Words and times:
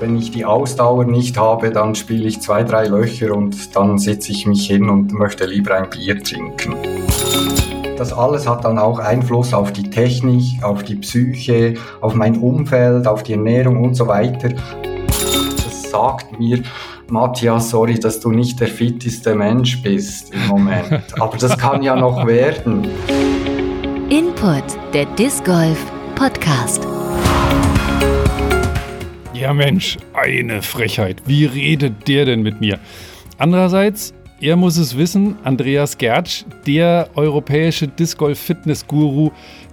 Wenn 0.00 0.16
ich 0.16 0.30
die 0.30 0.44
Ausdauer 0.44 1.04
nicht 1.04 1.36
habe, 1.36 1.70
dann 1.70 1.96
spiele 1.96 2.28
ich 2.28 2.40
zwei, 2.40 2.62
drei 2.62 2.86
Löcher 2.86 3.34
und 3.34 3.74
dann 3.74 3.98
setze 3.98 4.30
ich 4.30 4.46
mich 4.46 4.66
hin 4.66 4.88
und 4.88 5.12
möchte 5.12 5.44
lieber 5.44 5.74
ein 5.74 5.90
Bier 5.90 6.22
trinken. 6.22 6.76
Das 7.96 8.12
alles 8.12 8.48
hat 8.48 8.64
dann 8.64 8.78
auch 8.78 9.00
Einfluss 9.00 9.52
auf 9.52 9.72
die 9.72 9.90
Technik, 9.90 10.62
auf 10.62 10.84
die 10.84 10.94
Psyche, 10.94 11.74
auf 12.00 12.14
mein 12.14 12.38
Umfeld, 12.38 13.08
auf 13.08 13.24
die 13.24 13.32
Ernährung 13.32 13.82
und 13.82 13.94
so 13.94 14.06
weiter. 14.06 14.50
Das 14.50 15.90
sagt 15.90 16.38
mir, 16.38 16.62
Matthias, 17.10 17.70
sorry, 17.70 17.98
dass 17.98 18.20
du 18.20 18.30
nicht 18.30 18.60
der 18.60 18.68
fitteste 18.68 19.34
Mensch 19.34 19.82
bist 19.82 20.32
im 20.32 20.46
Moment. 20.46 21.02
Aber 21.18 21.36
das 21.38 21.58
kann 21.58 21.82
ja 21.82 21.96
noch 21.96 22.24
werden. 22.24 22.86
Input, 24.10 24.64
der 24.94 25.06
Disc 25.16 25.44
Golf 25.44 25.78
Podcast. 26.14 26.86
Ja 29.48 29.54
Mensch, 29.54 29.96
eine 30.12 30.60
Frechheit. 30.60 31.22
Wie 31.24 31.46
redet 31.46 32.06
der 32.06 32.26
denn 32.26 32.42
mit 32.42 32.60
mir? 32.60 32.78
Andererseits, 33.38 34.12
er 34.42 34.56
muss 34.56 34.76
es 34.76 34.98
wissen, 34.98 35.36
Andreas 35.42 35.96
Gertsch, 35.96 36.44
der 36.66 37.08
europäische 37.14 37.88
Disc 37.88 38.18
Golf 38.18 38.38
Fitness 38.38 38.86
Guru, 38.86 39.30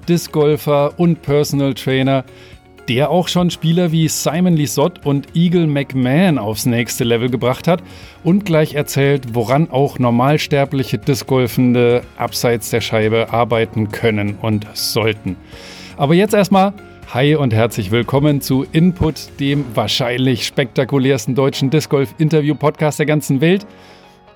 Disc 0.07 0.31
Golfer 0.31 0.97
und 0.97 1.21
Personal 1.23 1.73
Trainer, 1.73 2.23
der 2.87 3.09
auch 3.09 3.27
schon 3.27 3.51
Spieler 3.51 3.91
wie 3.91 4.07
Simon 4.07 4.55
Lisott 4.55 5.05
und 5.05 5.35
Eagle 5.35 5.67
McMahon 5.67 6.37
aufs 6.37 6.65
nächste 6.65 7.03
Level 7.03 7.29
gebracht 7.29 7.67
hat 7.67 7.83
und 8.23 8.45
gleich 8.45 8.75
erzählt, 8.75 9.35
woran 9.35 9.69
auch 9.71 9.99
normalsterbliche 9.99 10.99
Discgolfende 10.99 12.01
abseits 12.15 12.69
der 12.69 12.79
Scheibe 12.79 13.33
arbeiten 13.33 13.89
können 13.89 14.37
und 14.41 14.67
sollten. 14.73 15.35
Aber 15.97 16.13
jetzt 16.13 16.33
erstmal 16.33 16.73
Hi 17.13 17.35
und 17.35 17.53
herzlich 17.53 17.91
willkommen 17.91 18.41
zu 18.41 18.65
Input, 18.71 19.39
dem 19.39 19.63
wahrscheinlich 19.75 20.45
spektakulärsten 20.45 21.35
deutschen 21.35 21.69
Disc 21.69 21.89
Golf 21.89 22.15
Interview 22.17 22.55
Podcast 22.55 22.99
der 22.99 23.05
ganzen 23.05 23.41
Welt. 23.41 23.65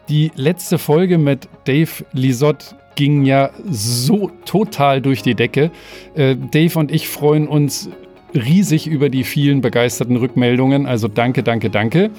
Die 0.07 0.31
letzte 0.35 0.77
Folge 0.77 1.17
mit 1.17 1.49
Dave 1.65 2.05
Lisott 2.13 2.75
ging 2.95 3.25
ja 3.25 3.49
so 3.69 4.31
total 4.45 5.01
durch 5.01 5.23
die 5.23 5.35
Decke. 5.35 5.71
Äh, 6.13 6.35
Dave 6.51 6.77
und 6.79 6.91
ich 6.91 7.09
freuen 7.09 7.47
uns 7.47 7.89
riesig 8.33 8.87
über 8.87 9.09
die 9.09 9.23
vielen 9.23 9.61
begeisterten 9.61 10.15
Rückmeldungen. 10.15 10.85
Also 10.85 11.07
danke, 11.07 11.43
danke, 11.43 11.69
danke. 11.71 12.11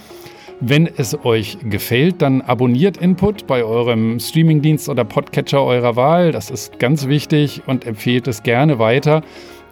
Wenn 0.60 0.86
es 0.86 1.24
euch 1.24 1.56
gefällt, 1.62 2.20
dann 2.20 2.42
abonniert 2.42 2.98
Input 2.98 3.46
bei 3.46 3.64
eurem 3.64 4.20
Streamingdienst 4.20 4.90
oder 4.90 5.04
Podcatcher 5.04 5.64
eurer 5.64 5.96
Wahl. 5.96 6.32
Das 6.32 6.50
ist 6.50 6.78
ganz 6.78 7.06
wichtig 7.06 7.62
und 7.66 7.86
empfehlt 7.86 8.28
es 8.28 8.42
gerne 8.42 8.78
weiter 8.78 9.22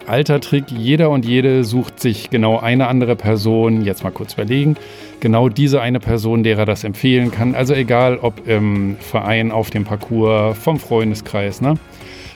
alter 0.08 0.40
Trick. 0.40 0.70
Jeder 0.70 1.10
und 1.10 1.24
jede 1.24 1.64
sucht 1.64 2.00
sich 2.00 2.30
genau 2.30 2.58
eine 2.58 2.88
andere 2.88 3.16
Person, 3.16 3.84
jetzt 3.84 4.04
mal 4.04 4.10
kurz 4.10 4.34
überlegen, 4.34 4.76
genau 5.20 5.48
diese 5.48 5.80
eine 5.80 6.00
Person, 6.00 6.42
der 6.42 6.58
er 6.58 6.66
das 6.66 6.84
empfehlen 6.84 7.30
kann. 7.30 7.54
Also 7.54 7.74
egal, 7.74 8.18
ob 8.20 8.46
im 8.46 8.96
Verein, 9.00 9.52
auf 9.52 9.70
dem 9.70 9.84
Parcours, 9.84 10.56
vom 10.58 10.78
Freundeskreis. 10.78 11.60
Ne? 11.60 11.74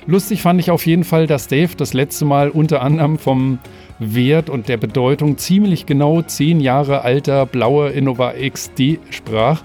Lustig 0.06 0.42
fand 0.42 0.60
ich 0.60 0.70
auf 0.70 0.86
jeden 0.86 1.04
Fall, 1.04 1.26
dass 1.26 1.48
Dave 1.48 1.76
das 1.76 1.94
letzte 1.94 2.24
Mal 2.24 2.50
unter 2.50 2.82
anderem 2.82 3.18
vom 3.18 3.58
Wert 4.00 4.50
und 4.50 4.68
der 4.68 4.76
Bedeutung 4.76 5.38
ziemlich 5.38 5.86
genau 5.86 6.22
zehn 6.22 6.60
Jahre 6.60 7.02
alter 7.02 7.46
blauer 7.46 7.92
Innova 7.92 8.32
XD 8.32 8.98
sprach 9.10 9.62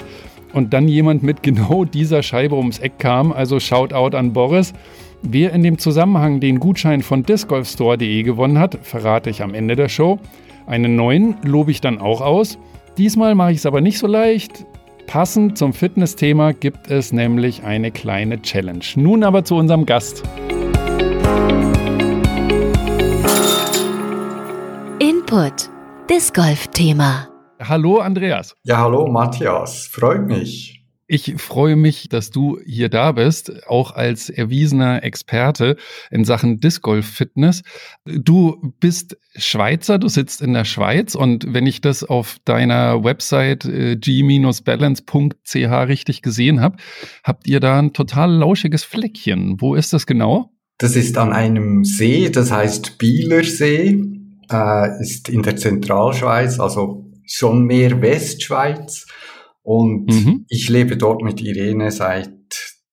und 0.54 0.74
dann 0.74 0.88
jemand 0.88 1.24
mit 1.24 1.44
genau 1.44 1.86
dieser 1.86 2.24
Scheibe 2.24 2.56
ums 2.56 2.80
Eck 2.80 3.00
kam. 3.00 3.32
Also 3.32 3.60
Shoutout 3.60 4.16
an 4.16 4.34
Boris. 4.34 4.74
Wer 5.24 5.52
in 5.52 5.64
dem 5.64 5.78
Zusammenhang 5.80 6.40
den 6.40 6.60
Gutschein 6.60 7.02
von 7.02 7.24
discgolfstore.de 7.24 8.24
gewonnen 8.24 8.60
hat, 8.60 8.78
verrate 8.82 9.30
ich 9.30 9.42
am 9.42 9.54
Ende 9.54 9.76
der 9.76 9.90
Show. 9.90 10.20
Einen 10.68 10.96
neuen 10.96 11.36
lobe 11.44 11.72
ich 11.72 11.82
dann 11.82 12.00
auch 12.00 12.22
aus. 12.22 12.60
Diesmal 12.98 13.36
mache 13.36 13.52
ich 13.52 13.58
es 13.58 13.66
aber 13.66 13.82
nicht 13.82 13.98
so 13.98 14.08
leicht. 14.08 14.66
Passend 15.08 15.58
zum 15.58 15.74
Fitnessthema 15.74 16.52
gibt 16.52 16.92
es 16.92 17.14
nämlich 17.14 17.64
eine 17.64 17.92
kleine 17.92 18.42
Challenge. 18.42 18.84
Nun 18.96 19.24
aber 19.24 19.44
zu 19.44 19.56
unserem 19.56 19.86
Gast. 19.86 20.24
Input 25.00 25.70
Disc 26.10 26.36
Golf 26.36 26.68
Thema. 26.68 27.28
Hallo 27.60 28.00
Andreas. 28.00 28.54
Ja, 28.64 28.78
hallo 28.78 29.08
Matthias. 29.08 29.88
Freut 29.88 30.28
mich. 30.28 30.77
Ich 31.10 31.36
freue 31.38 31.78
mich, 31.78 32.10
dass 32.10 32.32
du 32.32 32.60
hier 32.66 32.90
da 32.90 33.14
bist, 33.14 33.66
auch 33.68 33.92
als 33.92 34.30
erwiesener 34.30 35.04
Experte 35.04 35.78
in 36.12 36.26
Sachen 36.26 36.60
Disc 36.60 36.82
Golf 36.82 37.06
Fitness. 37.06 37.64
Du 38.04 38.74
bist 38.82 39.18
Schweizer, 39.34 40.00
du 40.00 40.10
sitzt 40.10 40.42
in 40.42 40.52
der 40.52 40.66
Schweiz 40.66 41.16
und 41.16 41.54
wenn 41.54 41.66
ich 41.66 41.80
das 41.80 42.04
auf 42.04 42.38
deiner 42.44 43.06
Website 43.06 43.64
äh, 43.64 43.96
g-balance.ch 43.96 45.56
richtig 45.56 46.22
gesehen 46.24 46.60
habe, 46.60 46.76
habt 47.24 47.48
ihr 47.48 47.62
da 47.62 47.80
ein 47.80 47.94
total 47.94 48.30
lauschiges 48.30 48.84
Fleckchen. 48.84 49.62
Wo 49.62 49.76
ist 49.76 49.94
das 49.94 50.08
genau? 50.08 50.52
Das 50.78 50.98
ist 50.98 51.18
an 51.18 51.32
einem 51.32 51.86
See, 51.86 52.30
das 52.30 52.52
heißt 52.52 52.98
Bielersee, 52.98 53.98
äh, 54.52 55.02
ist 55.02 55.30
in 55.30 55.42
der 55.42 55.56
Zentralschweiz, 55.56 56.60
also 56.60 57.06
schon 57.26 57.64
mehr 57.64 58.02
Westschweiz. 58.02 59.08
Und 59.68 60.06
mhm. 60.06 60.46
ich 60.48 60.70
lebe 60.70 60.96
dort 60.96 61.22
mit 61.24 61.42
Irene 61.42 61.92
seit 61.92 62.32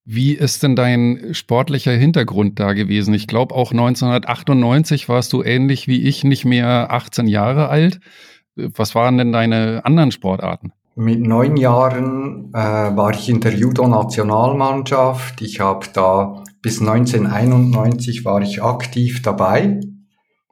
Wie 0.04 0.34
ist 0.34 0.62
denn 0.62 0.74
dein 0.74 1.28
sportlicher 1.32 1.92
Hintergrund 1.92 2.58
da 2.58 2.72
gewesen? 2.72 3.14
Ich 3.14 3.28
glaube, 3.28 3.54
auch 3.54 3.70
1998 3.70 5.08
warst 5.08 5.32
du 5.32 5.42
ähnlich 5.42 5.86
wie 5.86 6.02
ich 6.02 6.24
nicht 6.24 6.44
mehr 6.44 6.90
18 6.90 7.28
Jahre 7.28 7.68
alt. 7.68 8.00
Was 8.56 8.94
waren 8.94 9.16
denn 9.16 9.32
deine 9.32 9.82
anderen 9.84 10.10
Sportarten? 10.10 10.72
Mit 10.94 11.20
neun 11.20 11.56
Jahren 11.56 12.50
äh, 12.52 12.58
war 12.58 13.12
ich 13.12 13.28
in 13.28 13.40
der 13.40 13.54
Judo-Nationalmannschaft. 13.54 15.40
Ich 15.40 15.60
habe 15.60 15.86
da 15.94 16.42
bis 16.60 16.80
1991 16.80 18.24
war 18.24 18.42
ich 18.42 18.62
aktiv 18.62 19.22
dabei. 19.22 19.80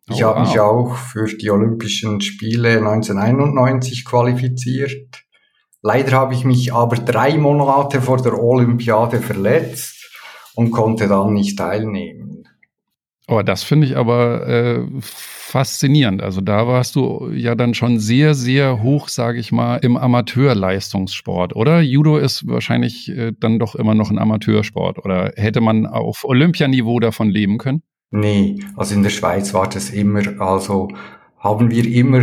Ich 0.09 0.25
oh, 0.25 0.29
habe 0.29 0.41
wow. 0.41 0.49
mich 0.49 0.61
auch 0.61 0.97
für 0.97 1.27
die 1.27 1.51
Olympischen 1.51 2.21
Spiele 2.21 2.79
1991 2.79 4.05
qualifiziert. 4.05 5.25
Leider 5.83 6.13
habe 6.13 6.35
ich 6.35 6.45
mich 6.45 6.75
aber 6.75 6.97
drei 6.97 7.39
Monate 7.39 8.03
vor 8.03 8.21
der 8.23 8.39
Olympiade 8.39 9.21
verletzt 9.21 10.11
und 10.55 10.71
konnte 10.73 11.09
dann 11.09 11.33
nicht 11.33 11.59
teilnehmen. 11.59 12.45
Oh, 13.29 13.43
das 13.43 13.63
finde 13.63 13.87
ich 13.87 13.97
aber 13.97 14.47
äh, 14.49 14.87
faszinierend. 15.01 16.21
Also 16.21 16.41
da 16.41 16.67
warst 16.67 16.97
du 16.97 17.31
ja 17.33 17.55
dann 17.55 17.75
schon 17.75 18.01
sehr, 18.01 18.35
sehr 18.35 18.83
hoch, 18.83 19.09
sage 19.09 19.39
ich 19.39 19.53
mal, 19.53 19.77
im 19.77 19.97
Amateurleistungssport, 19.97 21.55
oder? 21.55 21.81
Judo 21.81 22.19
ist 22.19 22.49
wahrscheinlich 22.49 23.09
äh, 23.09 23.33
dann 23.39 23.61
doch 23.61 23.77
immer 23.77 23.95
noch 23.95 24.11
ein 24.11 24.19
Amateursport. 24.19 24.99
Oder 25.05 25.33
hätte 25.37 25.61
man 25.61 25.87
auf 25.87 26.25
Olympianiveau 26.25 26.99
davon 26.99 27.31
leben 27.31 27.59
können? 27.59 27.83
Nee, 28.11 28.65
also 28.77 28.97
in 28.97 29.05
der 29.05 29.11
Schweiz 29.11 29.55
war 29.55 29.69
das 29.69 29.91
immer, 29.91 30.41
also 30.41 30.89
haben 31.39 31.71
wir 31.71 31.87
immer 31.87 32.23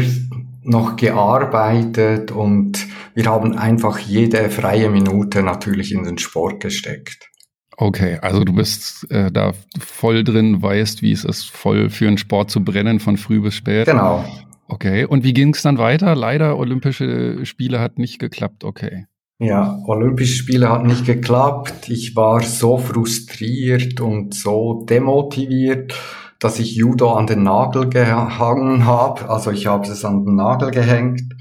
noch 0.67 0.95
gearbeitet 0.95 2.31
und 2.31 2.85
wir 3.13 3.25
haben 3.25 3.57
einfach 3.57 3.99
jede 3.99 4.49
freie 4.49 4.89
Minute 4.89 5.41
natürlich 5.41 5.91
in 5.93 6.03
den 6.03 6.17
Sport 6.17 6.59
gesteckt. 6.59 7.29
Okay, 7.77 8.17
also 8.21 8.43
du 8.43 8.53
bist 8.53 9.09
äh, 9.11 9.31
da 9.31 9.53
voll 9.79 10.23
drin, 10.23 10.61
weißt, 10.61 11.01
wie 11.03 11.11
es 11.11 11.23
ist, 11.23 11.49
voll 11.49 11.89
für 11.89 12.07
einen 12.07 12.17
Sport 12.17 12.49
zu 12.49 12.63
brennen, 12.63 12.99
von 12.99 13.17
früh 13.17 13.39
bis 13.39 13.53
spät. 13.53 13.85
Genau. 13.85 14.25
Okay, 14.67 15.05
und 15.05 15.23
wie 15.23 15.33
ging 15.33 15.53
es 15.53 15.61
dann 15.61 15.77
weiter? 15.77 16.15
Leider, 16.15 16.57
Olympische 16.57 17.45
Spiele 17.45 17.79
hat 17.79 17.99
nicht 17.99 18.19
geklappt, 18.19 18.63
okay. 18.63 19.05
Ja, 19.39 19.79
Olympische 19.85 20.35
Spiele 20.35 20.69
hat 20.69 20.83
nicht 20.83 21.05
geklappt. 21.05 21.89
Ich 21.89 22.15
war 22.15 22.41
so 22.41 22.79
frustriert 22.79 24.01
und 24.01 24.33
so 24.33 24.83
demotiviert, 24.89 25.93
dass 26.39 26.59
ich 26.59 26.75
Judo 26.75 27.13
an 27.13 27.27
den 27.27 27.43
Nagel 27.43 27.89
gehangen 27.89 28.85
habe. 28.85 29.29
Also 29.29 29.51
ich 29.51 29.67
habe 29.67 29.87
es 29.87 30.05
an 30.05 30.25
den 30.25 30.35
Nagel 30.35 30.71
gehängt 30.71 31.33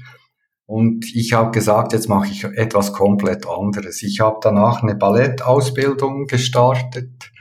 und 0.65 1.05
ich 1.15 1.33
habe 1.33 1.51
gesagt, 1.51 1.93
jetzt 1.93 2.09
mache 2.09 2.27
ich 2.27 2.43
etwas 2.43 2.91
komplett 2.93 3.47
anderes. 3.47 4.03
Ich 4.03 4.19
habe 4.19 4.39
danach 4.41 4.83
eine 4.83 4.95
Ballettausbildung 4.95 6.25
gestartet, 6.25 7.31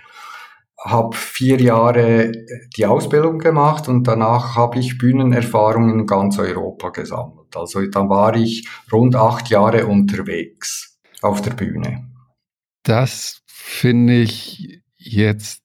habe 0.78 1.16
vier 1.16 1.60
Jahre 1.60 2.30
die 2.76 2.86
Ausbildung 2.86 3.38
gemacht 3.38 3.88
und 3.88 4.04
danach 4.06 4.54
habe 4.54 4.78
ich 4.78 4.98
Bühnenerfahrung 4.98 5.90
in 5.90 6.06
ganz 6.06 6.38
Europa 6.38 6.90
gesammelt. 6.90 7.56
Also 7.56 7.84
dann 7.86 8.08
war 8.08 8.36
ich 8.36 8.68
rund 8.92 9.16
acht 9.16 9.48
Jahre 9.50 9.86
unterwegs 9.86 11.00
auf 11.22 11.42
der 11.42 11.52
Bühne. 11.52 12.08
Das 12.84 13.42
finde 13.46 14.14
ich 14.14 14.82
jetzt 14.96 15.62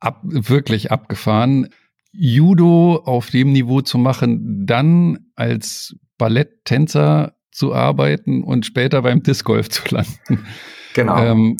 ab, 0.00 0.20
wirklich 0.24 0.90
abgefahren. 0.90 1.68
Judo 2.12 3.02
auf 3.04 3.30
dem 3.30 3.52
Niveau 3.52 3.82
zu 3.82 3.98
machen, 3.98 4.64
dann 4.66 5.18
als 5.34 5.96
Balletttänzer 6.18 7.34
zu 7.50 7.74
arbeiten 7.74 8.42
und 8.42 8.66
später 8.66 9.02
beim 9.02 9.22
Disc 9.22 9.44
Golf 9.44 9.68
zu 9.68 9.82
landen. 9.90 10.46
Genau. 10.94 11.18
Ähm, 11.18 11.56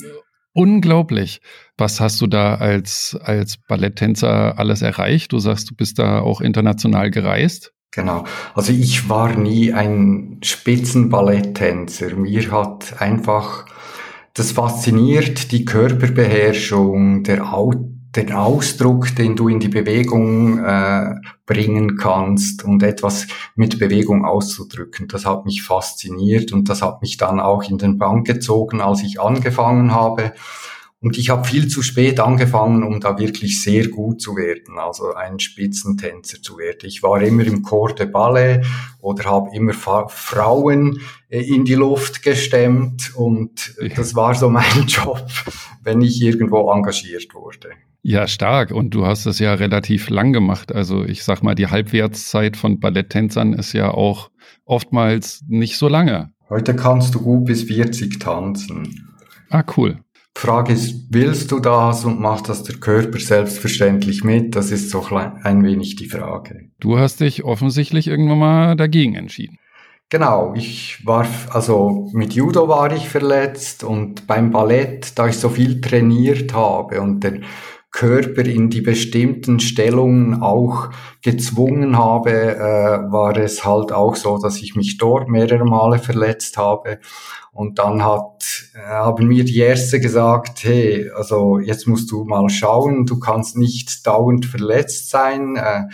unglaublich. 0.53 1.41
Was 1.77 1.99
hast 1.99 2.19
du 2.21 2.27
da 2.27 2.55
als, 2.55 3.17
als 3.21 3.57
Balletttänzer 3.57 4.57
alles 4.57 4.81
erreicht? 4.81 5.31
Du 5.31 5.39
sagst, 5.39 5.69
du 5.69 5.75
bist 5.75 5.99
da 5.99 6.21
auch 6.21 6.41
international 6.41 7.11
gereist. 7.11 7.73
Genau. 7.91 8.25
Also 8.53 8.73
ich 8.73 9.09
war 9.09 9.35
nie 9.35 9.73
ein 9.73 10.39
Spitzenballetttänzer. 10.43 12.15
Mir 12.15 12.51
hat 12.51 12.99
einfach 12.99 13.65
das 14.33 14.51
fasziniert, 14.51 15.51
die 15.51 15.65
Körperbeherrschung, 15.65 17.23
der 17.23 17.53
Auto 17.53 17.96
den 18.17 18.33
Ausdruck, 18.33 19.15
den 19.15 19.35
du 19.35 19.47
in 19.47 19.59
die 19.59 19.69
Bewegung 19.69 20.57
äh, 20.63 21.15
bringen 21.45 21.97
kannst 21.97 22.65
und 22.65 22.81
etwas 22.83 23.27
mit 23.55 23.79
Bewegung 23.79 24.25
auszudrücken. 24.25 25.07
Das 25.07 25.25
hat 25.25 25.45
mich 25.45 25.63
fasziniert 25.63 26.51
und 26.51 26.67
das 26.67 26.81
hat 26.81 27.01
mich 27.01 27.17
dann 27.17 27.39
auch 27.39 27.63
in 27.63 27.77
den 27.77 27.97
Bank 27.97 28.25
gezogen, 28.25 28.81
als 28.81 29.03
ich 29.03 29.21
angefangen 29.21 29.93
habe. 29.93 30.33
Und 30.99 31.19
ich 31.19 31.29
habe 31.29 31.47
viel 31.47 31.67
zu 31.67 31.83
spät 31.83 32.19
angefangen, 32.19 32.83
um 32.83 32.99
da 32.99 33.19
wirklich 33.19 33.61
sehr 33.61 33.87
gut 33.87 34.19
zu 34.19 34.35
werden, 34.35 34.79
also 34.79 35.13
ein 35.13 35.39
Spitzentänzer 35.39 36.41
zu 36.41 36.57
werden. 36.57 36.87
Ich 36.87 37.03
war 37.03 37.21
immer 37.21 37.45
im 37.45 37.61
Chor 37.61 37.93
de 37.93 38.07
Ballet 38.07 38.65
oder 38.99 39.25
habe 39.25 39.55
immer 39.55 39.73
Frauen 39.73 41.01
äh, 41.29 41.41
in 41.41 41.65
die 41.65 41.75
Luft 41.75 42.23
gestemmt 42.23 43.13
und 43.15 43.75
das 43.95 44.15
war 44.15 44.33
so 44.33 44.49
mein 44.49 44.85
Job, 44.87 45.23
wenn 45.83 46.01
ich 46.01 46.19
irgendwo 46.19 46.71
engagiert 46.71 47.35
wurde. 47.35 47.69
Ja, 48.09 48.25
stark. 48.25 48.71
Und 48.71 48.91
du 48.91 49.05
hast 49.05 49.25
es 49.25 49.37
ja 49.39 49.53
relativ 49.53 50.09
lang 50.09 50.31
gemacht. 50.31 50.73
Also 50.73 51.03
ich 51.03 51.25
sag 51.25 51.43
mal, 51.43 51.55
die 51.55 51.67
Halbwertszeit 51.67 52.55
von 52.55 52.79
Balletttänzern 52.79 53.51
ist 53.51 53.73
ja 53.73 53.91
auch 53.91 54.31
oftmals 54.63 55.43
nicht 55.49 55.77
so 55.77 55.89
lange. 55.89 56.29
Heute 56.49 56.73
kannst 56.73 57.15
du 57.15 57.19
gut 57.19 57.43
bis 57.43 57.63
40 57.63 58.17
tanzen. 58.17 59.13
Ah, 59.49 59.65
cool. 59.75 59.99
Frage 60.37 60.71
ist, 60.71 61.07
willst 61.09 61.51
du 61.51 61.59
das 61.59 62.05
und 62.05 62.21
macht 62.21 62.47
das 62.47 62.63
der 62.63 62.77
Körper 62.77 63.19
selbstverständlich 63.19 64.23
mit? 64.23 64.55
Das 64.55 64.71
ist 64.71 64.89
so 64.89 65.05
ein 65.11 65.65
wenig 65.65 65.97
die 65.97 66.07
Frage. 66.07 66.69
Du 66.79 66.97
hast 66.97 67.19
dich 67.19 67.43
offensichtlich 67.43 68.07
irgendwann 68.07 68.39
mal 68.39 68.75
dagegen 68.77 69.15
entschieden. 69.15 69.57
Genau, 70.09 70.53
ich 70.55 71.05
war, 71.05 71.27
also 71.49 72.09
mit 72.13 72.31
Judo 72.31 72.69
war 72.69 72.95
ich 72.95 73.09
verletzt 73.09 73.83
und 73.83 74.25
beim 74.27 74.51
Ballett, 74.51 75.19
da 75.19 75.27
ich 75.27 75.37
so 75.37 75.49
viel 75.49 75.81
trainiert 75.81 76.53
habe 76.53 77.01
und 77.01 77.25
der 77.25 77.41
Körper 77.91 78.45
in 78.45 78.69
die 78.69 78.81
bestimmten 78.81 79.59
Stellungen 79.59 80.41
auch 80.41 80.89
gezwungen 81.21 81.97
habe, 81.97 82.31
äh, 82.31 83.11
war 83.11 83.35
es 83.37 83.65
halt 83.65 83.91
auch 83.91 84.15
so, 84.15 84.37
dass 84.37 84.61
ich 84.61 84.75
mich 84.75 84.97
dort 84.97 85.29
mehrere 85.29 85.65
Male 85.65 85.97
verletzt 85.97 86.57
habe. 86.57 86.99
Und 87.51 87.79
dann 87.79 88.03
hat, 88.03 88.69
äh, 88.75 88.87
haben 88.87 89.27
mir 89.27 89.43
die 89.43 89.57
Ärzte 89.57 89.99
gesagt, 89.99 90.63
hey, 90.63 91.09
also 91.15 91.59
jetzt 91.59 91.87
musst 91.87 92.11
du 92.11 92.23
mal 92.23 92.49
schauen, 92.49 93.05
du 93.05 93.19
kannst 93.19 93.57
nicht 93.57 94.05
dauernd 94.05 94.45
verletzt 94.45 95.09
sein. 95.09 95.55
Äh, 95.55 95.85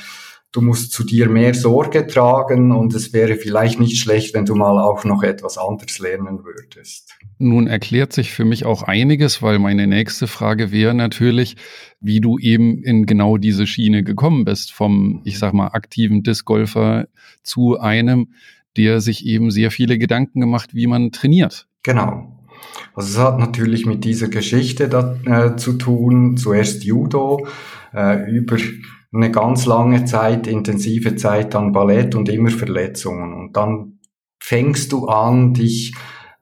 du 0.54 0.62
musst 0.62 0.94
zu 0.94 1.04
dir 1.04 1.28
mehr 1.28 1.54
Sorge 1.54 2.08
tragen 2.08 2.72
und 2.72 2.94
es 2.94 3.12
wäre 3.12 3.36
vielleicht 3.36 3.80
nicht 3.80 3.98
schlecht, 3.98 4.34
wenn 4.34 4.46
du 4.46 4.56
mal 4.56 4.80
auch 4.80 5.04
noch 5.04 5.24
etwas 5.24 5.58
anderes 5.58 6.00
lernen 6.00 6.46
würdest. 6.46 7.12
Nun 7.40 7.68
erklärt 7.68 8.14
sich 8.14 8.32
für 8.32 8.46
mich 8.46 8.64
auch 8.64 8.84
einiges, 8.84 9.42
weil 9.42 9.60
meine 9.60 9.88
nächste 9.88 10.28
Frage 10.28 10.72
wäre 10.72 10.94
natürlich, 10.94 11.58
wie 12.00 12.22
du 12.22 12.38
eben 12.38 12.84
in 12.84 13.06
genau 13.06 13.38
diese 13.38 13.68
Schiene 13.68 14.04
gekommen 14.04 14.46
bist, 14.46 14.72
vom, 14.72 15.22
ich 15.26 15.40
sag 15.40 15.54
mal, 15.54 15.68
aktiven 15.68 16.22
Discgolfer 16.22 17.08
zu 17.42 17.80
einem, 17.80 18.30
der 18.78 19.02
sich 19.02 19.26
eben 19.26 19.52
sehr 19.52 19.72
viele 19.72 19.98
Gedanken 19.98 20.40
gemacht, 20.40 20.74
wie 20.74 20.88
man 20.88 21.12
trainiert. 21.12 21.68
Genau. 21.82 22.40
Also 22.94 23.10
es 23.10 23.26
hat 23.26 23.40
natürlich 23.40 23.86
mit 23.86 24.04
dieser 24.06 24.28
Geschichte 24.28 24.88
da, 24.88 25.18
äh, 25.26 25.56
zu 25.56 25.74
tun. 25.74 26.38
Zuerst 26.38 26.84
Judo, 26.84 27.48
äh, 27.94 28.30
über 28.32 28.58
eine 29.14 29.32
ganz 29.32 29.66
lange 29.66 30.06
Zeit, 30.06 30.48
intensive 30.48 31.16
Zeit 31.16 31.54
dann 31.54 31.72
Ballett 31.72 32.16
und 32.16 32.30
immer 32.30 32.50
Verletzungen. 32.50 33.34
Und 33.34 33.56
dann 33.56 34.00
fängst 34.40 34.92
du 34.92 35.08
an, 35.08 35.54
dich 35.54 35.94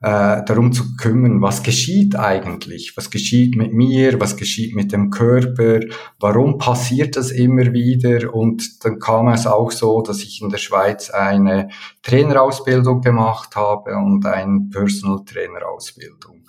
äh, 0.02 0.42
darum 0.44 0.72
zu 0.72 0.96
kümmern, 0.96 1.40
was 1.42 1.62
geschieht 1.62 2.16
eigentlich, 2.16 2.96
was 2.96 3.10
geschieht 3.10 3.54
mit 3.54 3.72
mir, 3.72 4.20
was 4.20 4.36
geschieht 4.36 4.74
mit 4.74 4.90
dem 4.90 5.10
Körper, 5.10 5.78
warum 6.18 6.58
passiert 6.58 7.14
das 7.14 7.30
immer 7.30 7.72
wieder 7.72 8.34
und 8.34 8.84
dann 8.84 8.98
kam 8.98 9.28
es 9.28 9.46
auch 9.46 9.70
so, 9.70 10.02
dass 10.02 10.24
ich 10.24 10.42
in 10.42 10.48
der 10.48 10.58
Schweiz 10.58 11.10
eine 11.10 11.68
Trainerausbildung 12.02 13.00
gemacht 13.00 13.54
habe 13.54 13.94
und 13.94 14.26
eine 14.26 14.66
Personal 14.72 15.24
Trainerausbildung. 15.24 16.46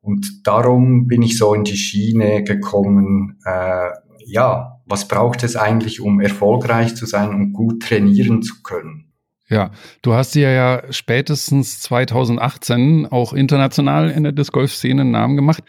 Und 0.00 0.46
darum 0.46 1.08
bin 1.08 1.22
ich 1.22 1.38
so 1.38 1.54
in 1.54 1.64
die 1.64 1.76
Schiene 1.76 2.44
gekommen, 2.44 3.40
äh, 3.44 3.90
ja, 4.24 4.71
was 4.92 5.08
braucht 5.08 5.42
es 5.42 5.56
eigentlich, 5.56 6.02
um 6.02 6.20
erfolgreich 6.20 6.94
zu 6.94 7.06
sein 7.06 7.30
und 7.30 7.54
gut 7.54 7.82
trainieren 7.82 8.42
zu 8.42 8.62
können? 8.62 9.10
Ja, 9.48 9.70
du 10.02 10.12
hast 10.12 10.34
dir 10.34 10.50
ja 10.52 10.82
spätestens 10.90 11.80
2018 11.80 13.06
auch 13.06 13.32
international 13.32 14.10
in 14.10 14.22
der 14.22 14.32
Disc 14.32 14.52
Golf 14.52 14.74
Szene 14.74 15.00
einen 15.00 15.10
Namen 15.10 15.36
gemacht. 15.36 15.64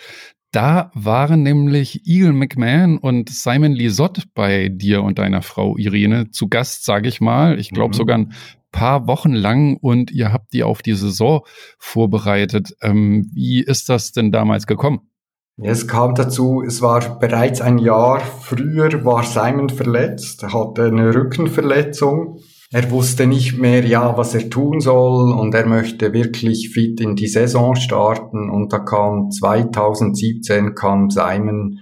Da 0.52 0.92
waren 0.94 1.42
nämlich 1.42 2.06
Eagle 2.06 2.34
McMahon 2.34 2.98
und 2.98 3.30
Simon 3.30 3.72
Lisotte 3.72 4.24
bei 4.36 4.68
dir 4.68 5.04
und 5.04 5.20
deiner 5.20 5.42
Frau 5.42 5.78
Irene 5.78 6.30
zu 6.32 6.50
Gast, 6.50 6.84
sage 6.84 7.08
ich 7.08 7.22
mal. 7.22 7.58
Ich 7.58 7.70
glaube 7.70 7.96
mhm. 7.96 7.98
sogar 7.98 8.18
ein 8.18 8.34
paar 8.74 9.08
Wochen 9.08 9.32
lang 9.32 9.78
und 9.78 10.12
ihr 10.12 10.34
habt 10.34 10.52
die 10.52 10.64
auf 10.64 10.82
die 10.82 10.96
Saison 10.96 11.46
vorbereitet. 11.80 12.76
Ähm, 12.82 13.30
wie 13.34 13.62
ist 13.64 13.88
das 13.88 14.12
denn 14.12 14.34
damals 14.34 14.68
gekommen? 14.68 15.13
Es 15.58 15.88
kam 15.88 16.16
dazu, 16.16 16.64
es 16.66 16.82
war 16.82 17.20
bereits 17.20 17.62
ein 17.62 17.78
Jahr 17.78 18.20
früher 18.20 19.06
war 19.06 19.24
Simon 19.24 19.70
verletzt, 19.70 20.42
er 20.42 20.54
hatte 20.54 20.86
eine 20.86 21.14
Rückenverletzung. 21.14 22.40
Er 22.72 22.90
wusste 22.90 23.28
nicht 23.28 23.60
mehr, 23.60 23.86
ja, 23.86 24.18
was 24.18 24.34
er 24.34 24.50
tun 24.50 24.80
soll 24.80 25.32
und 25.32 25.54
er 25.54 25.68
möchte 25.68 26.12
wirklich 26.12 26.72
fit 26.72 27.00
in 27.00 27.16
die 27.16 27.28
Saison 27.28 27.76
starten 27.76 28.50
und 28.50 28.74
da 28.74 28.80
kam 28.80 29.30
2017 29.30 30.74
kam 30.74 31.12
Simon 31.12 31.82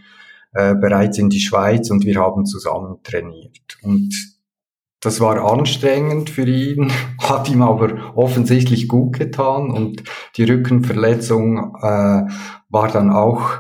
äh, 0.53 0.75
bereits 0.75 1.17
in 1.17 1.29
die 1.29 1.39
Schweiz 1.39 1.89
und 1.91 2.03
wir 2.03 2.19
haben 2.19 2.45
zusammen 2.45 2.97
trainiert 3.03 3.77
und 3.83 4.13
das 5.01 5.19
war 5.19 5.51
anstrengend 5.51 6.29
für 6.29 6.47
ihn, 6.47 6.91
hat 7.19 7.49
ihm 7.49 7.61
aber 7.61 8.15
offensichtlich 8.15 8.87
gut 8.87 9.17
getan 9.17 9.71
und 9.71 10.03
die 10.37 10.43
Rückenverletzung 10.43 11.75
äh, 11.81 12.23
war 12.69 12.87
dann 12.91 13.11
auch 13.11 13.59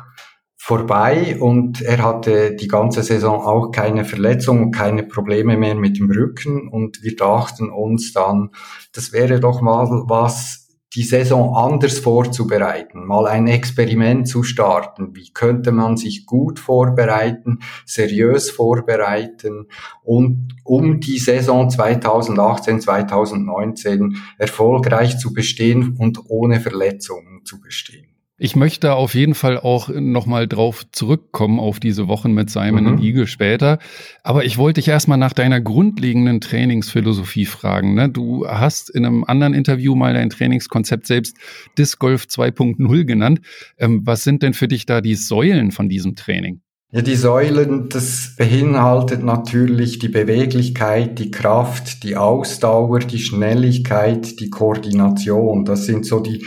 vorbei 0.55 1.37
und 1.39 1.81
er 1.81 2.03
hatte 2.03 2.55
die 2.55 2.67
ganze 2.67 3.01
Saison 3.01 3.41
auch 3.41 3.71
keine 3.71 4.05
Verletzung 4.05 4.71
keine 4.71 5.01
Probleme 5.01 5.57
mehr 5.57 5.73
mit 5.73 5.97
dem 5.97 6.11
Rücken 6.11 6.69
und 6.69 7.01
wir 7.01 7.15
dachten 7.15 7.71
uns 7.71 8.13
dann, 8.13 8.51
das 8.93 9.11
wäre 9.11 9.39
doch 9.39 9.61
mal 9.61 9.87
was, 10.05 10.60
die 10.93 11.03
Saison 11.03 11.55
anders 11.55 11.99
vorzubereiten, 11.99 13.05
mal 13.05 13.27
ein 13.27 13.47
Experiment 13.47 14.27
zu 14.27 14.43
starten. 14.43 15.15
Wie 15.15 15.31
könnte 15.31 15.71
man 15.71 15.95
sich 15.95 16.25
gut 16.25 16.59
vorbereiten, 16.59 17.59
seriös 17.85 18.49
vorbereiten 18.49 19.67
und 20.03 20.55
um 20.63 20.99
die 20.99 21.19
Saison 21.19 21.69
2018, 21.69 22.81
2019 22.81 24.17
erfolgreich 24.37 25.17
zu 25.17 25.33
bestehen 25.33 25.95
und 25.97 26.29
ohne 26.29 26.59
Verletzungen 26.59 27.45
zu 27.45 27.61
bestehen. 27.61 28.10
Ich 28.43 28.55
möchte 28.55 28.95
auf 28.95 29.13
jeden 29.13 29.35
Fall 29.35 29.59
auch 29.59 29.89
nochmal 29.89 30.47
drauf 30.47 30.83
zurückkommen, 30.91 31.59
auf 31.59 31.79
diese 31.79 32.07
Wochen 32.07 32.31
mit 32.31 32.49
Simon 32.49 32.85
mhm. 32.85 32.89
und 32.93 33.03
Igel 33.03 33.27
später. 33.27 33.77
Aber 34.23 34.45
ich 34.45 34.57
wollte 34.57 34.81
dich 34.81 34.87
erstmal 34.87 35.19
nach 35.19 35.33
deiner 35.33 35.61
grundlegenden 35.61 36.41
Trainingsphilosophie 36.41 37.45
fragen. 37.45 37.93
Ne? 37.93 38.09
Du 38.09 38.47
hast 38.47 38.89
in 38.89 39.05
einem 39.05 39.25
anderen 39.25 39.53
Interview 39.53 39.93
mal 39.93 40.15
dein 40.15 40.31
Trainingskonzept 40.31 41.05
selbst 41.05 41.37
Disc 41.77 41.99
Golf 41.99 42.23
2.0 42.23 43.03
genannt. 43.03 43.41
Ähm, 43.77 44.01
was 44.05 44.23
sind 44.23 44.41
denn 44.41 44.55
für 44.55 44.67
dich 44.67 44.87
da 44.87 45.01
die 45.01 45.13
Säulen 45.13 45.69
von 45.69 45.87
diesem 45.87 46.15
Training? 46.15 46.61
Ja, 46.91 47.03
die 47.03 47.17
Säulen, 47.17 47.89
das 47.89 48.33
beinhaltet 48.39 49.23
natürlich 49.23 49.99
die 49.99 50.09
Beweglichkeit, 50.09 51.19
die 51.19 51.29
Kraft, 51.29 52.01
die 52.01 52.17
Ausdauer, 52.17 53.01
die 53.01 53.19
Schnelligkeit, 53.19 54.39
die 54.39 54.49
Koordination. 54.49 55.63
Das 55.63 55.85
sind 55.85 56.07
so 56.07 56.19
die 56.21 56.43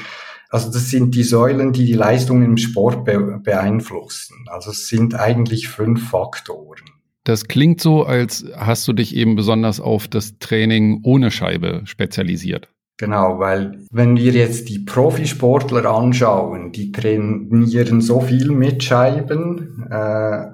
also 0.55 0.71
das 0.71 0.89
sind 0.89 1.17
die 1.17 1.25
Säulen, 1.25 1.73
die 1.73 1.85
die 1.85 1.95
Leistung 1.95 2.45
im 2.45 2.57
Sport 2.59 3.05
be 3.05 3.41
beeinflussen. 3.43 4.47
Also 4.47 4.71
es 4.71 4.87
sind 4.87 5.17
eigentlich 5.17 5.67
fünf 5.67 6.11
Faktoren. 6.11 6.85
Das 7.25 7.49
klingt 7.49 7.81
so, 7.81 8.05
als 8.05 8.45
hast 8.57 8.87
du 8.87 8.93
dich 8.93 9.17
eben 9.17 9.35
besonders 9.35 9.81
auf 9.81 10.07
das 10.07 10.39
Training 10.39 11.01
ohne 11.03 11.33
Scheibe 11.33 11.83
spezialisiert. 11.87 12.69
Genau, 12.99 13.41
weil 13.41 13.85
wenn 13.91 14.17
wir 14.17 14.31
jetzt 14.31 14.69
die 14.69 14.79
Profisportler 14.79 15.87
anschauen, 15.87 16.71
die 16.71 16.93
trainieren 16.93 18.01
so 18.01 18.21
viel 18.21 18.53
mit 18.53 18.85
Scheiben 18.85 19.89
äh, 19.91 20.45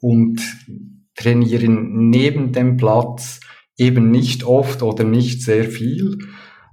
und 0.00 0.40
trainieren 1.16 2.08
neben 2.08 2.52
dem 2.52 2.76
Platz 2.76 3.40
eben 3.76 4.12
nicht 4.12 4.44
oft 4.44 4.84
oder 4.84 5.02
nicht 5.02 5.42
sehr 5.42 5.64
viel. 5.64 6.18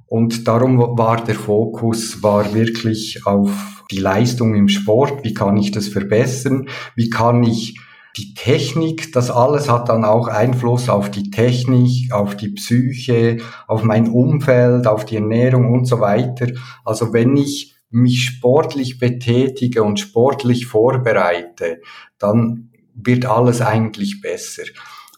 Und 0.07 0.47
darum 0.47 0.79
war 0.97 1.23
der 1.23 1.35
Fokus 1.35 2.23
war 2.23 2.53
wirklich 2.53 3.25
auf 3.25 3.83
die 3.91 3.99
Leistung 3.99 4.55
im 4.55 4.69
Sport. 4.69 5.23
Wie 5.23 5.33
kann 5.33 5.57
ich 5.57 5.71
das 5.71 5.87
verbessern? 5.87 6.69
Wie 6.95 7.09
kann 7.09 7.43
ich 7.43 7.79
die 8.17 8.33
Technik, 8.33 9.13
das 9.13 9.29
alles 9.29 9.69
hat 9.69 9.89
dann 9.89 10.03
auch 10.03 10.27
Einfluss 10.27 10.89
auf 10.89 11.11
die 11.11 11.29
Technik, 11.29 12.11
auf 12.11 12.35
die 12.35 12.49
Psyche, 12.49 13.37
auf 13.67 13.83
mein 13.83 14.09
Umfeld, 14.09 14.87
auf 14.87 15.05
die 15.05 15.17
Ernährung 15.17 15.71
und 15.71 15.85
so 15.85 15.99
weiter. 15.99 16.47
Also 16.83 17.13
wenn 17.13 17.37
ich 17.37 17.75
mich 17.91 18.23
sportlich 18.23 18.97
betätige 18.97 19.83
und 19.83 19.99
sportlich 19.99 20.65
vorbereite, 20.65 21.81
dann 22.17 22.71
wird 22.95 23.27
alles 23.27 23.61
eigentlich 23.61 24.21
besser. 24.21 24.63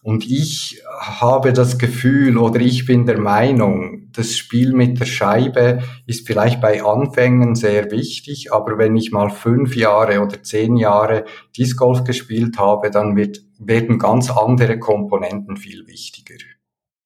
Und 0.01 0.25
ich 0.25 0.82
habe 1.00 1.51
das 1.51 1.77
Gefühl 1.77 2.38
oder 2.38 2.62
ich 2.62 2.86
bin 2.86 3.06
der 3.06 3.20
Meinung, 3.20 4.10
das 4.13 4.38
Spiel 4.38 4.74
mit 4.74 5.00
der 5.00 5.06
Scheibe 5.06 5.84
ist 6.06 6.25
vielleicht 6.25 6.62
bei 6.62 6.84
Anfängen 6.84 7.56
sehr 7.56 7.91
wichtig, 7.91 8.53
aber 8.53 8.77
wenn 8.77 8.96
ich 8.96 9.12
mal 9.12 9.29
fünf 9.29 9.75
Jahre 9.75 10.22
oder 10.22 10.41
zehn 10.41 10.77
Jahre 10.77 11.25
Disc 11.58 11.77
Golf 11.77 12.03
gespielt 12.06 12.58
habe, 12.58 12.91
dann 12.91 13.15
wird, 13.15 13.41
werden 13.60 14.00
ganz 14.00 14.32
andere 14.32 14.79
Komponenten 14.79 15.58
viel 15.58 15.86
wichtiger. 15.88 16.36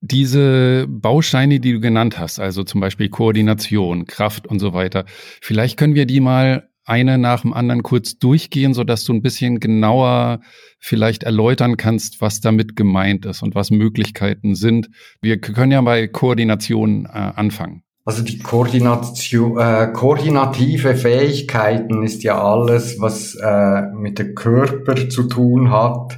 Diese 0.01 0.85
Bausteine, 0.87 1.59
die 1.59 1.73
du 1.73 1.79
genannt 1.79 2.19
hast, 2.19 2.39
also 2.39 2.63
zum 2.63 2.81
Beispiel 2.81 3.09
Koordination, 3.09 4.05
Kraft 4.05 4.47
und 4.47 4.59
so 4.59 4.73
weiter, 4.73 5.05
vielleicht 5.41 5.77
können 5.77 5.95
wir 5.95 6.05
die 6.05 6.19
mal 6.19 6.69
eine 6.85 7.17
nach 7.17 7.41
dem 7.41 7.53
anderen 7.53 7.83
kurz 7.83 8.17
durchgehen, 8.17 8.73
so 8.73 8.83
dass 8.83 9.03
du 9.05 9.13
ein 9.13 9.21
bisschen 9.21 9.59
genauer 9.59 10.41
vielleicht 10.79 11.23
erläutern 11.23 11.77
kannst, 11.77 12.21
was 12.21 12.41
damit 12.41 12.75
gemeint 12.75 13.25
ist 13.25 13.41
und 13.41 13.55
was 13.55 13.71
Möglichkeiten 13.71 14.55
sind. 14.55 14.89
Wir 15.21 15.39
können 15.39 15.71
ja 15.71 15.81
bei 15.81 16.07
Koordination 16.07 17.05
äh, 17.05 17.09
anfangen. 17.09 17.83
Also 18.05 18.21
die 18.21 18.39
Koordination, 18.39 19.57
äh, 19.57 19.91
koordinative 19.93 20.95
Fähigkeiten 20.95 22.03
ist 22.03 22.23
ja 22.23 22.41
alles, 22.43 22.99
was 22.99 23.35
äh, 23.35 23.83
mit 23.93 24.19
dem 24.19 24.35
Körper 24.35 25.09
zu 25.09 25.23
tun 25.23 25.71
hat, 25.71 26.17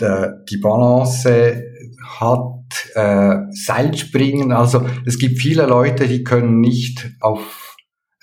der, 0.00 0.44
die 0.48 0.56
Balance 0.56 1.62
hat, 2.18 2.94
äh, 2.94 3.36
Seilspringen. 3.50 4.52
Also 4.52 4.86
es 5.04 5.18
gibt 5.18 5.38
viele 5.38 5.66
Leute, 5.66 6.08
die 6.08 6.24
können 6.24 6.60
nicht 6.60 7.10
auf 7.20 7.65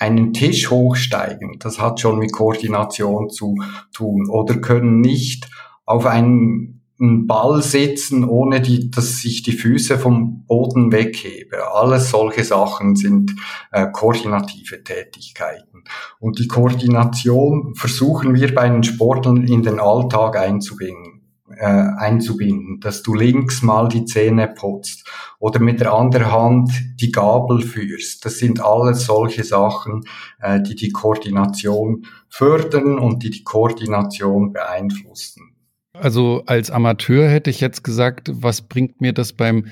einen 0.04 0.34
Tisch 0.34 0.70
hochsteigen. 0.70 1.60
Das 1.60 1.80
hat 1.80 2.02
schon 2.02 2.20
mit 2.20 2.34
Koordination 2.34 3.30
zu 3.30 3.56
tun. 3.94 4.30
Oder 4.30 4.58
können 4.58 5.00
nicht 5.00 5.50
auf 5.86 6.06
einen 6.06 6.82
Ball 6.98 7.62
sitzen, 7.62 8.28
ohne 8.28 8.60
die, 8.60 8.92
dass 8.92 9.24
ich 9.24 9.44
die 9.44 9.54
Füße 9.54 9.98
vom 9.98 10.46
Boden 10.46 10.92
weghebe. 10.92 11.74
Alles 11.74 12.10
solche 12.10 12.44
Sachen 12.44 12.98
sind 12.98 13.34
äh, 13.72 13.88
koordinative 13.92 14.84
Tätigkeiten. 14.84 15.84
Und 16.20 16.40
die 16.40 16.48
Koordination 16.48 17.74
versuchen 17.76 18.36
wir 18.36 18.54
bei 18.54 18.68
den 18.68 18.84
Sportlern 18.84 19.48
in 19.48 19.64
den 19.64 19.80
Alltag 19.80 20.38
einzubinden 20.38 21.12
äh, 21.58 21.66
einzubinden, 21.98 22.80
dass 22.80 23.04
du 23.04 23.14
links 23.14 23.62
mal 23.62 23.88
die 23.88 24.06
Zähne 24.06 24.48
putzt 24.48 25.08
oder 25.40 25.60
mit 25.60 25.80
der 25.80 25.94
anderen 25.94 26.32
Hand 26.32 26.72
die 27.00 27.12
Gabel 27.12 27.62
führst. 27.62 28.26
Das 28.26 28.40
sind 28.40 28.62
alles 28.62 29.06
solche 29.06 29.44
Sachen, 29.44 30.04
äh, 30.40 30.62
die 30.62 30.76
die 30.76 30.92
Koordination 30.92 32.06
fördern 32.30 33.00
und 33.00 33.24
die 33.24 33.30
die 33.30 33.44
Koordination 33.44 34.54
beeinflussen. 34.54 35.56
Also 35.94 36.44
als 36.48 36.72
Amateur 36.72 37.30
hätte 37.30 37.50
ich 37.50 37.62
jetzt 37.62 37.84
gesagt, 37.84 38.32
was 38.34 38.62
bringt 38.62 39.00
mir 39.00 39.14
das 39.14 39.34
beim 39.34 39.68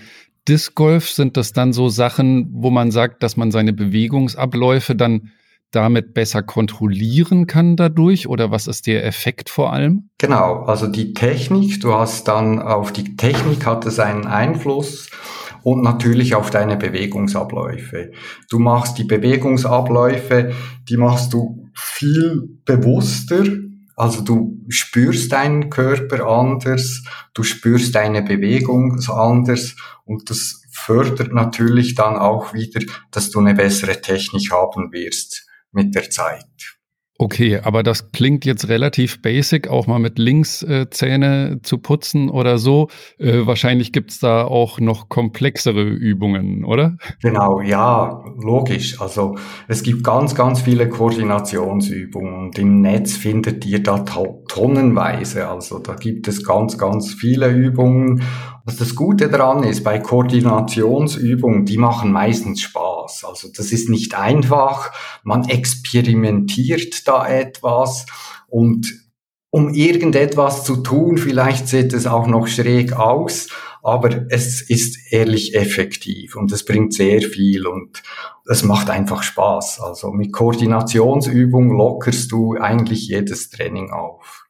Disc 0.47 0.75
Golf? 0.75 1.09
Sind 1.09 1.35
das 1.35 1.53
dann 1.53 1.73
so 1.73 1.89
Sachen, 1.89 2.49
wo 2.53 2.69
man 2.69 2.91
sagt, 2.91 3.23
dass 3.23 3.37
man 3.37 3.51
seine 3.51 3.73
Bewegungsabläufe 3.73 4.95
dann 4.95 5.31
damit 5.71 6.13
besser 6.13 6.43
kontrollieren 6.43 7.47
kann 7.47 7.75
dadurch 7.75 8.27
oder 8.27 8.51
was 8.51 8.67
ist 8.67 8.87
der 8.87 9.05
Effekt 9.05 9.49
vor 9.49 9.73
allem? 9.73 10.09
Genau, 10.17 10.63
also 10.63 10.87
die 10.87 11.13
Technik, 11.13 11.81
du 11.81 11.93
hast 11.93 12.27
dann 12.27 12.61
auf 12.61 12.91
die 12.91 13.15
Technik 13.15 13.65
hat 13.65 13.85
es 13.85 13.99
einen 13.99 14.27
Einfluss 14.27 15.09
und 15.63 15.81
natürlich 15.81 16.35
auf 16.35 16.49
deine 16.49 16.77
Bewegungsabläufe. 16.77 18.11
Du 18.49 18.59
machst 18.59 18.97
die 18.97 19.03
Bewegungsabläufe, 19.03 20.53
die 20.89 20.97
machst 20.97 21.33
du 21.33 21.69
viel 21.73 22.59
bewusster, 22.65 23.45
also 23.95 24.21
du 24.21 24.59
spürst 24.69 25.31
deinen 25.31 25.69
Körper 25.69 26.25
anders, 26.27 27.03
du 27.33 27.43
spürst 27.43 27.95
deine 27.95 28.23
Bewegung 28.23 28.99
anders 29.07 29.75
und 30.05 30.29
das 30.29 30.63
fördert 30.71 31.33
natürlich 31.33 31.95
dann 31.95 32.17
auch 32.17 32.53
wieder, 32.53 32.81
dass 33.11 33.29
du 33.29 33.39
eine 33.39 33.53
bessere 33.53 34.01
Technik 34.01 34.51
haben 34.51 34.91
wirst 34.91 35.50
mit 35.71 35.95
der 35.95 36.09
Zeit. 36.09 36.80
Okay, 37.21 37.59
aber 37.61 37.83
das 37.83 38.11
klingt 38.11 38.45
jetzt 38.45 38.67
relativ 38.67 39.21
basic, 39.21 39.67
auch 39.67 39.85
mal 39.85 39.99
mit 39.99 40.17
links 40.17 40.63
äh, 40.63 40.89
Zähne 40.89 41.59
zu 41.61 41.77
putzen 41.77 42.31
oder 42.31 42.57
so. 42.57 42.87
Äh, 43.19 43.45
wahrscheinlich 43.45 43.91
gibt's 43.91 44.17
da 44.17 44.43
auch 44.43 44.79
noch 44.79 45.07
komplexere 45.07 45.83
Übungen, 45.83 46.65
oder? 46.65 46.97
Genau, 47.21 47.61
ja, 47.61 48.23
logisch. 48.41 48.99
Also 48.99 49.35
es 49.67 49.83
gibt 49.83 50.03
ganz, 50.03 50.33
ganz 50.33 50.61
viele 50.61 50.89
Koordinationsübungen 50.89 52.47
und 52.47 52.57
im 52.57 52.81
Netz 52.81 53.17
findet 53.17 53.67
ihr 53.67 53.83
da 53.83 53.99
tonnenweise. 53.99 55.47
Also 55.47 55.77
da 55.77 55.93
gibt 55.93 56.27
es 56.27 56.43
ganz, 56.43 56.79
ganz 56.79 57.13
viele 57.13 57.51
Übungen. 57.51 58.23
Was 58.63 58.77
das 58.77 58.95
Gute 58.95 59.27
daran 59.27 59.63
ist, 59.63 59.83
bei 59.83 59.97
Koordinationsübungen, 59.97 61.65
die 61.65 61.77
machen 61.77 62.11
meistens 62.11 62.61
Spaß. 62.61 63.25
Also 63.27 63.47
das 63.55 63.71
ist 63.71 63.89
nicht 63.89 64.15
einfach. 64.15 64.91
Man 65.23 65.49
experimentiert 65.49 67.07
etwas 67.19 68.05
und 68.47 69.01
um 69.53 69.73
irgendetwas 69.73 70.63
zu 70.63 70.77
tun, 70.77 71.17
vielleicht 71.17 71.67
sieht 71.67 71.93
es 71.93 72.07
auch 72.07 72.25
noch 72.25 72.47
schräg 72.47 72.93
aus, 72.93 73.49
aber 73.83 74.25
es 74.29 74.61
ist 74.61 75.11
ehrlich 75.11 75.55
effektiv 75.55 76.35
und 76.35 76.51
es 76.51 76.63
bringt 76.63 76.93
sehr 76.93 77.21
viel 77.21 77.67
und 77.67 78.01
es 78.49 78.63
macht 78.63 78.89
einfach 78.89 79.23
Spaß. 79.23 79.81
Also 79.81 80.11
mit 80.11 80.31
Koordinationsübung 80.31 81.71
lockerst 81.71 82.31
du 82.31 82.55
eigentlich 82.57 83.07
jedes 83.07 83.49
Training 83.49 83.91
auf. 83.91 84.45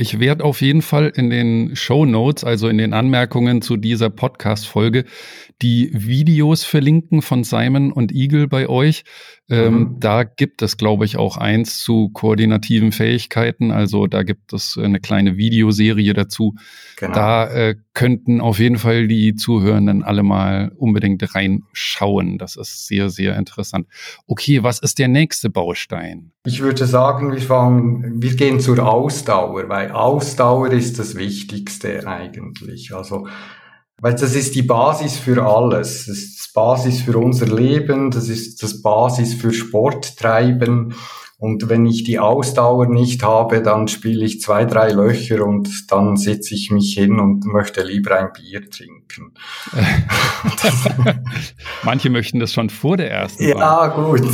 Ich 0.00 0.20
werde 0.20 0.44
auf 0.44 0.60
jeden 0.60 0.82
Fall 0.82 1.12
in 1.16 1.28
den 1.28 1.74
Show 1.74 2.04
Notes, 2.04 2.44
also 2.44 2.68
in 2.68 2.78
den 2.78 2.92
Anmerkungen 2.92 3.62
zu 3.62 3.76
dieser 3.76 4.10
Podcast-Folge, 4.10 5.04
die 5.62 5.90
Videos 5.92 6.64
verlinken 6.64 7.20
von 7.20 7.42
Simon 7.42 7.92
und 7.92 8.12
Eagle 8.12 8.46
bei 8.46 8.68
euch. 8.68 9.02
Ähm, 9.50 9.74
mhm. 9.74 9.96
Da 9.98 10.24
gibt 10.24 10.62
es, 10.62 10.76
glaube 10.76 11.04
ich, 11.04 11.16
auch 11.16 11.36
eins 11.36 11.78
zu 11.78 12.10
koordinativen 12.10 12.92
Fähigkeiten. 12.92 13.72
Also 13.72 14.06
da 14.06 14.22
gibt 14.22 14.52
es 14.52 14.78
eine 14.78 15.00
kleine 15.00 15.36
Videoserie 15.36 16.12
dazu. 16.12 16.54
Genau. 16.96 17.14
Da 17.14 17.48
äh, 17.48 17.76
könnten 17.94 18.40
auf 18.40 18.58
jeden 18.58 18.78
Fall 18.78 19.08
die 19.08 19.34
Zuhörenden 19.34 20.04
alle 20.04 20.22
mal 20.22 20.70
unbedingt 20.76 21.34
reinschauen. 21.34 22.38
Das 22.38 22.56
ist 22.56 22.86
sehr, 22.86 23.10
sehr 23.10 23.36
interessant. 23.36 23.88
Okay, 24.26 24.62
was 24.62 24.78
ist 24.78 24.98
der 24.98 25.08
nächste 25.08 25.50
Baustein? 25.50 26.30
Ich 26.44 26.60
würde 26.60 26.86
sagen, 26.86 27.32
wir 27.32 27.40
fangen, 27.40 28.22
wir 28.22 28.36
gehen 28.36 28.60
zur 28.60 28.86
Ausdauer, 28.86 29.68
weil 29.68 29.90
Ausdauer 29.90 30.70
ist 30.70 30.98
das 30.98 31.16
Wichtigste 31.16 32.06
eigentlich. 32.06 32.94
Also 32.94 33.26
weil 34.00 34.14
das 34.14 34.34
ist 34.34 34.54
die 34.54 34.62
Basis 34.62 35.18
für 35.18 35.44
alles. 35.44 36.06
Das 36.06 36.18
ist 36.18 36.46
die 36.46 36.50
Basis 36.54 37.02
für 37.02 37.18
unser 37.18 37.46
Leben, 37.46 38.10
das 38.10 38.28
ist 38.28 38.62
das 38.62 38.82
Basis 38.82 39.34
für 39.34 39.52
Sport 39.52 40.16
treiben. 40.16 40.94
Und 41.40 41.68
wenn 41.68 41.86
ich 41.86 42.02
die 42.02 42.18
Ausdauer 42.18 42.86
nicht 42.86 43.22
habe, 43.22 43.62
dann 43.62 43.86
spiele 43.86 44.24
ich 44.24 44.40
zwei, 44.40 44.64
drei 44.64 44.90
Löcher 44.90 45.44
und 45.44 45.92
dann 45.92 46.16
setze 46.16 46.52
ich 46.52 46.72
mich 46.72 46.94
hin 46.94 47.20
und 47.20 47.44
möchte 47.44 47.84
lieber 47.84 48.18
ein 48.18 48.32
Bier 48.32 48.68
trinken. 48.68 49.34
Manche 51.84 52.10
möchten 52.10 52.40
das 52.40 52.52
schon 52.52 52.70
vor 52.70 52.96
der 52.96 53.12
ersten. 53.12 53.48
Ja, 53.48 53.86
gut. 53.88 54.22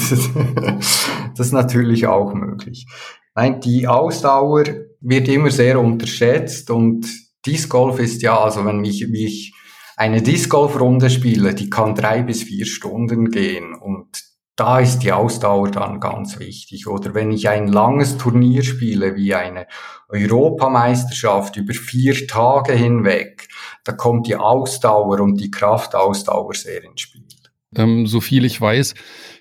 Das 1.37 1.49
ist 1.49 1.52
natürlich 1.52 2.06
auch 2.06 2.33
möglich. 2.33 2.87
Nein, 3.35 3.61
die 3.61 3.88
Ausdauer 3.88 4.62
wird 5.00 5.28
immer 5.28 5.50
sehr 5.50 5.80
unterschätzt 5.80 6.71
und 6.71 7.09
Disc 7.44 7.68
Golf 7.68 7.99
ist 7.99 8.23
ja, 8.23 8.38
also 8.38 8.64
wenn 8.64 8.85
ich, 8.85 9.09
wie 9.11 9.26
ich 9.26 9.53
eine 9.96 10.22
Disc 10.22 10.50
Golf 10.50 10.78
Runde 10.78 11.10
spiele, 11.10 11.54
die 11.54 11.70
kann 11.70 11.94
drei 11.94 12.22
bis 12.22 12.42
vier 12.42 12.66
Stunden 12.66 13.30
gehen 13.30 13.74
und 13.74 14.22
da 14.56 14.78
ist 14.78 15.00
die 15.00 15.12
Ausdauer 15.12 15.70
dann 15.70 15.98
ganz 15.98 16.38
wichtig. 16.38 16.86
Oder 16.86 17.14
wenn 17.14 17.32
ich 17.32 17.48
ein 17.48 17.66
langes 17.66 18.18
Turnier 18.18 18.62
spiele, 18.62 19.16
wie 19.16 19.34
eine 19.34 19.66
Europameisterschaft 20.08 21.56
über 21.56 21.74
vier 21.74 22.26
Tage 22.28 22.72
hinweg, 22.72 23.48
da 23.82 23.92
kommt 23.92 24.28
die 24.28 24.36
Ausdauer 24.36 25.20
und 25.20 25.40
die 25.40 25.50
Kraftausdauer 25.50 26.54
sehr 26.54 26.84
ins 26.84 27.00
Spiel. 27.00 27.24
Ähm, 27.76 28.06
so 28.06 28.20
viel 28.20 28.44
ich 28.44 28.60
weiß, 28.60 28.94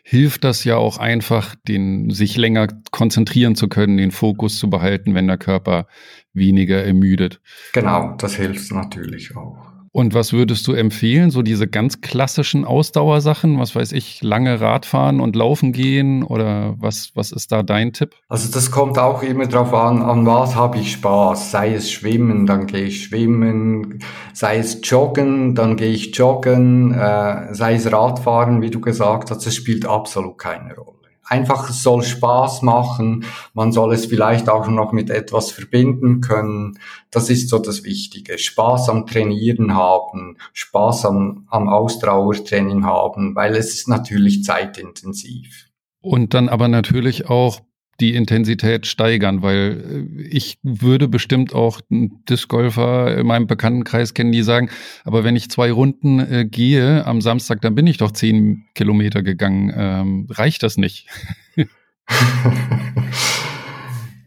hilft 0.04 0.44
das 0.44 0.64
ja 0.64 0.78
auch 0.78 0.98
einfach, 0.98 1.54
den, 1.68 2.10
sich 2.10 2.36
länger 2.36 2.68
konzentrieren 2.92 3.56
zu 3.56 3.68
können, 3.68 3.98
den 3.98 4.10
Fokus 4.10 4.58
zu 4.58 4.70
behalten, 4.70 5.14
wenn 5.14 5.28
der 5.28 5.38
Körper 5.38 5.88
weniger 6.34 6.84
ermüdet. 6.84 7.40
Genau, 7.74 8.16
das 8.18 8.36
hilft 8.36 8.72
natürlich 8.72 9.36
auch. 9.36 9.73
Und 9.96 10.16
was 10.16 10.34
würdest 10.34 10.68
du 10.68 10.74
empfehlen? 10.74 11.30
So 11.30 11.44
diese 11.44 11.68
ganz 11.68 12.02
klassischen 12.02 12.66
Ausdauersachen, 12.66 13.60
was 13.60 13.76
weiß 13.76 13.92
ich, 13.92 14.24
lange 14.24 14.60
Radfahren 14.60 15.20
und 15.20 15.36
Laufen 15.36 15.72
gehen 15.72 16.24
oder 16.24 16.74
was, 16.80 17.12
was 17.14 17.32
ist 17.32 17.52
da 17.52 17.62
dein 17.62 17.94
Tipp? 17.94 18.16
Also 18.28 18.52
das 18.52 18.72
kommt 18.72 18.98
auch 18.98 19.22
immer 19.22 19.46
darauf 19.46 19.72
an, 19.76 20.02
an 20.02 20.26
was 20.26 20.56
habe 20.56 20.80
ich 20.80 20.94
Spaß. 20.94 21.52
Sei 21.52 21.76
es 21.76 21.92
Schwimmen, 21.92 22.48
dann 22.48 22.66
gehe 22.66 22.86
ich 22.86 23.04
schwimmen. 23.04 24.00
Sei 24.34 24.58
es 24.58 24.80
Joggen, 24.82 25.54
dann 25.54 25.78
gehe 25.78 25.92
ich 25.92 26.16
joggen. 26.18 26.96
Äh, 26.96 27.54
sei 27.54 27.76
es 27.76 27.92
Radfahren, 27.92 28.64
wie 28.64 28.72
du 28.72 28.82
gesagt 28.82 29.30
hast, 29.30 29.46
das 29.46 29.54
spielt 29.54 29.86
absolut 29.86 30.40
keine 30.40 30.74
Rolle 30.76 30.93
einfach, 31.26 31.70
es 31.70 31.84
soll 31.84 32.04
Spaß 32.04 32.62
machen, 32.62 33.26
man 33.54 33.72
soll 33.72 33.94
es 33.94 34.06
vielleicht 34.06 34.50
auch 34.50 34.68
noch 34.68 34.92
mit 34.92 35.10
etwas 35.10 35.52
verbinden 35.52 36.22
können. 36.22 36.80
Das 37.12 37.30
ist 37.30 37.50
so 37.50 37.60
das 37.60 37.84
Wichtige. 37.84 38.38
Spaß 38.38 38.90
am 38.90 39.06
Trainieren 39.06 39.74
haben, 39.76 40.38
Spaß 40.54 41.06
am, 41.06 41.48
am 41.50 41.70
Ausdauertraining 41.70 42.86
haben, 42.86 43.36
weil 43.36 43.56
es 43.56 43.74
ist 43.74 43.88
natürlich 43.88 44.44
zeitintensiv. 44.44 45.70
Und 46.02 46.34
dann 46.34 46.50
aber 46.50 46.68
natürlich 46.68 47.30
auch 47.30 47.62
die 48.00 48.16
Intensität 48.16 48.88
steigern, 48.88 49.42
weil 49.42 50.08
äh, 50.18 50.22
ich 50.24 50.58
würde 50.64 51.08
bestimmt 51.08 51.54
auch 51.54 51.82
Discgolfer 51.90 53.18
in 53.18 53.28
meinem 53.28 53.48
Bekanntenkreis 53.48 54.14
kennen, 54.14 54.32
die 54.32 54.44
sagen, 54.44 54.70
aber 55.04 55.24
wenn 55.24 55.36
ich 55.36 55.50
zwei 55.50 55.72
Runden 55.72 56.20
äh, 56.20 56.46
gehe 56.46 57.06
am 57.06 57.22
Samstag, 57.22 57.62
dann 57.62 57.76
bin 57.76 57.88
ich 57.88 57.98
doch 57.98 58.12
zehn 58.12 58.66
Kilometer 58.76 59.24
gegangen. 59.24 59.74
Ähm, 59.76 60.28
reicht 60.30 60.64
das 60.64 60.78
nicht? 60.78 61.08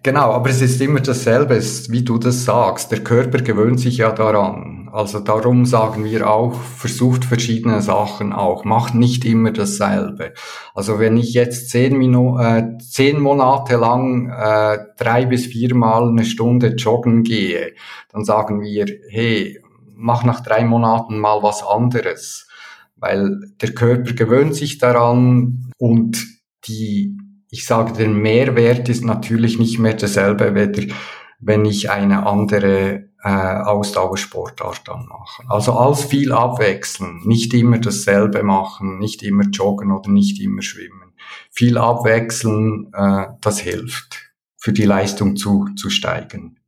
Genau, 0.06 0.30
aber 0.30 0.50
es 0.50 0.62
ist 0.62 0.80
immer 0.80 1.00
dasselbe, 1.00 1.60
wie 1.88 2.04
du 2.04 2.16
das 2.16 2.44
sagst. 2.44 2.92
Der 2.92 3.02
Körper 3.02 3.38
gewöhnt 3.38 3.80
sich 3.80 3.96
ja 3.96 4.12
daran. 4.12 4.88
Also 4.92 5.18
darum 5.18 5.66
sagen 5.66 6.04
wir 6.04 6.30
auch, 6.30 6.54
versucht 6.54 7.24
verschiedene 7.24 7.82
Sachen 7.82 8.32
auch. 8.32 8.64
Macht 8.64 8.94
nicht 8.94 9.24
immer 9.24 9.50
dasselbe. 9.50 10.32
Also 10.76 11.00
wenn 11.00 11.16
ich 11.16 11.34
jetzt 11.34 11.70
zehn, 11.70 11.98
Minu 11.98 12.38
äh, 12.38 12.78
zehn 12.78 13.18
Monate 13.18 13.78
lang 13.78 14.30
äh, 14.30 14.78
drei 14.96 15.26
bis 15.26 15.46
viermal 15.46 16.08
eine 16.08 16.24
Stunde 16.24 16.76
joggen 16.76 17.24
gehe, 17.24 17.74
dann 18.12 18.24
sagen 18.24 18.60
wir, 18.60 18.86
hey, 19.10 19.60
mach 19.96 20.22
nach 20.22 20.40
drei 20.40 20.64
Monaten 20.64 21.18
mal 21.18 21.42
was 21.42 21.64
anderes. 21.64 22.46
Weil 22.94 23.40
der 23.60 23.74
Körper 23.74 24.12
gewöhnt 24.12 24.54
sich 24.54 24.78
daran 24.78 25.72
und 25.78 26.24
die 26.68 27.16
ich 27.50 27.66
sage, 27.66 27.92
der 27.92 28.08
Mehrwert 28.08 28.88
ist 28.88 29.04
natürlich 29.04 29.58
nicht 29.58 29.78
mehr 29.78 29.94
derselbe, 29.94 30.54
weder 30.54 30.92
wenn 31.38 31.64
ich 31.64 31.90
eine 31.90 32.26
andere 32.26 33.10
äh, 33.22 33.28
Ausdauersportart 33.28 34.86
dann 34.86 35.06
mache. 35.06 35.42
Also 35.48 35.72
alles 35.72 36.04
viel 36.04 36.32
abwechseln, 36.32 37.22
nicht 37.24 37.52
immer 37.54 37.78
dasselbe 37.78 38.42
machen, 38.42 38.98
nicht 38.98 39.22
immer 39.22 39.44
joggen 39.44 39.92
oder 39.92 40.10
nicht 40.10 40.40
immer 40.40 40.62
schwimmen. 40.62 41.14
Viel 41.50 41.76
abwechseln, 41.76 42.92
äh, 42.94 43.26
das 43.40 43.60
hilft, 43.60 44.32
für 44.56 44.72
die 44.72 44.84
Leistung 44.84 45.36
zu, 45.36 45.66
zu 45.76 45.90
steigen. 45.90 46.58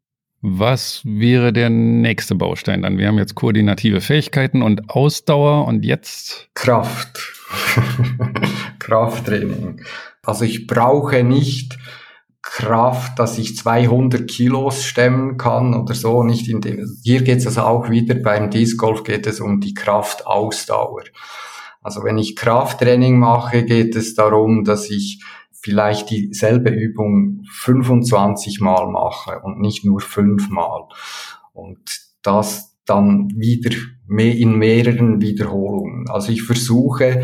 Was 0.40 1.02
wäre 1.04 1.52
der 1.52 1.68
nächste 1.68 2.34
Baustein 2.36 2.82
dann? 2.82 2.96
Wir 2.96 3.08
haben 3.08 3.18
jetzt 3.18 3.34
koordinative 3.34 4.00
Fähigkeiten 4.00 4.62
und 4.62 4.90
Ausdauer 4.90 5.66
und 5.66 5.84
jetzt? 5.84 6.48
Kraft. 6.54 7.32
Krafttraining. 8.78 9.80
Also 10.28 10.44
ich 10.44 10.66
brauche 10.66 11.24
nicht 11.24 11.78
Kraft, 12.42 13.18
dass 13.18 13.38
ich 13.38 13.56
200 13.56 14.28
Kilos 14.28 14.84
stemmen 14.84 15.38
kann 15.38 15.74
oder 15.74 15.94
so. 15.94 16.22
Nicht 16.22 16.48
in 16.48 16.60
dem, 16.60 16.84
hier 17.02 17.22
geht 17.22 17.38
es 17.38 17.46
also 17.46 17.62
auch 17.62 17.88
wieder 17.88 18.14
beim 18.14 18.50
Disc 18.50 18.76
Golf 18.78 19.04
geht 19.04 19.26
es 19.26 19.40
um 19.40 19.58
die 19.60 19.72
Kraftausdauer. 19.72 21.04
Also 21.80 22.04
wenn 22.04 22.18
ich 22.18 22.36
Krafttraining 22.36 23.18
mache, 23.18 23.64
geht 23.64 23.96
es 23.96 24.14
darum, 24.14 24.64
dass 24.64 24.90
ich 24.90 25.24
vielleicht 25.50 26.10
dieselbe 26.10 26.70
Übung 26.70 27.44
25 27.50 28.60
Mal 28.60 28.86
mache 28.86 29.40
und 29.42 29.60
nicht 29.60 29.86
nur 29.86 30.00
fünf 30.00 30.50
Mal. 30.50 30.82
Und 31.54 31.80
das 32.20 32.76
dann 32.84 33.30
wieder 33.34 33.74
in 34.10 34.58
mehreren 34.58 35.22
Wiederholungen. 35.22 36.10
Also 36.10 36.32
ich 36.32 36.42
versuche 36.42 37.22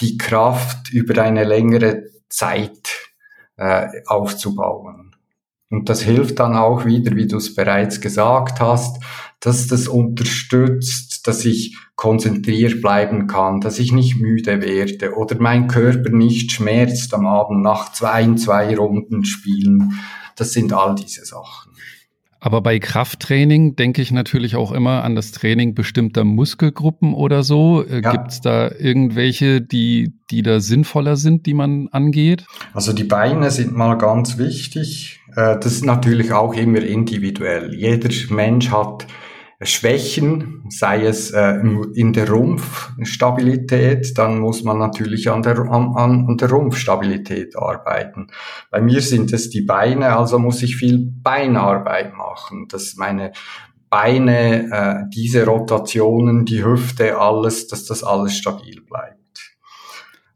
die 0.00 0.18
Kraft 0.18 0.92
über 0.92 1.22
eine 1.22 1.44
längere 1.44 2.09
Zeit 2.30 3.12
äh, 3.56 3.86
aufzubauen. 4.06 5.14
Und 5.70 5.88
das 5.88 6.02
hilft 6.02 6.40
dann 6.40 6.56
auch 6.56 6.84
wieder, 6.84 7.14
wie 7.14 7.28
du 7.28 7.36
es 7.36 7.54
bereits 7.54 8.00
gesagt 8.00 8.60
hast, 8.60 9.02
dass 9.38 9.68
das 9.68 9.86
unterstützt, 9.86 11.26
dass 11.28 11.44
ich 11.44 11.76
konzentriert 11.94 12.82
bleiben 12.82 13.26
kann, 13.28 13.60
dass 13.60 13.78
ich 13.78 13.92
nicht 13.92 14.16
müde 14.16 14.62
werde 14.62 15.14
oder 15.14 15.36
mein 15.38 15.68
Körper 15.68 16.10
nicht 16.10 16.50
schmerzt 16.50 17.14
am 17.14 17.26
Abend 17.26 17.62
nach 17.62 17.92
zwei, 17.92 18.34
zwei 18.34 18.76
Runden 18.76 19.24
spielen. 19.24 20.00
Das 20.34 20.52
sind 20.52 20.72
all 20.72 20.94
diese 20.94 21.24
Sachen. 21.24 21.72
Aber 22.40 22.62
bei 22.62 22.78
Krafttraining 22.78 23.76
denke 23.76 24.00
ich 24.00 24.10
natürlich 24.10 24.56
auch 24.56 24.72
immer 24.72 25.04
an 25.04 25.14
das 25.14 25.32
Training 25.32 25.74
bestimmter 25.74 26.24
Muskelgruppen 26.24 27.12
oder 27.12 27.42
so. 27.42 27.84
Äh, 27.84 28.00
ja. 28.00 28.12
Gibt 28.12 28.28
es 28.28 28.40
da 28.40 28.70
irgendwelche, 28.70 29.60
die, 29.60 30.14
die 30.30 30.42
da 30.42 30.60
sinnvoller 30.60 31.16
sind, 31.16 31.44
die 31.44 31.54
man 31.54 31.88
angeht? 31.88 32.46
Also 32.72 32.94
die 32.94 33.04
Beine 33.04 33.50
sind 33.50 33.76
mal 33.76 33.98
ganz 33.98 34.38
wichtig. 34.38 35.20
Äh, 35.36 35.58
das 35.58 35.66
ist 35.66 35.84
natürlich 35.84 36.32
auch 36.32 36.54
immer 36.54 36.82
individuell. 36.82 37.74
Jeder 37.74 38.08
Mensch 38.30 38.70
hat 38.70 39.06
Schwächen, 39.62 40.64
sei 40.70 41.04
es 41.04 41.32
äh, 41.32 41.60
in 41.94 42.14
der 42.14 42.30
Rumpfstabilität, 42.30 44.16
dann 44.16 44.38
muss 44.38 44.64
man 44.64 44.78
natürlich 44.78 45.30
an 45.30 45.42
der, 45.42 45.58
an, 45.58 45.94
an 45.96 46.36
der 46.38 46.50
Rumpfstabilität 46.50 47.56
arbeiten. 47.56 48.28
Bei 48.70 48.80
mir 48.80 49.02
sind 49.02 49.32
es 49.34 49.50
die 49.50 49.60
Beine, 49.60 50.16
also 50.16 50.38
muss 50.38 50.62
ich 50.62 50.76
viel 50.76 51.12
Beinarbeit 51.22 52.14
machen, 52.14 52.68
dass 52.68 52.96
meine 52.96 53.32
Beine, 53.90 54.70
äh, 54.70 55.10
diese 55.14 55.44
Rotationen, 55.44 56.46
die 56.46 56.64
Hüfte, 56.64 57.18
alles, 57.18 57.66
dass 57.66 57.84
das 57.84 58.02
alles 58.02 58.36
stabil 58.36 58.80
bleibt. 58.80 59.18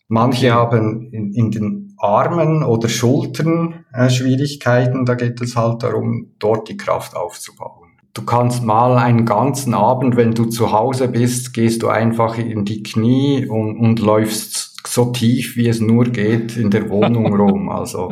Manche 0.08 0.52
haben 0.52 1.08
in, 1.12 1.32
in 1.32 1.50
den 1.50 1.94
Armen 1.96 2.62
oder 2.62 2.88
Schultern 2.88 3.86
äh, 3.94 4.10
Schwierigkeiten, 4.10 5.06
da 5.06 5.14
geht 5.14 5.40
es 5.40 5.56
halt 5.56 5.82
darum, 5.82 6.34
dort 6.38 6.68
die 6.68 6.76
Kraft 6.76 7.16
aufzubauen. 7.16 7.83
Du 8.14 8.22
kannst 8.22 8.62
mal 8.62 8.96
einen 8.96 9.26
ganzen 9.26 9.74
Abend, 9.74 10.16
wenn 10.16 10.34
du 10.34 10.44
zu 10.44 10.70
Hause 10.70 11.08
bist, 11.08 11.52
gehst 11.52 11.82
du 11.82 11.88
einfach 11.88 12.38
in 12.38 12.64
die 12.64 12.84
Knie 12.84 13.44
und, 13.46 13.76
und 13.76 13.98
läufst 13.98 14.86
so 14.86 15.06
tief, 15.06 15.56
wie 15.56 15.66
es 15.66 15.80
nur 15.80 16.04
geht, 16.04 16.56
in 16.56 16.70
der 16.70 16.88
Wohnung 16.90 17.34
rum. 17.40 17.70
Also 17.70 18.10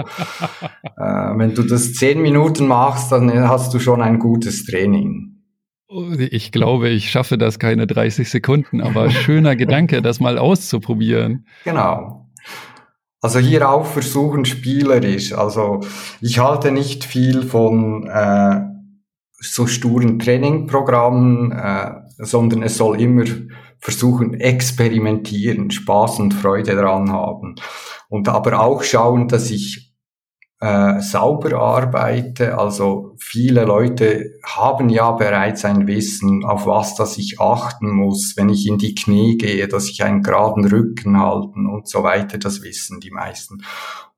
äh, 0.96 1.02
wenn 1.36 1.54
du 1.54 1.62
das 1.62 1.94
zehn 1.94 2.20
Minuten 2.20 2.66
machst, 2.66 3.12
dann 3.12 3.48
hast 3.48 3.72
du 3.74 3.78
schon 3.78 4.02
ein 4.02 4.18
gutes 4.18 4.64
Training. 4.64 5.36
Ich 6.18 6.50
glaube, 6.50 6.88
ich 6.88 7.10
schaffe 7.10 7.38
das 7.38 7.60
keine 7.60 7.86
30 7.86 8.28
Sekunden, 8.28 8.80
aber 8.80 9.08
schöner 9.10 9.54
Gedanke, 9.54 10.02
das 10.02 10.18
mal 10.18 10.36
auszuprobieren. 10.36 11.46
Genau. 11.62 12.28
Also 13.20 13.38
hier 13.38 13.70
auch 13.70 13.86
versuchen 13.86 14.46
spielerisch. 14.46 15.32
Also 15.32 15.80
ich 16.20 16.40
halte 16.40 16.72
nicht 16.72 17.04
viel 17.04 17.44
von 17.44 18.08
äh, 18.08 18.71
so 19.42 19.66
sturen 19.66 20.18
Trainingprogrammen, 20.18 21.52
äh, 21.52 21.90
sondern 22.18 22.62
es 22.62 22.76
soll 22.76 23.00
immer 23.00 23.24
versuchen, 23.78 24.34
experimentieren, 24.34 25.70
Spaß 25.70 26.20
und 26.20 26.34
Freude 26.34 26.76
daran 26.76 27.10
haben. 27.10 27.56
Und 28.08 28.28
aber 28.28 28.60
auch 28.60 28.82
schauen, 28.84 29.26
dass 29.26 29.50
ich 29.50 29.92
äh, 30.62 31.00
sauber 31.00 31.58
arbeite. 31.58 32.56
Also 32.56 33.16
viele 33.18 33.64
Leute 33.64 34.38
haben 34.46 34.88
ja 34.88 35.10
bereits 35.10 35.64
ein 35.64 35.88
Wissen, 35.88 36.44
auf 36.44 36.66
was 36.66 36.94
das 36.94 37.18
ich 37.18 37.40
achten 37.40 37.90
muss, 37.90 38.34
wenn 38.36 38.48
ich 38.48 38.68
in 38.68 38.78
die 38.78 38.94
Knie 38.94 39.36
gehe, 39.36 39.66
dass 39.66 39.88
ich 39.88 40.04
einen 40.04 40.22
geraden 40.22 40.64
Rücken 40.64 41.18
halten 41.18 41.66
und 41.66 41.88
so 41.88 42.04
weiter. 42.04 42.38
Das 42.38 42.62
wissen 42.62 43.00
die 43.00 43.10
meisten. 43.10 43.64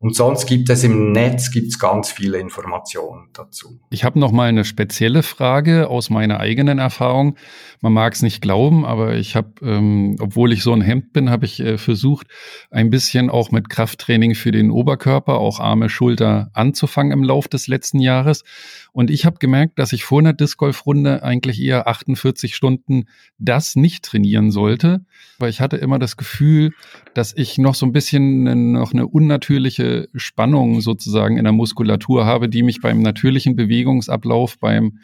Und 0.05 0.15
sonst 0.15 0.45
gibt 0.45 0.69
es 0.69 0.85
im 0.85 1.13
Netz 1.13 1.51
gibt's 1.51 1.79
ganz 1.79 2.11
viele 2.11 2.37
Informationen 2.37 3.31
dazu. 3.33 3.81
Ich 3.89 4.05
habe 4.05 4.19
noch 4.19 4.33
mal 4.33 4.51
eine 4.51 4.67
spezielle 4.67 5.23
Frage 5.23 5.89
aus 5.89 6.11
meiner 6.11 6.41
eigenen 6.41 6.79
Erfahrung. 6.79 7.37
Man 7.81 7.95
mag 7.95 8.13
es 8.13 8.21
nicht 8.21 8.43
glauben, 8.43 8.85
aber 8.85 9.15
ich 9.15 9.35
habe, 9.35 9.55
ähm, 9.63 10.17
obwohl 10.21 10.53
ich 10.53 10.63
so 10.63 10.75
ein 10.75 10.83
Hemd 10.83 11.15
bin, 11.15 11.31
habe 11.31 11.47
ich 11.47 11.59
äh, 11.61 11.79
versucht, 11.79 12.27
ein 12.71 12.91
bisschen 12.91 13.31
auch 13.31 13.51
mit 13.51 13.71
Krafttraining 13.71 14.35
für 14.35 14.53
den 14.53 14.71
Oberkörper, 14.71 15.39
auch 15.39 15.59
Arme, 15.59 15.89
Schulter 15.89 16.51
anzufangen 16.53 17.11
im 17.11 17.25
Lauf 17.25 17.49
des 17.49 17.67
letzten 17.67 17.99
Jahres. 17.99 18.45
Und 18.93 19.11
ich 19.11 19.25
habe 19.25 19.39
gemerkt, 19.39 19.79
dass 19.79 19.95
ich 19.95 20.05
vor 20.05 20.19
einer 20.19 20.35
Disc 20.35 20.59
Golf 20.59 20.85
Runde 20.85 21.23
eigentlich 21.23 21.63
eher 21.63 21.89
48 21.89 22.55
Stunden 22.55 23.07
das 23.39 23.75
nicht 23.75 24.05
trainieren 24.05 24.51
sollte, 24.51 25.07
weil 25.39 25.49
ich 25.49 25.63
hatte 25.63 25.79
immer 25.79 25.99
das 25.99 26.19
Gefühl, 26.19 26.73
dass 27.15 27.35
ich 27.37 27.59
noch 27.59 27.75
so 27.75 27.87
ein 27.87 27.93
bisschen 27.93 28.73
noch 28.73 28.93
eine 28.93 29.07
unnatürliche 29.07 30.09
Spannung 30.15 30.81
sozusagen 30.81 31.37
in 31.37 31.45
der 31.45 31.53
Muskulatur 31.53 32.27
habe, 32.27 32.49
die 32.49 32.63
mich 32.63 32.81
beim 32.81 33.01
natürlichen 33.01 33.57
Bewegungsablauf, 33.57 34.59
beim 34.59 34.99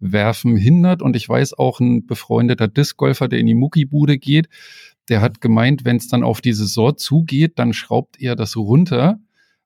Werfen 0.00 0.56
hindert. 0.56 1.02
Und 1.02 1.14
ich 1.16 1.28
weiß 1.28 1.54
auch, 1.54 1.80
ein 1.80 2.06
befreundeter 2.06 2.68
Discgolfer, 2.68 3.28
der 3.28 3.38
in 3.38 3.46
die 3.46 3.54
Muckibude 3.54 4.18
geht, 4.18 4.48
der 5.08 5.20
hat 5.20 5.40
gemeint, 5.40 5.84
wenn 5.84 5.96
es 5.96 6.08
dann 6.08 6.22
auf 6.22 6.40
die 6.40 6.52
Saison 6.52 6.96
zugeht, 6.96 7.58
dann 7.58 7.72
schraubt 7.72 8.20
er 8.20 8.36
das 8.36 8.56
runter, 8.56 9.18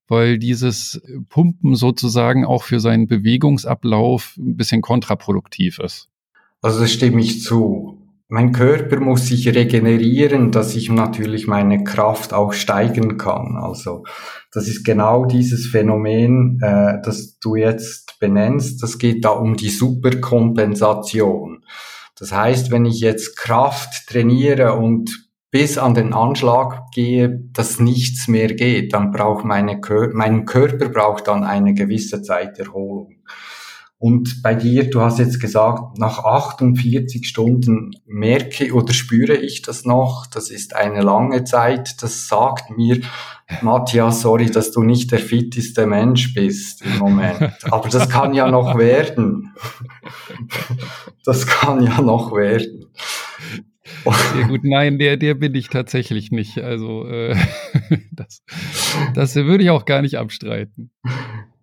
weil 0.09 0.39
dieses 0.39 1.01
Pumpen 1.29 1.77
sozusagen 1.77 2.45
auch 2.45 2.63
für 2.63 2.81
seinen 2.81 3.07
Bewegungsablauf 3.07 4.37
ein 4.39 4.57
bisschen 4.57 4.83
kontraproduktiv 4.83 5.79
ist. 5.79 6.09
Also 6.61 6.81
das 6.81 6.93
stimme 6.93 7.21
ich 7.21 7.43
zu 7.43 8.01
mein 8.29 8.53
Körper 8.53 9.01
muss 9.01 9.29
sich 9.29 9.49
regenerieren, 9.49 10.51
dass 10.51 10.75
ich 10.75 10.91
natürlich 10.91 11.47
meine 11.47 11.85
Kraft 11.85 12.33
auch 12.33 12.53
steigern 12.53 13.19
kann. 13.19 13.57
Also 13.57 14.05
das 14.51 14.67
ist 14.67 14.85
genau 14.85 15.27
dieses 15.27 15.67
Phänomen, 15.67 16.59
äh, 16.63 17.01
das 17.05 17.39
du 17.39 17.57
jetzt 17.57 18.19
benennst. 18.21 18.83
Das 18.83 18.99
geht 18.99 19.25
da 19.25 19.31
um 19.31 19.57
die 19.57 19.69
Superkompensation. 19.69 21.65
Das 22.19 22.33
heißt, 22.33 22.71
wenn 22.71 22.87
ich 22.87 23.01
jetzt 23.01 23.37
Kraft 23.37 24.07
trainiere 24.09 24.75
und 24.75 25.11
bis 25.51 25.79
an 25.79 25.95
den 25.95 26.13
Anschlag 26.13 26.91
gehe, 26.93 27.43
dass 27.53 27.79
nichts 27.79 28.27
mehr 28.27 28.55
geht, 28.55 28.93
dann 28.93 29.13
braucht 29.13 29.45
meine 29.45 29.81
Kör 29.81 30.11
mein 30.13 30.47
Körper 30.47 30.89
braucht 30.89 31.29
dann 31.29 31.45
eine 31.45 31.75
gewisse 31.75 32.23
Zeit 32.23 32.59
Erholung. 32.59 33.17
Und 34.05 34.43
bei 34.43 34.55
dir, 34.55 34.91
du 34.91 35.01
hast 35.01 35.19
jetzt 35.19 35.41
gesagt, 35.41 35.97
nach 35.97 36.19
48 36.19 37.27
Stunden 37.27 37.93
merke 38.05 38.75
oder 38.75 38.93
spüre 38.93 39.35
ich 39.35 39.63
das 39.63 39.87
noch. 39.87 40.27
Das 40.27 40.51
ist 40.51 40.77
eine 40.77 41.01
lange 41.01 41.45
Zeit. 41.45 42.03
Das 42.03 42.29
sagt 42.29 42.77
mir, 42.77 43.01
Matthias, 43.63 44.21
sorry, 44.21 44.51
dass 44.51 44.73
du 44.73 44.83
nicht 44.83 45.11
der 45.11 45.21
fitteste 45.21 45.87
Mensch 45.87 46.35
bist 46.35 46.83
im 46.85 46.99
Moment. 46.99 47.55
Aber 47.73 47.89
das 47.89 48.11
kann 48.11 48.35
ja 48.35 48.51
noch 48.51 48.77
werden. 48.77 49.55
Das 51.25 51.47
kann 51.47 51.83
ja 51.83 52.03
noch 52.03 52.37
werden. 52.37 52.85
Sehr 54.35 54.49
gut, 54.49 54.65
nein, 54.65 54.99
der, 54.99 55.17
der 55.17 55.33
bin 55.33 55.55
ich 55.55 55.71
tatsächlich 55.71 56.31
nicht. 56.31 56.59
Also 56.59 57.07
äh, 57.09 57.35
das, 58.13 58.43
das 59.15 59.35
würde 59.35 59.65
ich 59.65 59.71
auch 59.71 59.87
gar 59.87 60.03
nicht 60.03 60.19
abstreiten. 60.19 60.91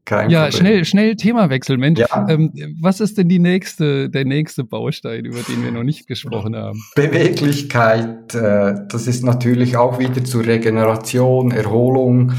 Kein 0.05 0.29
ja, 0.29 0.43
Problem. 0.43 0.59
schnell, 0.59 0.85
schnell 0.85 1.15
Themawechsel, 1.15 1.77
Mensch. 1.77 1.99
Ja. 1.99 2.27
Ähm, 2.27 2.51
was 2.81 2.99
ist 2.99 3.17
denn 3.17 3.29
die 3.29 3.39
nächste, 3.39 4.09
der 4.09 4.25
nächste 4.25 4.63
Baustein, 4.63 5.25
über 5.25 5.41
den 5.41 5.63
wir 5.63 5.71
noch 5.71 5.83
nicht 5.83 6.07
gesprochen 6.07 6.55
haben? 6.55 6.81
Beweglichkeit, 6.95 8.33
äh, 8.33 8.75
das 8.89 9.07
ist 9.07 9.23
natürlich 9.23 9.77
auch 9.77 9.99
wieder 9.99 10.23
zur 10.23 10.45
Regeneration, 10.45 11.51
Erholung. 11.51 12.33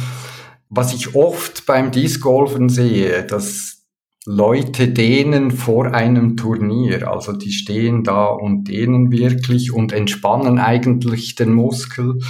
Was 0.68 0.92
ich 0.94 1.14
oft 1.14 1.66
beim 1.66 1.90
Discgolfen 1.90 2.68
sehe, 2.68 3.24
dass 3.24 3.82
Leute 4.24 4.88
dehnen 4.88 5.50
vor 5.50 5.94
einem 5.94 6.36
Turnier. 6.36 7.10
Also 7.10 7.32
die 7.32 7.50
stehen 7.50 8.04
da 8.04 8.26
und 8.26 8.64
dehnen 8.64 9.10
wirklich 9.10 9.72
und 9.72 9.92
entspannen 9.92 10.58
eigentlich 10.58 11.34
den 11.34 11.52
Muskel. 11.52 12.20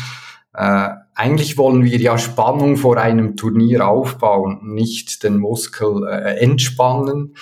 Äh, 0.54 0.88
eigentlich 1.14 1.58
wollen 1.58 1.84
wir 1.84 1.98
ja 1.98 2.18
Spannung 2.18 2.76
vor 2.76 2.96
einem 2.96 3.36
Turnier 3.36 3.86
aufbauen, 3.86 4.60
nicht 4.62 5.22
den 5.22 5.38
Muskel 5.38 6.06
äh, 6.06 6.38
entspannen. 6.38 7.36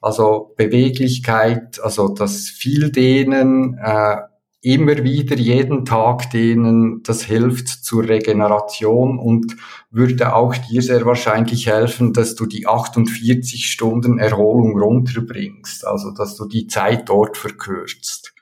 Also 0.00 0.54
Beweglichkeit, 0.56 1.80
also 1.82 2.08
das 2.08 2.48
viel 2.48 2.90
dehnen, 2.90 3.78
äh, 3.82 4.18
immer 4.60 5.04
wieder 5.04 5.36
jeden 5.36 5.84
Tag 5.84 6.30
dehnen, 6.30 7.02
das 7.04 7.22
hilft 7.22 7.68
zur 7.68 8.08
Regeneration 8.08 9.18
und 9.18 9.56
würde 9.90 10.34
auch 10.34 10.56
dir 10.56 10.82
sehr 10.82 11.04
wahrscheinlich 11.04 11.68
helfen, 11.68 12.12
dass 12.12 12.34
du 12.34 12.46
die 12.46 12.66
48 12.66 13.66
Stunden 13.66 14.18
Erholung 14.18 14.78
runterbringst, 14.78 15.86
also 15.86 16.10
dass 16.10 16.36
du 16.36 16.46
die 16.46 16.66
Zeit 16.66 17.08
dort 17.08 17.36
verkürzt. 17.36 18.34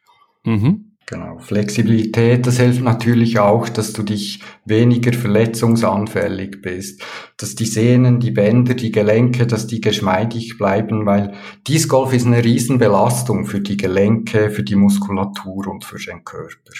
Mhm. 0.44 0.93
Genau. 1.06 1.38
Flexibilität, 1.38 2.46
das 2.46 2.58
hilft 2.58 2.82
natürlich 2.82 3.38
auch, 3.38 3.68
dass 3.68 3.92
du 3.92 4.02
dich 4.02 4.40
weniger 4.64 5.12
verletzungsanfällig 5.12 6.62
bist, 6.62 7.02
dass 7.36 7.54
die 7.54 7.66
Sehnen, 7.66 8.20
die 8.20 8.30
Bänder, 8.30 8.72
die 8.72 8.90
Gelenke, 8.90 9.46
dass 9.46 9.66
die 9.66 9.82
geschmeidig 9.82 10.56
bleiben, 10.56 11.04
weil 11.04 11.34
Disc 11.68 11.90
Golf 11.90 12.14
ist 12.14 12.26
eine 12.26 12.42
Riesenbelastung 12.42 13.44
für 13.44 13.60
die 13.60 13.76
Gelenke, 13.76 14.48
für 14.50 14.62
die 14.62 14.76
Muskulatur 14.76 15.68
und 15.68 15.84
für 15.84 15.98
den 15.98 16.24
Körper. 16.24 16.72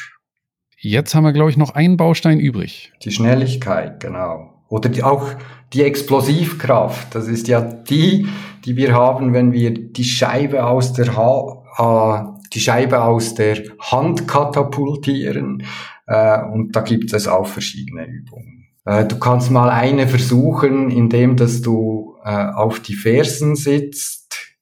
Jetzt 0.79 1.15
haben 1.15 1.25
wir, 1.25 1.33
glaube 1.33 1.51
ich, 1.51 1.57
noch 1.57 1.75
einen 1.75 1.97
Baustein 1.99 2.41
übrig. 2.41 2.93
Die 3.03 3.11
Schnelligkeit, 3.11 4.01
genau. 4.01 4.63
Oder 4.69 4.89
die, 4.89 5.03
auch 5.03 5.29
die 5.73 5.83
Explosivkraft. 5.83 7.15
Das 7.15 7.29
ist 7.29 7.49
ja 7.49 7.61
die, 7.61 8.27
die 8.65 8.77
wir 8.77 8.95
haben, 8.95 9.33
wenn 9.35 9.53
wir 9.53 9.73
die 9.73 10.05
Scheibe 10.05 10.65
aus 10.65 10.93
der 10.95 11.17
ha 11.17 11.63
äh, 11.79 12.44
die 12.55 12.61
Scheibe 12.61 13.03
aus 13.03 13.35
der 13.35 13.63
Hand 13.81 14.29
katapultieren. 14.29 15.65
Äh, 16.07 16.43
und 16.45 16.77
da 16.77 16.81
gibt 16.81 17.13
es 17.13 17.27
auch 17.27 17.47
verschiedene 17.47 18.07
Übungen. 18.07 18.69
Äh, 18.85 19.07
du 19.07 19.19
kannst 19.19 19.51
mal 19.51 19.71
eine 19.71 20.07
versuchen, 20.07 20.91
indem 20.91 21.37
dass 21.37 21.63
du 21.63 22.17
äh, 22.25 22.31
auf 22.31 22.81
die 22.81 22.95
Fersen 22.95 23.57
sitzt, 23.57 24.57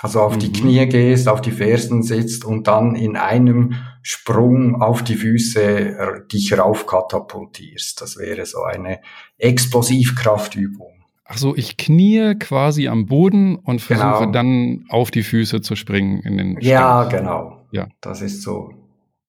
also 0.00 0.20
auf 0.20 0.36
mhm. 0.36 0.40
die 0.40 0.52
Knie 0.52 0.86
gehst, 0.86 1.28
auf 1.28 1.40
die 1.40 1.50
Fersen 1.50 2.02
sitzt 2.02 2.44
und 2.44 2.66
dann 2.66 2.94
in 2.94 3.16
einem 3.16 3.74
Sprung 4.02 4.80
auf 4.80 5.02
die 5.02 5.16
Füße 5.16 5.62
äh, 5.62 6.26
dich 6.32 6.56
rauf 6.56 6.86
katapultierst. 6.86 8.00
Das 8.00 8.16
wäre 8.16 8.46
so 8.46 8.62
eine 8.62 9.00
Explosivkraftübung. 9.38 10.97
Ach 11.30 11.36
so, 11.36 11.54
ich 11.54 11.76
knie 11.76 12.34
quasi 12.38 12.88
am 12.88 13.04
Boden 13.04 13.56
und 13.56 13.82
versuche 13.82 14.20
genau. 14.20 14.32
dann 14.32 14.86
auf 14.88 15.10
die 15.10 15.22
Füße 15.22 15.60
zu 15.60 15.76
springen 15.76 16.20
in 16.20 16.38
den 16.38 16.58
Ja, 16.60 17.04
genau. 17.04 17.66
Ja. 17.70 17.88
Das 18.00 18.22
ist 18.22 18.42
so. 18.42 18.70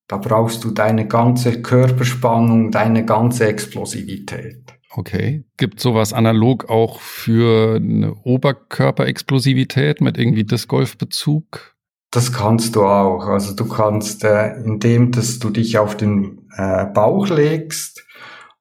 Da 0.08 0.16
brauchst 0.16 0.64
du 0.64 0.72
deine 0.72 1.08
ganze 1.08 1.62
Körperspannung, 1.62 2.72
deine 2.72 3.04
ganze 3.04 3.48
Explosivität. 3.48 4.64
Okay. 4.92 5.44
Gibt 5.58 5.82
sowas 5.82 6.14
analog 6.14 6.70
auch 6.70 7.02
für 7.02 7.76
eine 7.76 8.16
Oberkörperexplosivität 8.24 10.00
mit 10.00 10.18
irgendwie 10.18 10.46
Disc 10.46 10.70
Golf 10.70 10.98
Bezug? 10.98 11.76
Das 12.12 12.32
kannst 12.32 12.78
du 12.78 12.86
auch. 12.86 13.28
Also 13.28 13.54
du 13.54 13.68
kannst, 13.68 14.24
äh, 14.24 14.56
indem 14.64 15.12
dass 15.12 15.38
du 15.40 15.50
dich 15.50 15.78
auf 15.78 15.98
den 15.98 16.48
äh, 16.56 16.86
Bauch 16.86 17.28
legst, 17.28 18.04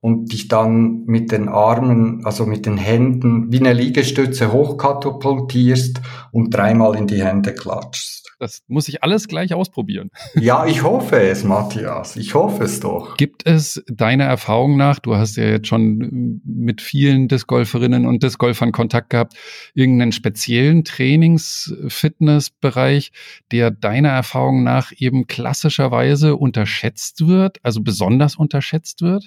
und 0.01 0.33
dich 0.33 0.49
dann 0.49 1.05
mit 1.07 1.33
den 1.33 1.49
Armen, 1.49 2.25
also 2.25 2.47
mit 2.47 2.67
den 2.67 2.77
Händen 2.77 3.51
wie 3.51 3.59
eine 3.59 3.73
Liegestütze 3.73 4.53
hochkatapultierst 4.53 6.01
und 6.31 6.55
dreimal 6.55 6.95
in 6.97 7.07
die 7.07 7.25
Hände 7.25 7.55
klatschst. 7.55 8.19
Das 8.41 8.63
muss 8.69 8.87
ich 8.87 9.03
alles 9.03 9.27
gleich 9.27 9.53
ausprobieren. 9.53 10.13
Ja, 10.41 10.65
ich 10.67 10.85
hoffe 10.85 11.21
es, 11.21 11.43
Matthias. 11.43 12.15
Ich 12.17 12.35
hoffe 12.35 12.63
es 12.65 12.81
doch. 12.81 13.17
Gibt 13.17 13.47
es 13.47 13.83
deiner 13.89 14.25
Erfahrung 14.25 14.77
nach, 14.77 14.99
du 15.01 15.17
hast 15.17 15.37
ja 15.37 15.45
jetzt 15.45 15.67
schon 15.67 16.41
mit 16.45 16.81
vielen 16.81 17.27
Discgolferinnen 17.27 18.07
und 18.07 18.23
Discgolfern 18.23 18.71
Kontakt 18.71 19.11
gehabt, 19.11 19.35
irgendeinen 19.75 20.13
speziellen 20.13 20.85
Trainings-Fitness-Bereich, 20.85 23.11
der 23.51 23.73
deiner 23.73 24.11
Erfahrung 24.11 24.63
nach 24.63 24.93
eben 24.97 25.27
klassischerweise 25.27 26.37
unterschätzt 26.37 27.27
wird, 27.27 27.59
also 27.65 27.83
besonders 27.83 28.37
unterschätzt 28.37 29.03
wird? 29.03 29.25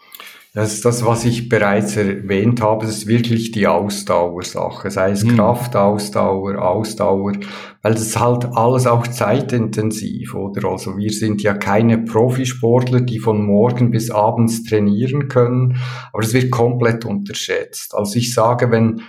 Das 0.53 0.73
ist 0.73 0.83
das, 0.83 1.05
was 1.05 1.23
ich 1.23 1.47
bereits 1.47 1.95
erwähnt 1.95 2.61
habe. 2.61 2.85
Das 2.85 2.97
ist 2.97 3.07
wirklich 3.07 3.51
die 3.51 3.67
Ausdauersache. 3.67 4.91
Sei 4.91 5.11
es 5.11 5.23
hm. 5.23 5.37
Kraftausdauer, 5.37 6.61
Ausdauer, 6.61 7.33
weil 7.81 7.93
das 7.93 8.01
ist 8.01 8.19
halt 8.19 8.45
alles 8.53 8.85
auch 8.85 9.07
zeitintensiv, 9.07 10.35
oder? 10.35 10.67
Also 10.67 10.97
wir 10.97 11.11
sind 11.11 11.41
ja 11.41 11.53
keine 11.53 11.99
Profisportler, 11.99 12.99
die 12.99 13.19
von 13.19 13.45
morgen 13.45 13.91
bis 13.91 14.11
abends 14.11 14.63
trainieren 14.65 15.29
können, 15.29 15.77
aber 16.11 16.21
das 16.21 16.33
wird 16.33 16.51
komplett 16.51 17.05
unterschätzt. 17.05 17.95
Also 17.95 18.17
ich 18.17 18.33
sage, 18.33 18.71
wenn 18.71 19.03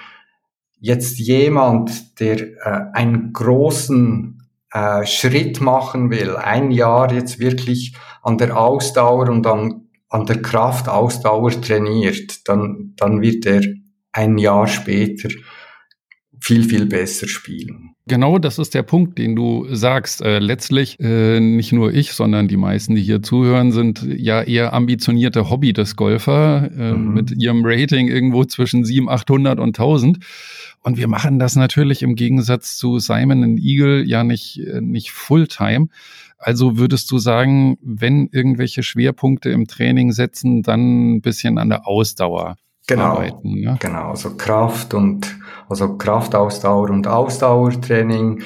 jetzt 0.79 1.19
jemand, 1.19 2.21
der 2.21 2.41
äh, 2.41 2.85
einen 2.93 3.33
großen 3.33 4.49
äh, 4.73 5.05
Schritt 5.07 5.61
machen 5.61 6.11
will, 6.11 6.37
ein 6.37 6.71
Jahr 6.71 7.13
jetzt 7.13 7.41
wirklich 7.41 7.97
an 8.23 8.39
der 8.39 8.57
Ausdauer 8.57 9.29
und 9.29 9.45
an, 9.49 9.82
an 10.13 10.27
der 10.27 10.43
Kraftausdauer 10.43 11.61
trainiert, 11.61 12.47
dann, 12.49 12.93
dann 12.97 13.23
wird 13.23 13.47
er 13.47 13.63
ein 14.13 14.37
Jahr 14.37 14.69
später 14.69 15.31
viel, 16.39 16.65
viel 16.65 16.87
besser 16.87 17.29
spielen. 17.29 17.95
Genau, 18.09 18.39
das 18.39 18.59
ist 18.59 18.75
der 18.75 18.83
Punkt, 18.83 19.17
den 19.19 19.37
du 19.37 19.67
sagst. 19.71 20.23
Äh, 20.23 20.41
letztlich 20.41 20.99
äh, 20.99 21.39
nicht 21.39 21.73
nur 21.73 21.95
ich, 21.95 22.13
sondern 22.13 22.49
die 22.49 22.57
meisten, 22.57 22.97
die 22.97 23.03
hier 23.03 23.23
zuhören, 23.23 23.71
sind 23.71 24.03
ja 24.03 24.43
eher 24.43 24.73
ambitionierte 24.73 25.49
hobby 25.49 25.73
des 25.73 25.95
Golfer 25.95 26.69
äh, 26.77 26.93
mhm. 26.95 27.15
mit 27.15 27.31
ihrem 27.31 27.63
Rating 27.65 28.09
irgendwo 28.09 28.45
zwischen 28.45 28.85
700, 28.85 29.21
800 29.23 29.61
und 29.61 29.79
1000. 29.79 30.19
Und 30.83 30.97
wir 30.97 31.07
machen 31.07 31.39
das 31.39 31.55
natürlich 31.55 32.03
im 32.03 32.17
Gegensatz 32.17 32.77
zu 32.77 32.99
Simon 32.99 33.45
and 33.45 33.61
Eagle 33.61 34.05
ja 34.05 34.25
nicht, 34.25 34.59
äh, 34.59 34.81
nicht 34.81 35.13
Fulltime. 35.13 35.87
Also 36.43 36.77
würdest 36.77 37.11
du 37.11 37.19
sagen, 37.19 37.79
wenn 37.83 38.29
irgendwelche 38.33 38.83
Schwerpunkte 38.83 39.51
im 39.51 39.67
Training 39.67 40.13
setzen, 40.13 40.63
dann 40.63 41.15
ein 41.15 41.21
bisschen 41.21 41.57
an 41.59 41.69
der 41.69 41.87
Ausdauer 41.87 42.57
genau, 42.87 43.05
arbeiten. 43.05 43.57
Ja? 43.59 43.77
Genau, 43.79 44.11
also 44.11 44.35
Kraft 44.37 44.93
und 44.93 45.39
also 45.69 45.97
Kraftausdauer 45.97 46.91
und 46.91 47.07
Ausdauertraining 47.07 48.43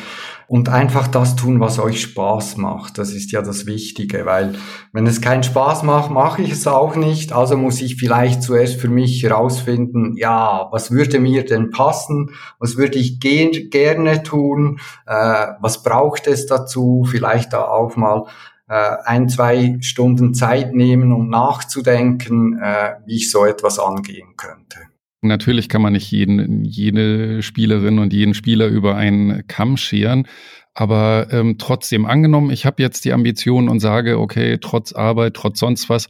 und 0.48 0.68
einfach 0.68 1.08
das 1.08 1.34
tun, 1.34 1.58
was 1.58 1.78
euch 1.78 2.00
Spaß 2.00 2.56
macht. 2.56 2.98
Das 2.98 3.12
ist 3.12 3.32
ja 3.32 3.42
das 3.42 3.66
Wichtige, 3.66 4.26
weil 4.26 4.54
wenn 4.92 5.06
es 5.06 5.20
keinen 5.20 5.42
Spaß 5.42 5.82
macht, 5.82 6.10
mache 6.10 6.42
ich 6.42 6.52
es 6.52 6.66
auch 6.66 6.94
nicht. 6.94 7.32
Also 7.32 7.56
muss 7.56 7.80
ich 7.80 7.96
vielleicht 7.96 8.42
zuerst 8.42 8.80
für 8.80 8.88
mich 8.88 9.22
herausfinden, 9.22 10.16
ja, 10.16 10.68
was 10.70 10.90
würde 10.90 11.18
mir 11.18 11.44
denn 11.44 11.70
passen? 11.70 12.30
Was 12.58 12.76
würde 12.76 12.98
ich 12.98 13.18
ge 13.18 13.68
gerne 13.68 14.22
tun? 14.22 14.78
Äh, 15.06 15.46
was 15.60 15.82
braucht 15.82 16.26
es 16.26 16.46
dazu? 16.46 17.06
Vielleicht 17.08 17.52
da 17.52 17.64
auch 17.64 17.96
mal 17.96 18.26
äh, 18.68 18.96
ein, 19.04 19.28
zwei 19.28 19.78
Stunden 19.80 20.34
Zeit 20.34 20.74
nehmen, 20.74 21.12
um 21.12 21.28
nachzudenken, 21.28 22.58
äh, 22.62 22.94
wie 23.04 23.16
ich 23.16 23.30
so 23.30 23.44
etwas 23.44 23.78
angehen 23.78 24.36
könnte. 24.36 24.78
Natürlich 25.22 25.68
kann 25.68 25.82
man 25.82 25.94
nicht 25.94 26.10
jeden, 26.10 26.64
jede 26.64 27.42
Spielerin 27.42 27.98
und 27.98 28.12
jeden 28.12 28.34
Spieler 28.34 28.66
über 28.68 28.96
einen 28.96 29.46
Kamm 29.46 29.76
scheren. 29.76 30.26
Aber 30.74 31.28
ähm, 31.30 31.56
trotzdem 31.58 32.04
angenommen, 32.04 32.50
ich 32.50 32.66
habe 32.66 32.82
jetzt 32.82 33.04
die 33.06 33.12
Ambition 33.14 33.68
und 33.68 33.80
sage, 33.80 34.18
okay, 34.18 34.58
trotz 34.60 34.92
Arbeit, 34.92 35.34
trotz 35.34 35.58
sonst 35.58 35.88
was, 35.88 36.08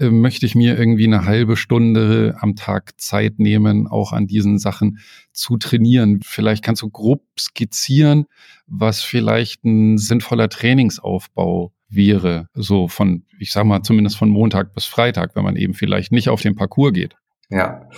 äh, 0.00 0.10
möchte 0.10 0.44
ich 0.44 0.56
mir 0.56 0.76
irgendwie 0.76 1.06
eine 1.06 1.24
halbe 1.24 1.56
Stunde 1.56 2.36
am 2.40 2.56
Tag 2.56 3.00
Zeit 3.00 3.38
nehmen, 3.38 3.86
auch 3.86 4.12
an 4.12 4.26
diesen 4.26 4.58
Sachen 4.58 4.98
zu 5.32 5.56
trainieren. 5.56 6.20
Vielleicht 6.24 6.64
kannst 6.64 6.82
du 6.82 6.90
grob 6.90 7.22
skizzieren, 7.38 8.26
was 8.66 9.02
vielleicht 9.02 9.64
ein 9.64 9.98
sinnvoller 9.98 10.48
Trainingsaufbau 10.48 11.72
wäre, 11.88 12.48
so 12.54 12.88
von, 12.88 13.24
ich 13.38 13.52
sag 13.52 13.64
mal, 13.64 13.82
zumindest 13.82 14.16
von 14.16 14.30
Montag 14.30 14.74
bis 14.74 14.86
Freitag, 14.86 15.36
wenn 15.36 15.44
man 15.44 15.56
eben 15.56 15.74
vielleicht 15.74 16.10
nicht 16.10 16.28
auf 16.28 16.40
den 16.40 16.56
Parcours 16.56 16.92
geht. 16.92 17.16
Ja, 17.52 17.88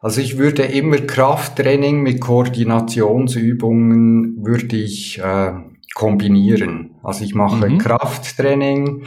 also 0.00 0.20
ich 0.22 0.38
würde 0.38 0.62
immer 0.62 0.96
Krafttraining 0.96 2.02
mit 2.02 2.22
Koordinationsübungen 2.22 4.42
würde 4.42 4.74
ich 4.74 5.18
äh, 5.18 5.52
kombinieren. 5.94 6.94
Also 7.02 7.22
ich 7.22 7.34
mache 7.34 7.68
mhm. 7.68 7.76
Krafttraining, 7.76 9.02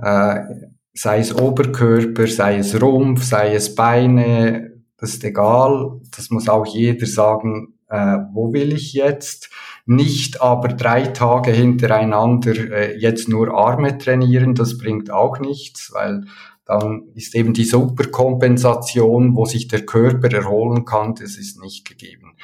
äh, 0.00 0.36
sei 0.94 1.18
es 1.18 1.34
Oberkörper, 1.34 2.28
sei 2.28 2.58
es 2.58 2.80
Rumpf, 2.80 3.24
sei 3.24 3.56
es 3.56 3.74
Beine, 3.74 4.70
das 4.98 5.14
ist 5.14 5.24
egal. 5.24 5.98
Das 6.14 6.30
muss 6.30 6.48
auch 6.48 6.66
jeder 6.66 7.06
sagen, 7.06 7.74
äh, 7.88 8.18
wo 8.32 8.52
will 8.52 8.72
ich 8.72 8.92
jetzt? 8.92 9.50
Nicht 9.84 10.40
aber 10.40 10.68
drei 10.68 11.06
Tage 11.06 11.50
hintereinander 11.50 12.52
äh, 12.52 12.96
jetzt 12.96 13.28
nur 13.28 13.52
Arme 13.52 13.98
trainieren, 13.98 14.54
das 14.54 14.78
bringt 14.78 15.10
auch 15.10 15.40
nichts, 15.40 15.90
weil 15.92 16.26
dann 16.70 17.08
ist 17.14 17.34
eben 17.34 17.52
die 17.52 17.64
Superkompensation, 17.64 19.34
wo 19.34 19.44
sich 19.44 19.66
der 19.66 19.84
Körper 19.84 20.32
erholen 20.32 20.84
kann, 20.84 21.16
das 21.16 21.36
ist 21.36 21.60
nicht 21.60 21.84
gegeben. 21.84 22.36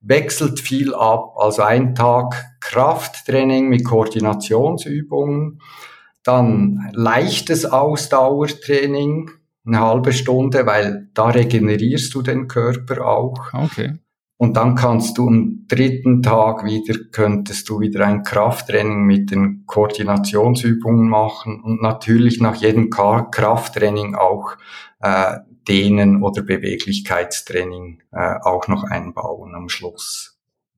Wechselt 0.00 0.58
viel 0.58 0.94
ab, 0.94 1.34
also 1.36 1.62
ein 1.62 1.94
Tag 1.94 2.46
Krafttraining 2.60 3.68
mit 3.68 3.84
Koordinationsübungen, 3.84 5.60
dann 6.22 6.88
leichtes 6.92 7.66
Ausdauertraining, 7.66 9.30
eine 9.66 9.80
halbe 9.80 10.14
Stunde, 10.14 10.64
weil 10.64 11.10
da 11.12 11.28
regenerierst 11.28 12.14
du 12.14 12.22
den 12.22 12.48
Körper 12.48 13.06
auch. 13.06 13.52
Okay. 13.52 13.98
Und 14.36 14.56
dann 14.56 14.74
kannst 14.74 15.16
du 15.16 15.28
am 15.28 15.64
dritten 15.68 16.22
Tag 16.22 16.64
wieder, 16.64 16.98
könntest 17.12 17.68
du 17.68 17.80
wieder 17.80 18.04
ein 18.04 18.24
Krafttraining 18.24 19.04
mit 19.04 19.30
den 19.30 19.64
Koordinationsübungen 19.66 21.08
machen 21.08 21.62
und 21.62 21.80
natürlich 21.80 22.40
nach 22.40 22.56
jedem 22.56 22.90
Krafttraining 22.90 24.16
auch 24.16 24.56
äh, 25.00 25.38
Dehnen 25.68 26.22
oder 26.22 26.42
Beweglichkeitstraining 26.42 28.02
äh, 28.12 28.34
auch 28.42 28.68
noch 28.68 28.84
einbauen 28.84 29.54
am 29.54 29.68
Schluss 29.68 30.33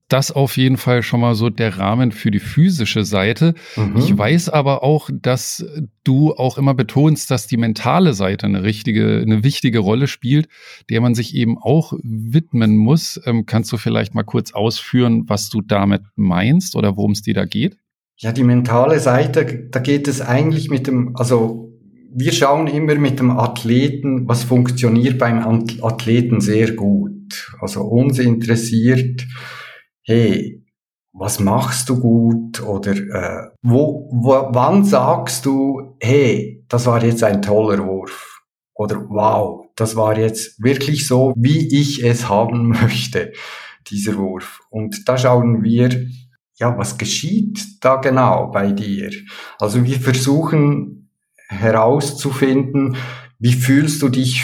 das 0.09 0.31
auf 0.31 0.57
jeden 0.57 0.77
Fall 0.77 1.03
schon 1.03 1.21
mal 1.21 1.35
so 1.35 1.51
der 1.51 1.79
Rahmen 1.79 2.12
für 2.12 2.31
die 2.31 2.38
physische 2.38 3.05
Seite. 3.05 3.55
Mhm. 3.77 3.97
Ich 3.97 4.16
weiß 4.16 4.49
aber 4.49 4.83
auch, 4.83 5.11
dass 5.12 5.64
du 6.05 6.33
auch 6.35 6.59
immer 6.59 6.75
betonst, 6.75 7.31
dass 7.31 7.47
die 7.47 7.57
mentale 7.57 8.14
Seite 8.14 8.47
eine 8.47 8.62
richtige, 8.62 9.21
eine 9.21 9.42
wichtige 9.42 9.81
Rolle 9.81 10.07
spielt, 10.07 10.49
der 10.90 11.01
man 11.01 11.14
sich 11.14 11.35
eben 11.35 11.59
auch 11.59 11.92
widmen 12.03 12.77
muss. 12.77 13.21
Ähm, 13.27 13.47
kannst 13.47 13.73
du 13.73 13.77
vielleicht 13.77 14.14
mal 14.14 14.23
kurz 14.23 14.53
ausführen, 14.53 15.25
was 15.27 15.49
du 15.49 15.61
damit 15.61 16.03
meinst 16.14 16.77
oder 16.77 16.97
worum 16.97 17.12
es 17.12 17.23
dir 17.23 17.35
da 17.35 17.45
geht? 17.45 17.77
Ja, 18.19 18.33
die 18.33 18.45
mentale 18.45 19.01
Seite, 19.01 19.69
da 19.71 19.81
geht 19.81 20.09
es 20.09 20.21
eigentlich 20.23 20.71
mit 20.71 20.87
dem, 20.87 21.16
also 21.16 21.66
wir 22.14 22.33
schauen 22.33 22.66
immer 22.66 22.95
mit 22.95 23.19
dem 23.19 23.31
Athleten, 23.31 24.27
was 24.27 24.45
funktioniert 24.45 25.19
beim 25.19 25.40
Athleten 25.83 26.40
sehr 26.40 26.73
gut. 26.73 27.53
Also 27.61 27.83
uns 27.83 28.19
interessiert, 28.19 29.27
hey, 30.07 30.64
was 31.12 31.40
machst 31.40 31.88
du 31.88 31.99
gut 31.99 32.62
oder 32.62 32.92
äh, 32.92 33.49
wo, 33.62 34.09
wo, 34.12 34.49
wann 34.53 34.85
sagst 34.85 35.45
du, 35.47 35.97
hey, 36.01 36.64
das 36.69 36.87
war 36.87 37.03
jetzt 37.03 37.25
ein 37.25 37.42
toller 37.42 37.85
Wurf 37.85 38.42
oder 38.75 39.09
wow, 39.09 39.66
das 39.77 39.97
war 39.97 40.19
jetzt 40.19 40.62
wirklich 40.62 41.07
so, 41.07 41.33
wie 41.37 41.81
ich 41.81 42.05
es 42.05 42.29
haben 42.29 42.69
möchte, 42.83 43.33
dieser 43.88 44.16
Wurf. 44.16 44.61
Und 44.71 45.09
da 45.09 45.16
schauen 45.16 45.62
wir, 45.62 46.07
ja, 46.59 46.77
was 46.79 46.99
geschieht 46.99 47.85
da 47.85 47.97
genau 47.97 48.49
bei 48.49 48.73
dir? 48.73 49.11
Also 49.59 49.85
wir 49.85 49.99
versuchen 50.01 51.11
herauszufinden, 51.49 52.97
wie 53.38 53.53
fühlst 53.53 54.03
du 54.03 54.09
dich 54.09 54.42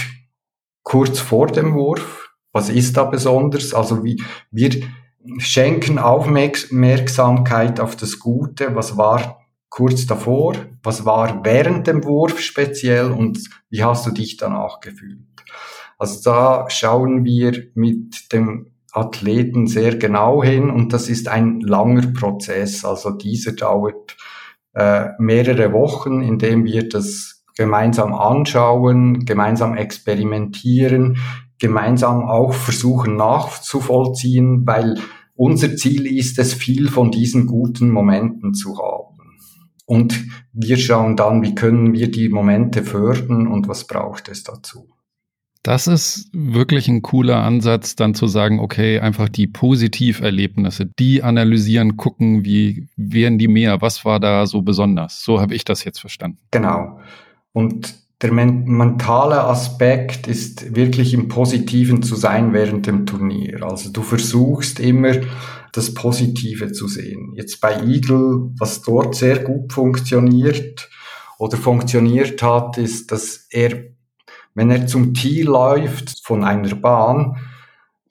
kurz 0.83 1.21
vor 1.21 1.47
dem 1.47 1.75
Wurf? 1.75 2.31
Was 2.53 2.69
ist 2.69 2.97
da 2.97 3.05
besonders? 3.05 3.73
Also 3.73 4.05
wie 4.05 4.23
wir 4.51 4.71
schenken 5.39 5.99
Aufmerksamkeit 5.99 7.81
auf 7.81 7.97
das 7.97 8.19
Gute, 8.19 8.75
was 8.75 8.97
war 8.97 9.39
kurz 9.69 10.07
davor, 10.07 10.55
was 10.83 11.07
war 11.07 11.45
während 11.45 11.87
dem 11.87 12.05
Wurf 12.05 12.41
speziell 12.41 13.11
und 13.11 13.39
wie 13.71 13.83
hast 13.83 14.07
du 14.07 14.11
dich 14.11 14.37
danach 14.37 14.81
gefühlt. 14.81 15.21
Also 15.99 16.21
da 16.31 16.69
schauen 16.69 17.25
wir 17.25 17.53
mit 17.75 18.33
dem 18.33 18.73
Athleten 18.93 19.67
sehr 19.67 19.97
genau 19.97 20.43
hin 20.43 20.69
und 20.69 20.93
das 20.93 21.09
ist 21.09 21.29
ein 21.29 21.61
langer 21.61 22.13
Prozess. 22.13 22.85
Also 22.85 23.13
dieser 23.13 23.53
dauert 23.53 24.17
äh, 24.75 25.09
mehrere 25.19 25.73
Wochen, 25.73 26.21
in 26.21 26.39
dem 26.39 26.65
wir 26.65 26.89
das 26.89 27.45
gemeinsam 27.57 28.13
anschauen, 28.15 29.25
gemeinsam 29.25 29.77
experimentieren, 29.77 31.19
gemeinsam 31.63 32.25
auch 32.25 32.53
versuchen 32.55 33.15
nachzuvollziehen, 33.15 34.67
weil 34.67 34.99
unser 35.37 35.77
Ziel 35.77 36.09
ist 36.09 36.41
es, 36.41 36.55
viel 36.55 36.89
von 36.89 37.13
diesen 37.13 37.47
guten 37.47 37.89
Momenten 37.89 38.53
zu 38.53 38.79
haben. 38.79 39.39
Und 39.87 40.25
wir 40.53 40.77
schauen 40.77 41.15
dann, 41.15 41.45
wie 41.45 41.55
können 41.55 41.93
wir 41.93 42.11
die 42.11 42.29
Momente 42.29 42.83
fördern 42.83 43.47
und 43.47 43.69
was 43.69 43.87
braucht 43.87 44.29
es 44.29 44.43
dazu. 44.43 44.89
Das 45.63 45.87
ist 45.87 46.29
wirklich 46.33 46.89
ein 46.89 47.03
cooler 47.03 47.45
Ansatz, 47.45 47.95
dann 47.95 48.17
zu 48.17 48.27
sagen, 48.27 48.59
okay, 48.59 48.99
einfach 48.99 49.29
die 49.29 49.47
Positiverlebnisse, 49.47 50.87
die 50.99 51.23
analysieren, 51.23 51.97
gucken, 51.97 52.45
wie 52.45 52.89
wären 52.97 53.39
die 53.39 53.47
mehr, 53.47 53.81
was 53.81 54.05
war 54.05 54.19
da 54.19 54.47
so 54.47 54.63
besonders. 54.63 55.23
So 55.23 55.41
habe 55.41 55.55
ich 55.55 55.65
das 55.65 55.85
jetzt 55.85 56.01
verstanden. 56.01 56.39
Genau. 56.51 56.99
Und 57.53 58.02
der 58.23 58.33
mentale 58.33 59.43
Aspekt 59.43 60.29
ist 60.29 60.77
wirklich 60.77 61.13
im 61.13 61.27
Positiven 61.27 62.03
zu 62.03 62.15
sein 62.15 62.53
während 62.53 62.87
dem 62.87 63.05
Turnier. 63.05 63.65
Also 63.65 63.91
du 63.91 64.03
versuchst 64.03 64.79
immer 64.79 65.17
das 65.73 65.93
Positive 65.93 66.71
zu 66.71 66.87
sehen. 66.87 67.33
Jetzt 67.35 67.61
bei 67.61 67.83
Eagle, 67.83 68.51
was 68.59 68.83
dort 68.83 69.17
sehr 69.17 69.41
gut 69.41 69.73
funktioniert 69.73 70.89
oder 71.39 71.57
funktioniert 71.57 72.41
hat, 72.43 72.79
ist, 72.79 73.11
dass 73.11 73.49
er, 73.51 73.87
wenn 74.55 74.71
er 74.71 74.87
zum 74.87 75.15
Tee 75.15 75.43
läuft 75.43 76.25
von 76.25 76.45
einer 76.45 76.77
Bahn, 76.77 77.39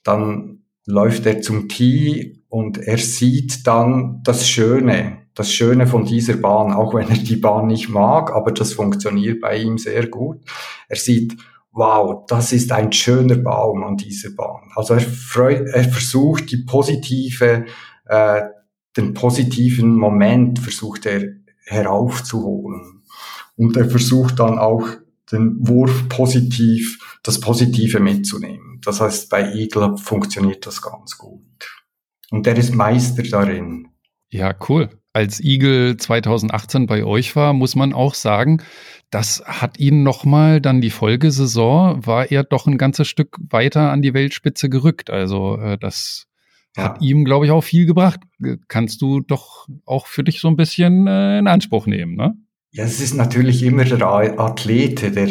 dann 0.03 0.63
läuft 0.85 1.25
er 1.25 1.41
zum 1.41 1.69
Tee 1.69 2.43
und 2.49 2.79
er 2.79 2.97
sieht 2.97 3.65
dann 3.65 4.21
das 4.23 4.49
Schöne, 4.49 5.19
das 5.41 5.51
Schöne 5.51 5.87
von 5.87 6.05
dieser 6.05 6.35
Bahn, 6.35 6.71
auch 6.71 6.93
wenn 6.93 7.09
er 7.09 7.17
die 7.17 7.35
Bahn 7.35 7.65
nicht 7.65 7.89
mag, 7.89 8.31
aber 8.31 8.51
das 8.51 8.73
funktioniert 8.73 9.41
bei 9.41 9.57
ihm 9.57 9.79
sehr 9.79 10.05
gut. 10.05 10.37
Er 10.87 10.97
sieht, 10.97 11.35
wow, 11.71 12.25
das 12.27 12.53
ist 12.53 12.71
ein 12.71 12.91
schöner 12.91 13.37
Baum 13.37 13.83
an 13.83 13.97
dieser 13.97 14.29
Bahn. 14.35 14.69
Also 14.75 14.93
er, 14.93 15.01
freut, 15.01 15.67
er 15.67 15.85
versucht 15.85 16.51
die 16.51 16.57
positive, 16.57 17.65
äh, 18.05 18.41
den 18.95 19.15
positiven 19.15 19.95
Moment 19.95 20.59
versucht 20.59 21.07
er 21.07 21.23
heraufzuholen. 21.65 23.01
Und 23.55 23.77
er 23.77 23.89
versucht 23.89 24.39
dann 24.39 24.59
auch 24.59 24.87
den 25.31 25.67
Wurf 25.67 26.07
positiv, 26.07 27.19
das 27.23 27.39
Positive 27.39 27.99
mitzunehmen. 27.99 28.79
Das 28.85 29.01
heißt, 29.01 29.27
bei 29.31 29.53
Igel 29.55 29.97
funktioniert 29.97 30.67
das 30.67 30.83
ganz 30.83 31.17
gut. 31.17 31.41
Und 32.29 32.45
der 32.45 32.57
ist 32.57 32.75
Meister 32.75 33.23
darin. 33.23 33.87
Ja, 34.29 34.53
cool. 34.69 35.00
Als 35.13 35.39
Igel 35.41 35.97
2018 35.97 36.85
bei 36.87 37.03
euch 37.03 37.35
war, 37.35 37.53
muss 37.53 37.75
man 37.75 37.91
auch 37.91 38.13
sagen, 38.13 38.61
das 39.09 39.43
hat 39.45 39.77
ihn 39.77 40.03
nochmal 40.03 40.61
dann 40.61 40.79
die 40.79 40.89
Folgesaison, 40.89 42.05
war 42.05 42.31
er 42.31 42.43
doch 42.43 42.65
ein 42.65 42.77
ganzes 42.77 43.09
Stück 43.09 43.37
weiter 43.49 43.91
an 43.91 44.01
die 44.01 44.13
Weltspitze 44.13 44.69
gerückt. 44.69 45.09
Also 45.09 45.57
äh, 45.57 45.77
das 45.77 46.27
ja. 46.77 46.83
hat 46.83 47.01
ihm, 47.01 47.25
glaube 47.25 47.45
ich, 47.45 47.51
auch 47.51 47.61
viel 47.61 47.85
gebracht. 47.85 48.21
Kannst 48.69 49.01
du 49.01 49.19
doch 49.19 49.67
auch 49.85 50.07
für 50.07 50.23
dich 50.23 50.39
so 50.39 50.47
ein 50.47 50.55
bisschen 50.55 51.07
äh, 51.07 51.39
in 51.39 51.47
Anspruch 51.47 51.87
nehmen, 51.87 52.15
ne? 52.15 52.35
Ja, 52.73 52.85
es 52.85 53.01
ist 53.01 53.15
natürlich 53.15 53.63
immer 53.63 53.83
der 53.83 54.07
Athlet, 54.07 55.01
der 55.01 55.27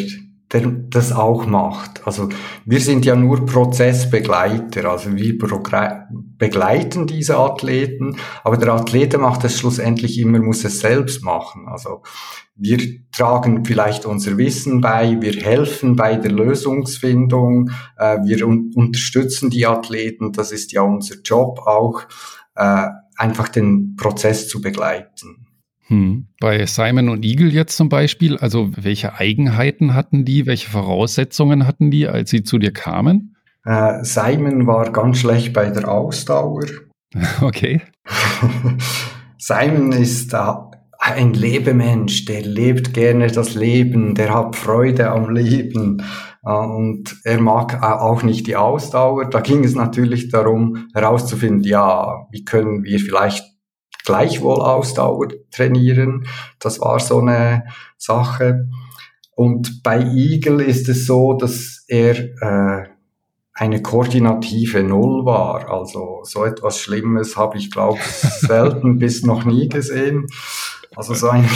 der 0.53 0.63
das 0.67 1.13
auch 1.13 1.47
macht. 1.47 2.07
Also 2.07 2.29
wir 2.65 2.81
sind 2.81 3.05
ja 3.05 3.15
nur 3.15 3.47
Prozessbegleiter, 3.47 4.91
also 4.91 5.15
wir 5.15 5.39
begleiten 6.39 7.07
diese 7.07 7.37
Athleten, 7.37 8.17
aber 8.43 8.57
der 8.57 8.73
Athlet 8.73 9.17
macht 9.17 9.45
es 9.45 9.59
schlussendlich 9.59 10.19
immer, 10.19 10.41
muss 10.41 10.65
es 10.65 10.81
selbst 10.81 11.23
machen. 11.23 11.69
Also 11.69 12.03
wir 12.57 12.79
tragen 13.13 13.65
vielleicht 13.65 14.07
unser 14.07 14.37
Wissen 14.39 14.81
bei, 14.81 15.17
wir 15.21 15.33
helfen 15.33 15.95
bei 15.95 16.17
der 16.17 16.33
Lösungsfindung, 16.33 17.71
äh, 17.97 18.19
wir 18.25 18.47
un 18.47 18.73
unterstützen 18.75 19.51
die 19.51 19.67
Athleten, 19.67 20.33
das 20.33 20.51
ist 20.53 20.73
ja 20.73 20.83
unser 20.83 21.17
Job 21.25 21.61
auch, 21.61 22.03
äh, 22.57 22.89
einfach 23.17 23.49
den 23.49 23.95
Prozess 23.97 24.49
zu 24.49 24.61
begleiten. 24.61 25.40
Hm. 25.91 26.29
Bei 26.39 26.65
Simon 26.67 27.09
und 27.09 27.25
Eagle 27.25 27.49
jetzt 27.49 27.77
zum 27.77 27.89
Beispiel, 27.89 28.37
also 28.37 28.71
welche 28.77 29.19
Eigenheiten 29.19 29.95
hatten 29.95 30.25
die, 30.25 30.47
welche 30.47 30.71
Voraussetzungen 30.71 31.67
hatten 31.67 31.91
die, 31.91 32.07
als 32.07 32.31
sie 32.31 32.45
zu 32.45 32.59
dir 32.59 32.73
kamen? 32.73 33.37
Äh, 33.65 34.05
Simon 34.05 34.69
war 34.69 34.93
ganz 34.93 35.19
schlecht 35.19 35.53
bei 35.53 35.69
der 35.69 35.89
Ausdauer. 35.91 36.65
Okay. 37.43 37.81
Simon 39.37 39.91
ist 39.91 40.33
äh, 40.33 40.39
ein 41.01 41.35
Lebemensch, 41.35 42.25
der 42.25 42.43
lebt 42.43 42.95
gerne 42.95 43.27
das 43.27 43.57
Leben, 43.57 44.15
der 44.15 44.33
hat 44.33 44.55
Freude 44.55 45.11
am 45.11 45.29
Leben 45.35 46.05
äh, 46.45 46.53
und 46.53 47.17
er 47.25 47.41
mag 47.41 47.83
auch 47.83 48.23
nicht 48.23 48.47
die 48.47 48.55
Ausdauer. 48.55 49.29
Da 49.29 49.41
ging 49.41 49.65
es 49.65 49.75
natürlich 49.75 50.29
darum 50.29 50.87
herauszufinden, 50.95 51.65
ja, 51.65 52.29
wie 52.31 52.45
können 52.45 52.85
wir 52.85 53.01
vielleicht 53.01 53.50
gleichwohl 54.11 54.61
Ausdauer 54.61 55.29
trainieren. 55.53 56.27
Das 56.59 56.81
war 56.81 56.99
so 56.99 57.21
eine 57.21 57.65
Sache. 57.97 58.69
Und 59.37 59.85
bei 59.85 60.01
Igel 60.01 60.61
ist 60.61 60.89
es 60.89 61.07
so, 61.07 61.35
dass 61.35 61.85
er 61.87 62.17
äh, 62.19 62.89
eine 63.55 63.83
koordinative 63.83 64.83
Null 64.83 65.25
war. 65.25 65.71
Also 65.71 66.23
so 66.25 66.45
etwas 66.45 66.81
Schlimmes 66.81 67.37
habe 67.37 67.57
ich, 67.57 67.71
glaube 67.71 67.99
ich, 67.99 68.05
selten 68.49 68.99
bis 68.99 69.23
noch 69.23 69.45
nie 69.45 69.69
gesehen. 69.69 70.27
Also 70.97 71.15
so 71.15 71.29
ein, 71.29 71.49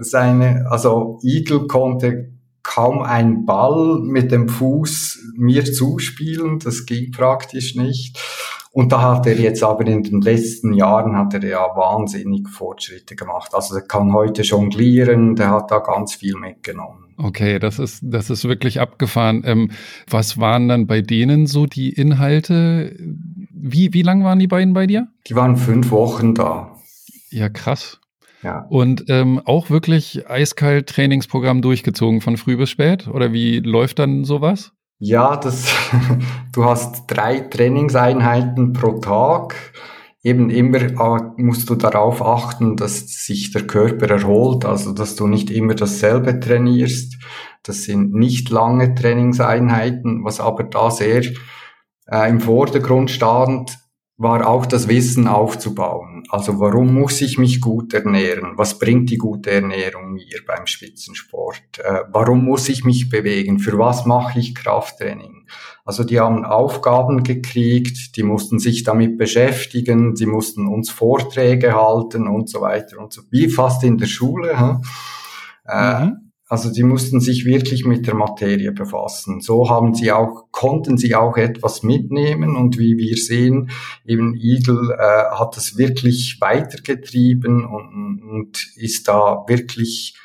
seine, 0.00 0.66
also 0.68 1.20
Igel 1.22 1.68
konnte 1.68 2.32
kaum 2.64 3.02
einen 3.02 3.46
Ball 3.46 4.00
mit 4.00 4.32
dem 4.32 4.48
Fuß 4.48 5.34
mir 5.36 5.64
zuspielen. 5.64 6.58
Das 6.58 6.86
ging 6.86 7.12
praktisch 7.12 7.76
nicht. 7.76 8.18
Und 8.74 8.90
da 8.90 9.02
hat 9.02 9.26
er 9.28 9.38
jetzt 9.38 9.62
aber 9.62 9.86
in 9.86 10.02
den 10.02 10.20
letzten 10.20 10.72
Jahren 10.72 11.16
hat 11.16 11.32
er 11.32 11.44
ja 11.44 11.60
wahnsinnig 11.76 12.48
Fortschritte 12.48 13.14
gemacht. 13.14 13.54
Also 13.54 13.76
er 13.76 13.82
kann 13.82 14.12
heute 14.12 14.42
jonglieren, 14.42 15.36
der 15.36 15.52
hat 15.52 15.70
da 15.70 15.78
ganz 15.78 16.16
viel 16.16 16.34
mitgenommen. 16.34 17.14
Okay, 17.16 17.60
das 17.60 17.78
ist, 17.78 18.00
das 18.02 18.30
ist 18.30 18.48
wirklich 18.48 18.80
abgefahren. 18.80 19.44
Ähm, 19.46 19.70
was 20.10 20.38
waren 20.38 20.66
dann 20.66 20.88
bei 20.88 21.02
denen 21.02 21.46
so 21.46 21.66
die 21.66 21.90
Inhalte? 21.90 22.96
Wie, 23.52 23.94
wie 23.94 24.02
lang 24.02 24.24
waren 24.24 24.40
die 24.40 24.48
beiden 24.48 24.74
bei 24.74 24.88
dir? 24.88 25.06
Die 25.28 25.36
waren 25.36 25.56
fünf 25.56 25.92
Wochen 25.92 26.34
da. 26.34 26.74
Ja, 27.30 27.48
krass. 27.50 28.00
Ja. 28.42 28.66
Und 28.70 29.04
ähm, 29.08 29.40
auch 29.44 29.70
wirklich 29.70 30.28
eiskalt 30.28 30.88
Trainingsprogramm 30.88 31.62
durchgezogen 31.62 32.20
von 32.20 32.36
früh 32.36 32.56
bis 32.56 32.70
spät? 32.70 33.06
Oder 33.06 33.32
wie 33.32 33.60
läuft 33.60 34.00
dann 34.00 34.24
sowas? 34.24 34.72
Ja, 34.98 35.36
das, 35.36 35.66
du 36.52 36.64
hast 36.64 37.04
drei 37.08 37.40
Trainingseinheiten 37.40 38.72
pro 38.72 38.98
Tag. 39.00 39.54
Eben 40.22 40.48
immer 40.48 40.78
ah, 40.98 41.34
musst 41.36 41.68
du 41.68 41.74
darauf 41.74 42.22
achten, 42.22 42.76
dass 42.76 43.00
sich 43.26 43.52
der 43.52 43.66
Körper 43.66 44.08
erholt, 44.08 44.64
also 44.64 44.92
dass 44.92 45.16
du 45.16 45.26
nicht 45.26 45.50
immer 45.50 45.74
dasselbe 45.74 46.40
trainierst. 46.40 47.18
Das 47.62 47.82
sind 47.82 48.14
nicht 48.14 48.48
lange 48.48 48.94
Trainingseinheiten, 48.94 50.24
was 50.24 50.40
aber 50.40 50.64
da 50.64 50.90
sehr 50.90 51.24
äh, 52.06 52.30
im 52.30 52.40
Vordergrund 52.40 53.10
stand, 53.10 53.78
war 54.16 54.46
auch 54.46 54.64
das 54.64 54.86
Wissen 54.86 55.26
aufzubauen. 55.26 56.22
Also 56.28 56.60
warum 56.60 56.94
muss 56.94 57.20
ich 57.20 57.36
mich 57.36 57.60
gut 57.60 57.94
ernähren? 57.94 58.52
Was 58.56 58.78
bringt 58.78 59.10
die 59.10 59.18
gute 59.18 59.50
Ernährung 59.50 60.12
mir 60.12 60.40
beim 60.46 60.66
Spitzensport? 60.66 61.80
Äh, 61.82 62.02
warum 62.12 62.44
muss 62.44 62.68
ich 62.68 62.84
mich 62.84 63.08
bewegen? 63.08 63.58
Für 63.58 63.76
was 63.76 64.06
mache 64.06 64.38
ich 64.38 64.54
Krafttraining? 64.54 65.46
Also 65.84 66.04
die 66.04 66.20
haben 66.20 66.44
Aufgaben 66.44 67.24
gekriegt, 67.24 68.16
die 68.16 68.22
mussten 68.22 68.60
sich 68.60 68.84
damit 68.84 69.18
beschäftigen, 69.18 70.14
sie 70.14 70.26
mussten 70.26 70.68
uns 70.68 70.90
Vorträge 70.90 71.74
halten 71.74 72.28
und 72.28 72.48
so 72.48 72.60
weiter 72.60 72.98
und 72.98 73.12
so, 73.12 73.22
wie 73.30 73.48
fast 73.48 73.82
in 73.82 73.98
der 73.98 74.06
Schule. 74.06 74.58
Hm? 74.58 74.82
Mhm. 75.66 76.23
Also 76.46 76.70
sie 76.70 76.82
mussten 76.82 77.20
sich 77.20 77.46
wirklich 77.46 77.86
mit 77.86 78.06
der 78.06 78.14
Materie 78.14 78.70
befassen. 78.72 79.40
So 79.40 79.70
haben 79.70 79.94
sie 79.94 80.12
auch, 80.12 80.48
konnten 80.50 80.98
sie 80.98 81.14
auch 81.14 81.38
etwas 81.38 81.82
mitnehmen 81.82 82.56
und 82.56 82.78
wie 82.78 82.98
wir 82.98 83.16
sehen, 83.16 83.70
eben 84.04 84.34
Eagle 84.34 84.94
äh, 84.98 85.36
hat 85.38 85.56
es 85.56 85.78
wirklich 85.78 86.38
weitergetrieben 86.40 87.64
und, 87.64 88.22
und 88.22 88.76
ist 88.76 89.08
da 89.08 89.44
wirklich, 89.48 90.18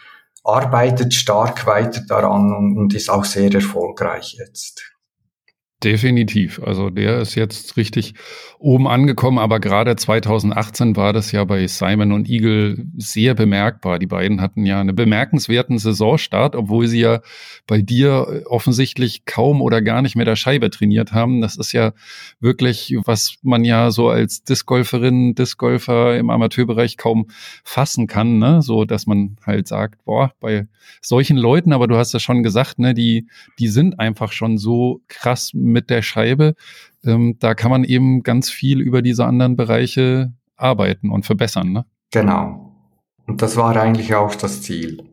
arbeitet 0.43 1.13
stark 1.13 1.65
weiter 1.65 2.01
daran 2.08 2.53
und, 2.53 2.77
und 2.77 2.93
ist 2.93 3.10
auch 3.10 3.25
sehr 3.25 3.53
erfolgreich 3.53 4.36
jetzt. 4.39 4.89
Definitiv. 5.84 6.62
Also 6.62 6.89
der 6.89 7.21
ist 7.21 7.36
jetzt 7.36 7.77
richtig 7.77 8.13
oben 8.60 8.88
angekommen, 8.88 9.39
aber 9.39 9.62
gerade 9.62 9.95
2018 9.95 10.98
war 10.98 11.13
das 11.13 11.32
ja 11.32 11.45
bei 11.45 11.65
Simon 11.65 12.12
und 12.12 12.30
Eagle 12.30 12.86
sehr 12.98 13.34
bemerkbar. 13.34 14.00
Die 14.00 14.06
beiden 14.06 14.41
hatten 14.41 14.65
ja 14.65 14.82
einen 14.82 14.95
bemerkenswerten 14.95 15.80
Saisonstart, 15.80 16.58
obwohl 16.58 16.88
sie 16.88 17.00
ja 17.00 17.22
bei 17.67 17.82
dir 17.82 18.43
offensichtlich 18.48 19.24
kaum 19.26 19.62
oder 19.62 19.82
gar 19.82 20.02
nicht 20.02 20.17
mehr 20.17 20.26
der 20.26 20.36
Scheibe 20.36 20.69
trainiert 20.69 21.13
haben. 21.13 21.39
Das 21.39 21.56
ist 21.56 21.72
ja 21.72 21.93
wirklich, 22.41 22.95
was 23.06 23.36
man 23.43 23.63
ja 23.63 23.91
so 23.91 24.10
als 24.10 24.43
Discgolferin, 24.43 25.36
Discgolfer 25.36 26.17
im 26.17 26.30
Amateurbereich 26.30 26.98
kaum 26.98 27.28
fassen 27.63 28.08
kann, 28.08 28.39
ne? 28.39 28.62
So, 28.62 28.84
dass 28.84 29.08
man 29.08 29.38
halt 29.45 29.69
sagt, 29.69 30.04
boah, 30.04 30.34
bei 30.41 30.67
solchen 31.02 31.38
Leuten, 31.38 31.72
aber 31.72 31.88
du 31.88 31.95
hast 31.95 32.13
ja 32.13 32.19
schon 32.19 32.43
gesagt, 32.43 32.78
ne, 32.78 32.93
die, 32.93 33.28
die 33.58 33.70
sind 33.70 33.99
einfach 34.01 34.34
schon 34.34 34.57
so 34.57 35.01
krass 35.07 35.51
mit 35.53 35.89
der 35.89 36.01
Scheibe. 36.01 36.55
Ähm, 37.06 37.38
da 37.39 37.54
kann 37.54 37.72
man 37.72 37.84
eben 37.84 38.24
ganz 38.24 38.50
viel 38.50 38.82
über 38.82 39.02
diese 39.02 39.26
anderen 39.26 39.56
Bereiche 39.56 40.34
arbeiten 40.56 41.10
und 41.10 41.26
verbessern. 41.26 41.72
Ne? 41.72 41.86
Genau. 42.12 42.76
Und 43.26 43.41
das 43.41 43.56
war 43.56 43.76
eigentlich 43.76 44.16
auch 44.16 44.36
das 44.36 44.62
Ziel. 44.62 45.04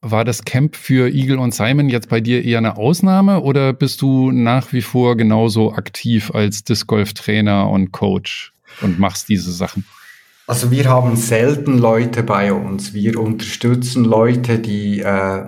War 0.00 0.24
das 0.24 0.44
Camp 0.44 0.76
für 0.76 1.08
Eagle 1.12 1.38
und 1.38 1.54
Simon 1.54 1.88
jetzt 1.88 2.08
bei 2.08 2.20
dir 2.20 2.44
eher 2.44 2.58
eine 2.58 2.76
Ausnahme 2.76 3.40
oder 3.40 3.72
bist 3.72 4.02
du 4.02 4.30
nach 4.30 4.72
wie 4.72 4.82
vor 4.82 5.16
genauso 5.16 5.72
aktiv 5.72 6.30
als 6.32 6.64
Disc 6.64 6.86
Golf 6.86 7.14
Trainer 7.14 7.68
und 7.70 7.92
Coach 7.92 8.52
und 8.82 8.98
machst 8.98 9.28
diese 9.28 9.52
Sachen? 9.52 9.84
Also 10.46 10.70
wir 10.70 10.88
haben 10.88 11.16
selten 11.16 11.78
Leute 11.78 12.22
bei 12.22 12.52
uns. 12.52 12.94
Wir 12.94 13.18
unterstützen 13.18 14.04
Leute, 14.04 14.60
die 14.60 15.00
äh, 15.00 15.44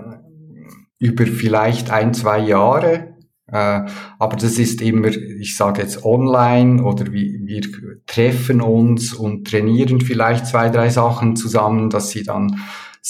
über 0.99 1.27
vielleicht 1.27 1.91
ein, 1.91 2.15
zwei 2.15 2.41
Jahre 2.41 3.15
aber 3.51 4.37
das 4.37 4.59
ist 4.59 4.83
immer, 4.83 5.09
ich 5.09 5.57
sage 5.57 5.81
jetzt 5.81 6.05
online 6.05 6.83
oder 6.83 7.13
wir, 7.13 7.41
wir 7.47 7.63
treffen 8.07 8.61
uns 8.61 9.15
und 9.15 9.47
trainieren 9.47 10.03
vielleicht 10.03 10.47
zwei, 10.47 10.69
drei 10.69 10.91
Sachen 10.91 11.35
zusammen, 11.35 11.89
dass 11.89 12.11
sie 12.11 12.25
dann 12.25 12.61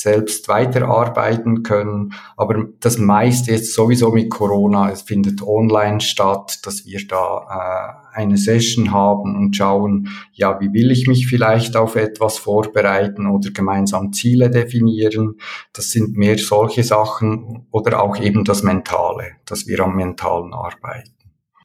selbst 0.00 0.48
weiterarbeiten 0.48 1.62
können. 1.62 2.14
Aber 2.36 2.66
das 2.80 2.98
meiste 2.98 3.52
jetzt 3.52 3.74
sowieso 3.74 4.12
mit 4.12 4.30
Corona, 4.30 4.90
es 4.90 5.02
findet 5.02 5.42
online 5.42 6.00
statt, 6.00 6.60
dass 6.64 6.86
wir 6.86 7.00
da 7.06 8.02
äh, 8.14 8.16
eine 8.16 8.36
Session 8.36 8.92
haben 8.92 9.36
und 9.36 9.56
schauen, 9.56 10.08
ja, 10.32 10.60
wie 10.60 10.72
will 10.72 10.90
ich 10.90 11.06
mich 11.06 11.26
vielleicht 11.26 11.76
auf 11.76 11.96
etwas 11.96 12.38
vorbereiten 12.38 13.26
oder 13.26 13.50
gemeinsam 13.50 14.12
Ziele 14.12 14.50
definieren. 14.50 15.38
Das 15.72 15.90
sind 15.90 16.16
mehr 16.16 16.38
solche 16.38 16.84
Sachen 16.84 17.66
oder 17.70 18.02
auch 18.02 18.18
eben 18.18 18.44
das 18.44 18.62
Mentale, 18.62 19.32
dass 19.46 19.66
wir 19.66 19.80
am 19.80 19.96
Mentalen 19.96 20.52
arbeiten. 20.52 21.12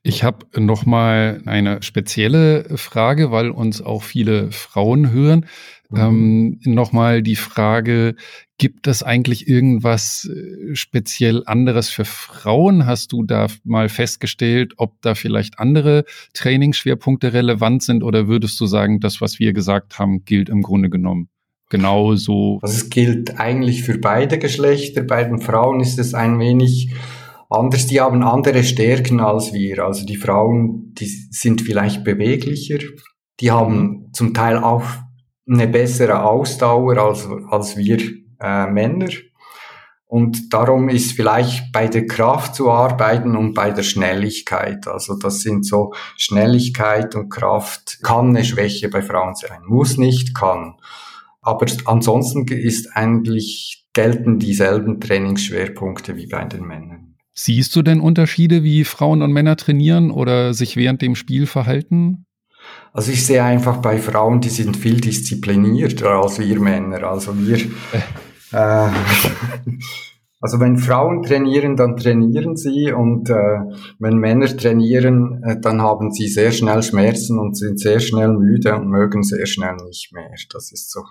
Ich 0.06 0.26
habe 0.26 0.46
noch 0.60 0.86
mal 0.86 1.42
eine 1.46 1.82
spezielle 1.82 2.78
Frage, 2.78 3.32
weil 3.32 3.50
uns 3.50 3.82
auch 3.82 4.04
viele 4.04 4.52
Frauen 4.52 5.12
hören. 5.12 5.46
Mhm. 5.94 6.60
Ähm, 6.66 6.74
Nochmal 6.74 7.22
die 7.22 7.36
Frage, 7.36 8.16
gibt 8.58 8.88
es 8.88 9.04
eigentlich 9.04 9.48
irgendwas 9.48 10.30
äh, 10.30 10.76
speziell 10.76 11.44
anderes 11.46 11.90
für 11.90 12.06
Frauen? 12.06 12.86
Hast 12.86 13.12
du 13.12 13.24
da 13.24 13.48
mal 13.64 13.90
festgestellt, 13.90 14.74
ob 14.78 15.02
da 15.02 15.16
vielleicht 15.16 15.60
andere 15.60 16.06
Trainingsschwerpunkte 16.34 17.34
relevant 17.34 17.84
sind 17.84 18.04
oder 18.04 18.28
würdest 18.28 18.60
du 18.60 18.66
sagen, 18.66 19.00
das, 19.00 19.22
was 19.22 19.40
wir 19.40 19.54
gesagt 19.54 20.00
haben, 20.00 20.26
gilt 20.26 20.50
im 20.50 20.62
Grunde 20.62 20.90
genommen? 20.90 21.30
Genauso. 21.70 22.60
Also 22.62 22.76
es 22.76 22.90
gilt 22.90 23.40
eigentlich 23.40 23.84
für 23.84 23.98
beide 23.98 24.38
Geschlechter. 24.38 25.02
Bei 25.04 25.24
den 25.24 25.40
Frauen 25.40 25.80
ist 25.80 25.98
es 25.98 26.14
ein 26.14 26.40
wenig 26.40 26.94
anders, 27.50 27.88
die 27.88 28.02
haben 28.02 28.24
andere 28.24 28.64
Stärken 28.64 29.20
als 29.20 29.54
wir. 29.54 29.80
Also 29.84 30.06
die 30.06 30.18
Frauen, 30.18 30.94
die 30.94 31.08
sind 31.08 31.62
vielleicht 31.62 32.04
beweglicher, 32.04 32.80
die 33.40 33.52
haben 33.52 34.10
zum 34.14 34.34
Teil 34.34 34.58
auch 34.58 34.84
eine 35.48 35.68
bessere 35.68 36.24
Ausdauer 36.24 36.98
als, 36.98 37.28
als 37.50 37.78
wir 37.78 38.00
äh, 38.40 38.68
Männer. 38.68 39.10
Und 40.06 40.54
darum 40.54 40.90
ist 40.90 41.14
vielleicht 41.14 41.72
bei 41.72 41.88
der 41.88 42.06
Kraft 42.06 42.54
zu 42.54 42.70
arbeiten 42.70 43.36
und 43.36 43.56
bei 43.56 43.72
der 43.72 43.82
Schnelligkeit. 43.82 44.88
Also 44.88 45.18
das 45.18 45.40
sind 45.40 45.66
so 45.66 45.92
Schnelligkeit 46.18 47.16
und 47.16 47.30
Kraft 47.30 47.98
kann 48.04 48.30
eine 48.30 48.46
Schwäche 48.46 48.90
bei 48.90 49.02
Frauen 49.02 49.34
sein. 49.34 49.64
Muss 49.66 49.98
nicht, 49.98 50.36
kann. 50.36 50.76
Aber 51.42 51.66
ansonsten 51.86 52.48
ist 52.48 52.96
eigentlich 52.96 53.88
gelten 53.94 54.38
dieselben 54.38 55.02
Trainingsschwerpunkte 55.02 56.16
wie 56.16 56.28
bei 56.28 56.44
den 56.46 56.66
Männern. 56.66 57.16
Siehst 57.34 57.76
du 57.76 57.82
denn 57.82 58.00
Unterschiede, 58.00 58.64
wie 58.64 58.84
Frauen 58.84 59.24
und 59.24 59.32
Männer 59.32 59.56
trainieren 59.56 60.12
oder 60.12 60.54
sich 60.54 60.76
während 60.76 61.02
dem 61.02 61.16
Spiel 61.16 61.48
verhalten? 61.48 62.26
Also 62.94 63.12
ich 63.12 63.26
sehe 63.26 63.44
einfach 63.44 63.78
bei 63.78 63.98
Frauen, 63.98 64.40
die 64.40 64.50
sind 64.50 64.78
viel 64.78 65.02
disziplinierter 65.02 66.12
als 66.12 66.40
wir 66.40 66.60
Männer. 66.60 67.04
Also 67.04 67.34
wir, 67.36 67.58
äh, 68.52 68.90
also 70.42 70.60
wenn 70.60 70.78
Frauen 70.78 71.24
trainieren, 71.24 71.76
dann 71.76 71.98
trainieren 71.98 72.56
sie 72.56 72.92
und 72.92 73.30
äh, 73.30 73.60
wenn 73.98 74.18
Männer 74.18 74.48
trainieren, 74.56 75.42
äh, 75.44 75.60
dann 75.60 75.82
haben 75.82 76.12
sie 76.12 76.28
sehr 76.28 76.52
schnell 76.52 76.84
Schmerzen 76.84 77.40
und 77.40 77.58
sind 77.58 77.80
sehr 77.80 78.00
schnell 78.00 78.34
müde 78.34 78.76
und 78.76 78.90
mögen 78.90 79.24
sehr 79.24 79.48
schnell 79.48 79.76
nicht 79.88 80.12
mehr. 80.14 80.30
Das 80.52 80.72
ist 80.72 80.92
so 80.92 81.02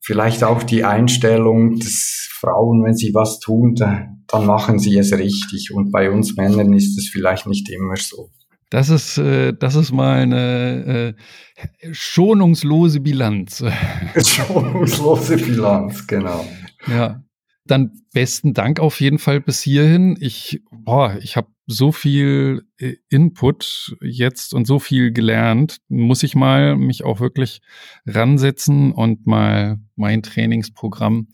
vielleicht 0.00 0.44
auch 0.44 0.62
die 0.62 0.84
Einstellung 0.84 1.80
des 1.80 2.28
Frauen, 2.38 2.84
wenn 2.84 2.94
sie 2.94 3.12
was 3.12 3.40
tun, 3.40 3.74
dann 3.74 4.46
machen 4.46 4.78
sie 4.78 4.96
es 4.96 5.12
richtig. 5.12 5.72
Und 5.74 5.90
bei 5.90 6.10
uns 6.10 6.36
Männern 6.36 6.72
ist 6.72 6.96
es 6.96 7.08
vielleicht 7.08 7.46
nicht 7.48 7.68
immer 7.70 7.96
so. 7.96 8.30
Das 8.70 8.88
ist, 8.88 9.18
äh, 9.18 9.52
das 9.52 9.74
ist 9.76 9.92
mal 9.92 10.18
eine 10.20 11.14
äh, 11.56 11.92
schonungslose 11.92 13.00
Bilanz. 13.00 13.64
schonungslose 14.16 15.36
Bilanz, 15.36 16.06
genau. 16.06 16.44
Ja. 16.86 17.22
Dann 17.68 18.00
besten 18.12 18.54
Dank 18.54 18.78
auf 18.78 19.00
jeden 19.00 19.18
Fall 19.18 19.40
bis 19.40 19.60
hierhin. 19.60 20.16
Ich, 20.20 20.62
boah, 20.70 21.16
ich 21.20 21.36
habe 21.36 21.48
so 21.66 21.90
viel 21.90 22.62
äh, 22.78 22.94
Input 23.08 23.96
jetzt 24.00 24.54
und 24.54 24.66
so 24.66 24.78
viel 24.78 25.12
gelernt. 25.12 25.78
Muss 25.88 26.22
ich 26.22 26.36
mal 26.36 26.76
mich 26.76 27.04
auch 27.04 27.18
wirklich 27.18 27.60
ransetzen 28.06 28.92
und 28.92 29.26
mal 29.26 29.78
mein 29.96 30.22
Trainingsprogramm 30.22 31.28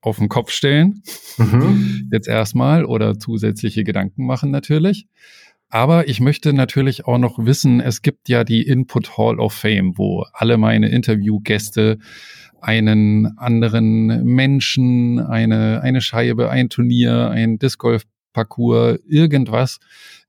auf 0.00 0.18
den 0.18 0.28
Kopf 0.28 0.50
stellen. 0.50 1.02
Mhm. 1.36 2.08
Jetzt 2.12 2.28
erstmal 2.28 2.84
oder 2.84 3.18
zusätzliche 3.18 3.84
Gedanken 3.84 4.26
machen 4.26 4.50
natürlich. 4.50 5.06
Aber 5.74 6.06
ich 6.06 6.20
möchte 6.20 6.52
natürlich 6.52 7.04
auch 7.04 7.18
noch 7.18 7.36
wissen, 7.36 7.80
es 7.80 8.00
gibt 8.00 8.28
ja 8.28 8.44
die 8.44 8.62
Input 8.62 9.18
Hall 9.18 9.40
of 9.40 9.54
Fame, 9.54 9.98
wo 9.98 10.24
alle 10.32 10.56
meine 10.56 10.88
Interviewgäste 10.88 11.98
einen 12.60 13.36
anderen 13.38 14.22
Menschen, 14.22 15.18
eine, 15.18 15.80
eine 15.82 16.00
Scheibe, 16.00 16.48
ein 16.48 16.68
Turnier, 16.68 17.28
ein 17.30 17.58
Disc 17.58 17.80
Golf 17.80 18.04
Parcours, 18.32 19.00
irgendwas 19.08 19.80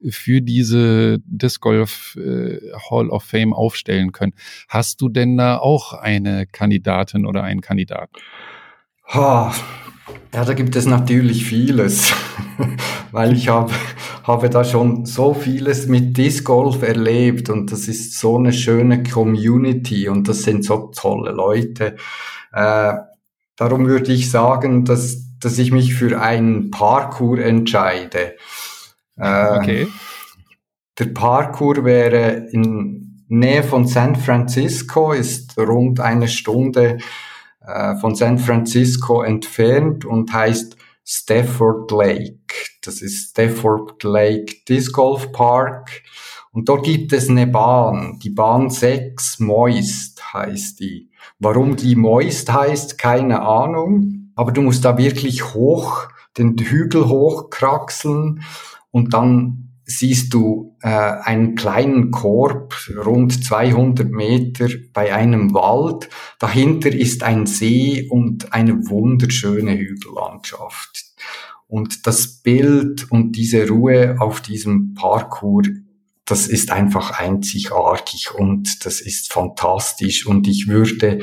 für 0.10 0.42
diese 0.42 1.20
Disc 1.26 1.62
Golf 1.62 2.16
äh, 2.16 2.58
Hall 2.90 3.10
of 3.12 3.24
Fame 3.24 3.54
aufstellen 3.54 4.14
können. 4.14 4.34
Hast 4.68 5.00
du 5.00 5.10
denn 5.10 5.38
da 5.38 5.60
auch 5.60 5.94
eine 5.94 6.48
Kandidatin 6.48 7.28
oder 7.28 7.44
einen 7.44 7.62
Kandidaten? 7.62 8.16
Ha, 9.10 9.54
ja, 10.34 10.46
da 10.46 10.54
gibt 10.54 10.76
es 10.76 10.86
natürlich 10.86 11.46
vieles, 11.46 12.14
weil 13.12 13.34
ich 13.34 13.50
habe, 13.50 13.72
habe 14.24 14.50
da 14.50 14.64
schon 14.64 15.06
so 15.06 15.34
vieles 15.34 15.88
mit 15.88 16.18
Disc 16.18 16.44
Golf 16.46 16.84
erlebt 16.84 17.50
und 17.50 17.72
das 17.72 17.88
ist 17.88 18.20
so 18.20 18.38
eine 18.38 18.54
schöne 18.54 19.04
Community 19.04 20.08
und 20.10 20.28
das 20.28 20.44
sind 20.44 20.64
so 20.64 20.92
tolle 20.96 21.32
Leute. 21.32 21.96
Äh, 22.52 22.94
darum 23.56 23.88
würde 23.88 24.12
ich 24.12 24.30
sagen, 24.30 24.86
dass, 24.86 25.38
dass 25.40 25.58
ich 25.58 25.72
mich 25.72 25.96
für 25.96 26.22
einen 26.22 26.70
Parkour 26.70 27.40
entscheide. 27.40 28.36
Äh, 29.18 29.58
okay. 29.58 29.88
Der 31.00 31.06
Parkour 31.06 31.84
wäre 31.84 32.48
in 32.52 33.26
Nähe 33.28 33.64
von 33.64 33.88
San 33.88 34.16
Francisco, 34.16 35.14
ist 35.14 35.58
rund 35.58 36.00
eine 36.00 36.28
Stunde 36.28 37.00
äh, 37.68 37.96
von 37.96 38.16
San 38.16 38.38
Francisco 38.38 39.22
entfernt 39.22 40.06
und 40.06 40.32
heißt 40.32 40.78
Stafford 41.04 41.92
Lake. 41.92 42.40
Das 42.84 43.02
ist 43.02 43.32
Stafford 43.32 44.04
Lake 44.04 44.56
Disc 44.68 44.94
Golf 44.94 45.32
Park. 45.32 46.02
Und 46.52 46.70
dort 46.70 46.86
gibt 46.86 47.12
es 47.12 47.30
eine 47.30 47.48
Bahn, 47.48 48.18
die 48.24 48.30
Bahn 48.30 48.70
6 48.70 49.40
Moist 49.40 50.34
heißt 50.34 50.80
die. 50.80 51.10
Warum 51.38 51.76
die 51.76 51.96
Moist 51.96 52.52
heißt, 52.52 52.98
keine 52.98 53.42
Ahnung. 53.42 54.32
Aber 54.36 54.52
du 54.52 54.62
musst 54.62 54.86
da 54.86 54.98
wirklich 54.98 55.54
hoch, 55.54 56.08
den 56.38 56.58
Hügel 56.58 57.08
hochkraxeln 57.08 58.42
und 58.92 59.14
dann 59.14 59.65
siehst 59.86 60.34
du 60.34 60.76
äh, 60.82 60.88
einen 60.90 61.56
kleinen 61.56 62.12
Korb, 62.12 62.76
rund 62.98 63.44
200 63.46 64.10
Meter 64.10 64.68
bei 64.94 65.14
einem 65.14 65.54
Wald. 65.54 66.10
Dahinter 66.40 66.92
ist 66.92 67.24
ein 67.24 67.46
See 67.46 68.08
und 68.10 68.54
eine 68.54 68.90
wunderschöne 68.90 69.78
Hügellandschaft. 69.78 71.06
Und 71.68 72.08
das 72.08 72.42
Bild 72.42 73.12
und 73.12 73.34
diese 73.34 73.68
Ruhe 73.68 74.18
auf 74.20 74.42
diesem 74.42 74.94
Parkour, 74.94 75.64
das 76.26 76.48
ist 76.48 76.72
einfach 76.72 77.20
einzigartig 77.20 78.34
und 78.34 78.86
das 78.86 79.02
ist 79.02 79.32
fantastisch. 79.32 80.26
Und 80.26 80.48
ich 80.48 80.68
würde 80.68 81.20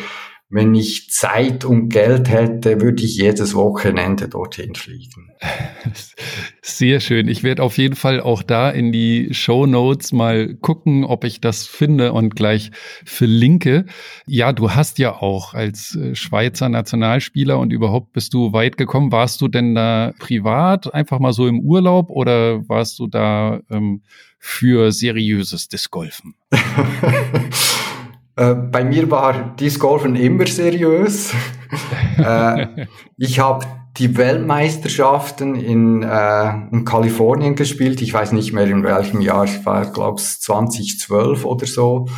wenn 0.52 0.74
ich 0.74 1.10
Zeit 1.10 1.64
und 1.64 1.88
Geld 1.88 2.28
hätte, 2.28 2.82
würde 2.82 3.02
ich 3.02 3.16
jedes 3.16 3.54
Wochenende 3.54 4.28
dorthin 4.28 4.74
fliegen. 4.74 5.30
Sehr 6.62 7.00
schön. 7.00 7.26
Ich 7.26 7.42
werde 7.42 7.62
auf 7.62 7.78
jeden 7.78 7.96
Fall 7.96 8.20
auch 8.20 8.42
da 8.42 8.68
in 8.68 8.92
die 8.92 9.32
Show 9.32 9.64
Notes 9.64 10.12
mal 10.12 10.54
gucken, 10.56 11.04
ob 11.04 11.24
ich 11.24 11.40
das 11.40 11.66
finde 11.66 12.12
und 12.12 12.36
gleich 12.36 12.70
verlinke. 13.06 13.86
Ja, 14.26 14.52
du 14.52 14.72
hast 14.72 14.98
ja 14.98 15.22
auch 15.22 15.54
als 15.54 15.96
äh, 15.96 16.14
Schweizer 16.14 16.68
Nationalspieler 16.68 17.58
und 17.58 17.72
überhaupt 17.72 18.12
bist 18.12 18.34
du 18.34 18.52
weit 18.52 18.76
gekommen. 18.76 19.10
Warst 19.10 19.40
du 19.40 19.48
denn 19.48 19.74
da 19.74 20.12
privat 20.18 20.92
einfach 20.92 21.18
mal 21.18 21.32
so 21.32 21.46
im 21.46 21.60
Urlaub 21.60 22.10
oder 22.10 22.68
warst 22.68 22.98
du 22.98 23.06
da 23.06 23.60
ähm, 23.70 24.02
für 24.38 24.92
seriöses 24.92 25.68
Discgolfen? 25.68 26.34
Äh, 28.36 28.54
bei 28.54 28.84
mir 28.84 29.10
war 29.10 29.54
Disc 29.56 29.80
Golfen 29.80 30.16
immer 30.16 30.46
seriös. 30.46 31.32
äh, 32.18 32.86
ich 33.18 33.38
habe 33.38 33.66
die 33.98 34.16
Weltmeisterschaften 34.16 35.54
in, 35.54 36.02
äh, 36.02 36.50
in 36.70 36.84
Kalifornien 36.84 37.54
gespielt. 37.54 38.00
Ich 38.00 38.14
weiß 38.14 38.32
nicht 38.32 38.52
mehr 38.52 38.66
in 38.66 38.84
welchem 38.84 39.20
Jahr. 39.20 39.44
Ich 39.44 39.64
war, 39.66 39.84
glaube 39.86 40.20
ich, 40.20 40.40
2012 40.40 41.44
oder 41.44 41.66
so. 41.66 42.08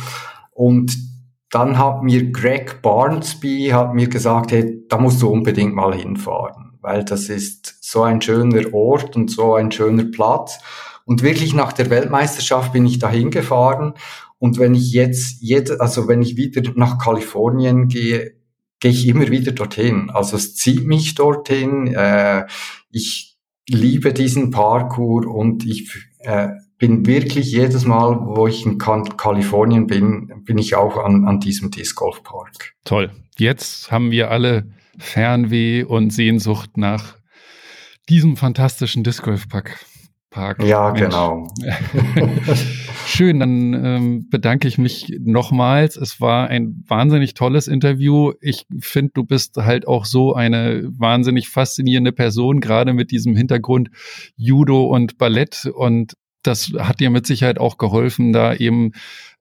Und 0.51 0.95
dann 1.49 1.77
hat 1.77 2.01
mir 2.01 2.31
Greg 2.31 2.81
Barnsby 2.81 3.69
hat 3.73 3.93
mir 3.93 4.07
gesagt, 4.07 4.51
hey, 4.51 4.83
da 4.89 4.97
musst 4.97 5.21
du 5.21 5.29
unbedingt 5.29 5.75
mal 5.75 5.93
hinfahren, 5.93 6.77
weil 6.81 7.03
das 7.03 7.29
ist 7.29 7.77
so 7.81 8.03
ein 8.03 8.21
schöner 8.21 8.73
Ort 8.73 9.15
und 9.15 9.29
so 9.31 9.55
ein 9.55 9.71
schöner 9.71 10.05
Platz. 10.05 10.59
Und 11.05 11.21
wirklich 11.21 11.53
nach 11.53 11.71
der 11.71 11.89
Weltmeisterschaft 11.89 12.73
bin 12.73 12.85
ich 12.85 12.99
da 12.99 13.09
hingefahren 13.09 13.93
und 14.45 14.59
wenn 14.59 14.75
ich 14.75 14.91
jetzt, 14.91 15.41
jede, 15.41 15.81
also 15.81 16.07
wenn 16.07 16.21
ich 16.21 16.37
wieder 16.37 16.61
nach 16.75 16.99
Kalifornien 16.99 17.87
gehe, 17.87 18.35
gehe 18.79 18.91
ich 18.91 19.07
immer 19.07 19.29
wieder 19.31 19.53
dorthin. 19.53 20.11
Also 20.11 20.37
es 20.37 20.55
zieht 20.55 20.85
mich 20.85 21.15
dorthin. 21.15 21.87
Äh, 21.87 22.45
ich 22.91 23.39
liebe 23.67 24.13
diesen 24.13 24.51
Parkour 24.51 25.25
und 25.25 25.65
ich 25.65 25.91
äh, 26.19 26.49
bin 26.77 27.07
wirklich 27.07 27.51
jedes 27.51 27.85
Mal, 27.85 28.19
wo 28.35 28.45
ich 28.45 28.67
in 28.67 28.77
Kalifornien 28.77 29.87
bin, 29.87 30.43
bin 30.45 30.59
ich 30.59 30.75
auch 30.75 31.03
an, 31.03 31.25
an 31.25 31.39
diesem 31.39 31.71
Disc 31.71 31.95
Golf 31.95 32.21
Park. 32.21 32.75
Toll. 32.83 33.09
Jetzt 33.39 33.89
haben 33.89 34.11
wir 34.11 34.29
alle 34.29 34.69
Fernweh 34.99 35.81
und 35.81 36.11
Sehnsucht 36.11 36.77
nach 36.77 37.15
diesem 38.09 38.37
fantastischen 38.37 39.03
Disc 39.03 39.23
Golf 39.23 39.49
Park. 39.49 39.83
Park. 40.35 40.61
Ja, 40.61 40.91
Mensch. 40.91 40.99
genau. 40.99 41.47
Schön, 43.05 43.39
dann 43.39 43.73
ähm, 43.73 44.27
bedanke 44.29 44.67
ich 44.67 44.77
mich 44.77 45.17
nochmals. 45.21 45.95
Es 45.95 46.19
war 46.19 46.49
ein 46.49 46.83
wahnsinnig 46.85 47.35
tolles 47.35 47.69
Interview. 47.69 48.33
Ich 48.41 48.65
finde, 48.79 49.11
du 49.13 49.23
bist 49.23 49.55
halt 49.55 49.87
auch 49.87 50.03
so 50.03 50.33
eine 50.33 50.83
wahnsinnig 50.89 51.47
faszinierende 51.47 52.11
Person, 52.11 52.59
gerade 52.59 52.91
mit 52.91 53.11
diesem 53.11 53.33
Hintergrund 53.37 53.91
Judo 54.35 54.83
und 54.87 55.17
Ballett. 55.17 55.71
Und 55.73 56.15
das 56.43 56.73
hat 56.77 56.99
dir 56.99 57.11
mit 57.11 57.25
Sicherheit 57.25 57.57
auch 57.57 57.77
geholfen, 57.77 58.33
da 58.33 58.53
eben 58.53 58.91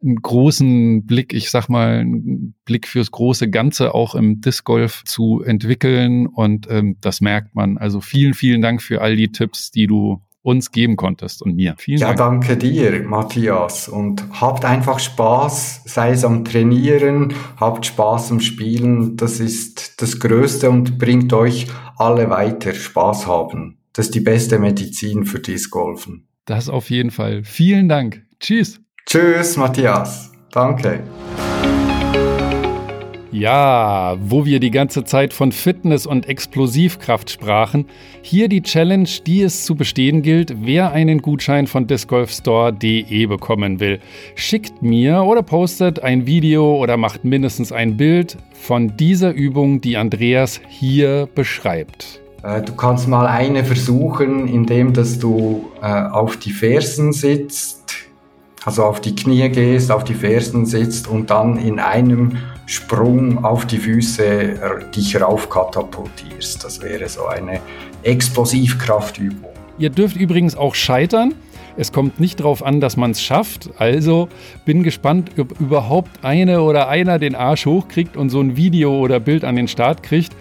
einen 0.00 0.22
großen 0.22 1.06
Blick, 1.06 1.32
ich 1.32 1.50
sag 1.50 1.68
mal, 1.68 1.98
einen 1.98 2.54
Blick 2.64 2.86
fürs 2.86 3.10
große 3.10 3.50
Ganze 3.50 3.96
auch 3.96 4.14
im 4.14 4.40
Disc 4.40 4.64
Golf 4.64 5.02
zu 5.04 5.42
entwickeln. 5.42 6.28
Und 6.28 6.68
ähm, 6.70 6.98
das 7.00 7.20
merkt 7.20 7.56
man. 7.56 7.78
Also 7.78 8.00
vielen, 8.00 8.34
vielen 8.34 8.62
Dank 8.62 8.80
für 8.80 9.00
all 9.00 9.16
die 9.16 9.32
Tipps, 9.32 9.72
die 9.72 9.88
du 9.88 10.22
uns 10.44 10.70
geben 10.70 10.96
konntest 10.96 11.42
und 11.42 11.56
mir. 11.56 11.74
Vielen 11.78 11.98
ja, 11.98 12.12
Dank. 12.12 12.42
danke 12.42 12.58
dir, 12.58 13.02
Matthias. 13.02 13.88
Und 13.88 14.22
habt 14.40 14.64
einfach 14.64 14.98
Spaß, 14.98 15.82
sei 15.86 16.10
es 16.10 16.24
am 16.24 16.44
Trainieren, 16.44 17.32
habt 17.58 17.86
Spaß 17.86 18.30
am 18.30 18.40
Spielen. 18.40 19.16
Das 19.16 19.40
ist 19.40 20.02
das 20.02 20.20
Größte 20.20 20.68
und 20.68 20.98
bringt 20.98 21.32
euch 21.32 21.66
alle 21.96 22.28
weiter. 22.28 22.74
Spaß 22.74 23.26
haben. 23.26 23.78
Das 23.94 24.06
ist 24.06 24.14
die 24.14 24.20
beste 24.20 24.58
Medizin 24.58 25.24
für 25.24 25.38
Disc 25.38 25.70
Golfen. 25.70 26.28
Das 26.44 26.68
auf 26.68 26.90
jeden 26.90 27.10
Fall. 27.10 27.42
Vielen 27.44 27.88
Dank. 27.88 28.22
Tschüss. 28.38 28.80
Tschüss, 29.06 29.56
Matthias. 29.56 30.30
Danke. 30.50 31.02
Ja, 33.34 34.16
wo 34.20 34.44
wir 34.44 34.60
die 34.60 34.70
ganze 34.70 35.02
Zeit 35.02 35.32
von 35.32 35.50
Fitness 35.50 36.06
und 36.06 36.28
Explosivkraft 36.28 37.28
sprachen, 37.28 37.86
hier 38.22 38.46
die 38.46 38.62
Challenge, 38.62 39.08
die 39.26 39.42
es 39.42 39.64
zu 39.64 39.74
bestehen 39.74 40.22
gilt, 40.22 40.54
wer 40.64 40.92
einen 40.92 41.20
Gutschein 41.20 41.66
von 41.66 41.88
discgolfstore.de 41.88 43.26
bekommen 43.26 43.80
will. 43.80 43.98
Schickt 44.36 44.82
mir 44.82 45.24
oder 45.24 45.42
postet 45.42 46.00
ein 46.00 46.28
Video 46.28 46.76
oder 46.76 46.96
macht 46.96 47.24
mindestens 47.24 47.72
ein 47.72 47.96
Bild 47.96 48.36
von 48.52 48.96
dieser 48.96 49.32
Übung, 49.32 49.80
die 49.80 49.96
Andreas 49.96 50.60
hier 50.68 51.28
beschreibt. 51.34 52.20
Äh, 52.44 52.62
du 52.62 52.76
kannst 52.76 53.08
mal 53.08 53.26
eine 53.26 53.64
versuchen, 53.64 54.46
indem 54.46 54.92
dass 54.92 55.18
du 55.18 55.72
äh, 55.82 55.86
auf 55.86 56.36
die 56.36 56.52
Fersen 56.52 57.12
sitzt, 57.12 57.83
also 58.64 58.84
auf 58.84 59.00
die 59.00 59.14
Knie 59.14 59.48
gehst, 59.50 59.90
auf 59.90 60.04
die 60.04 60.14
Fersen 60.14 60.66
sitzt 60.66 61.08
und 61.08 61.30
dann 61.30 61.56
in 61.58 61.78
einem 61.78 62.38
Sprung 62.66 63.44
auf 63.44 63.66
die 63.66 63.78
Füße 63.78 64.54
dich 64.94 65.20
raufkatapultierst. 65.20 66.64
Das 66.64 66.80
wäre 66.80 67.08
so 67.08 67.26
eine 67.26 67.60
Explosivkraftübung. 68.02 69.50
Ihr 69.78 69.90
dürft 69.90 70.16
übrigens 70.16 70.56
auch 70.56 70.74
scheitern. 70.74 71.34
Es 71.76 71.92
kommt 71.92 72.20
nicht 72.20 72.40
darauf 72.40 72.64
an, 72.64 72.80
dass 72.80 72.96
man 72.96 73.10
es 73.10 73.20
schafft. 73.20 73.70
Also 73.78 74.28
bin 74.64 74.82
gespannt, 74.82 75.32
ob 75.38 75.60
überhaupt 75.60 76.24
eine 76.24 76.62
oder 76.62 76.88
einer 76.88 77.18
den 77.18 77.34
Arsch 77.34 77.66
hochkriegt 77.66 78.16
und 78.16 78.30
so 78.30 78.40
ein 78.40 78.56
Video 78.56 78.96
oder 78.96 79.18
Bild 79.20 79.44
an 79.44 79.56
den 79.56 79.68
Start 79.68 80.02
kriegt. 80.02 80.34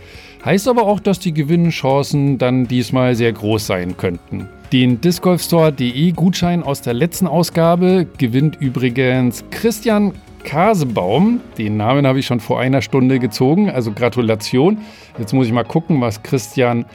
Heißt 0.46 0.68
aber 0.68 0.84
auch, 0.84 1.00
dass 1.00 1.20
die 1.20 1.34
Gewinnchancen 1.34 2.38
dann 2.38 2.68
diesmal 2.68 3.16
sehr 3.16 3.34
groß 3.34 3.66
sein 3.66 3.98
könnten. 3.98 4.48
Den 4.74 5.00
discgolfstore.de 5.00 6.14
Gutschein 6.14 6.64
aus 6.64 6.82
der 6.82 6.96
letzten 6.96 7.28
Ausgabe 7.28 8.08
gewinnt 8.18 8.60
übrigens 8.60 9.46
Christian 9.52 10.14
Kasebaum. 10.44 11.42
Den 11.60 11.78
Namen 11.78 12.08
habe 12.08 12.18
ich 12.18 12.26
schon 12.26 12.40
vor 12.40 12.60
einer 12.60 12.82
Stunde 12.82 13.20
gezogen, 13.20 13.70
also 13.70 13.92
Gratulation. 13.92 14.80
Jetzt 15.20 15.32
muss 15.32 15.46
ich 15.46 15.54
mal 15.54 15.64
gucken, 15.64 16.02
was 16.02 16.24
Christian 16.24 16.86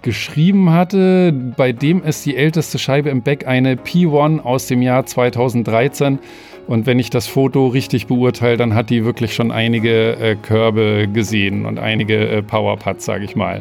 geschrieben 0.00 0.70
hatte. 0.70 1.30
Bei 1.58 1.72
dem 1.72 2.02
ist 2.02 2.24
die 2.24 2.36
älteste 2.36 2.78
Scheibe 2.78 3.10
im 3.10 3.20
Back 3.20 3.46
eine 3.46 3.74
P1 3.74 4.40
aus 4.40 4.66
dem 4.66 4.80
Jahr 4.80 5.04
2013. 5.04 6.18
Und 6.66 6.86
wenn 6.86 6.98
ich 6.98 7.10
das 7.10 7.26
Foto 7.26 7.66
richtig 7.66 8.06
beurteile, 8.06 8.56
dann 8.56 8.74
hat 8.74 8.88
die 8.88 9.04
wirklich 9.04 9.34
schon 9.34 9.50
einige 9.50 10.16
äh, 10.16 10.36
Körbe 10.36 11.06
gesehen 11.06 11.66
und 11.66 11.78
einige 11.78 12.28
äh, 12.28 12.42
Powerpads, 12.42 13.04
sage 13.04 13.26
ich 13.26 13.36
mal. 13.36 13.60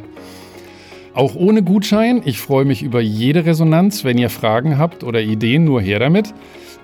Auch 1.16 1.34
ohne 1.34 1.64
Gutschein. 1.64 2.22
Ich 2.26 2.38
freue 2.40 2.66
mich 2.66 2.84
über 2.84 3.00
jede 3.00 3.46
Resonanz. 3.46 4.04
Wenn 4.04 4.18
ihr 4.18 4.30
Fragen 4.30 4.78
habt 4.78 5.02
oder 5.02 5.22
Ideen, 5.22 5.64
nur 5.64 5.80
her 5.80 6.00
damit. 6.00 6.34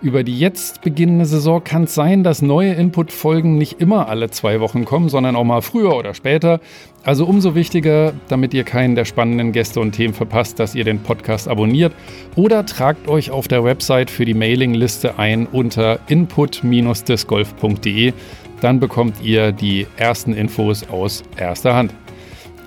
Über 0.02 0.24
die 0.24 0.40
jetzt 0.40 0.82
beginnende 0.82 1.26
Saison 1.26 1.62
kann 1.64 1.84
es 1.84 1.94
sein, 1.94 2.24
dass 2.24 2.42
neue 2.42 2.74
Input-Folgen 2.74 3.58
nicht 3.58 3.82
immer 3.82 4.08
alle 4.08 4.30
zwei 4.32 4.62
Wochen 4.62 4.86
kommen, 4.86 5.10
sondern 5.10 5.36
auch 5.36 5.44
mal 5.44 5.62
früher 5.62 5.94
oder 5.96 6.14
später. 6.14 6.62
Also 7.04 7.26
umso 7.26 7.56
wichtiger, 7.56 8.14
damit 8.30 8.54
ihr 8.54 8.64
keinen 8.64 8.96
der 8.96 9.04
spannenden 9.04 9.52
Gäste 9.52 9.82
und 9.82 9.92
Themen 9.92 10.14
verpasst, 10.14 10.60
dass 10.60 10.76
ihr 10.76 10.86
den 10.86 11.04
Podcast 11.04 11.50
abonniert 11.50 11.94
oder 12.36 12.66
tragt 12.66 13.10
euch 13.10 13.32
auf 13.32 13.50
der 13.50 13.66
Website 13.66 14.10
für 14.10 14.24
die 14.24 14.34
Mailingliste 14.34 15.20
ein 15.20 15.46
unter 15.46 16.00
input-discgolf.de. 16.08 18.14
Dann 18.62 18.80
bekommt 18.80 19.22
ihr 19.22 19.52
die 19.52 19.88
ersten 19.98 20.34
Infos 20.34 20.90
aus 20.90 21.26
erster 21.38 21.76
Hand. 21.76 21.94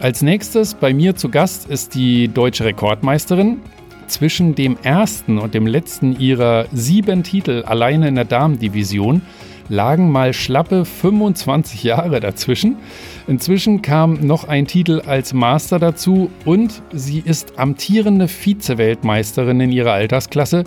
Als 0.00 0.22
nächstes 0.22 0.74
bei 0.74 0.92
mir 0.92 1.16
zu 1.16 1.28
Gast 1.28 1.70
ist 1.70 1.94
die 1.94 2.28
deutsche 2.28 2.64
Rekordmeisterin 2.64 3.60
zwischen 4.06 4.54
dem 4.54 4.76
ersten 4.82 5.38
und 5.38 5.54
dem 5.54 5.66
letzten 5.66 6.18
ihrer 6.18 6.66
sieben 6.72 7.22
Titel 7.22 7.62
alleine 7.64 8.08
in 8.08 8.16
der 8.16 8.24
Damendivision 8.24 9.22
lagen 9.68 10.10
mal 10.10 10.34
schlappe 10.34 10.84
25 10.84 11.84
Jahre 11.84 12.20
dazwischen. 12.20 12.76
Inzwischen 13.26 13.80
kam 13.80 14.26
noch 14.26 14.46
ein 14.46 14.66
Titel 14.66 15.00
als 15.06 15.32
Master 15.32 15.78
dazu 15.78 16.30
und 16.44 16.82
sie 16.92 17.22
ist 17.24 17.58
amtierende 17.58 18.28
Vize-Weltmeisterin 18.28 19.60
in 19.60 19.72
ihrer 19.72 19.92
Altersklasse. 19.92 20.64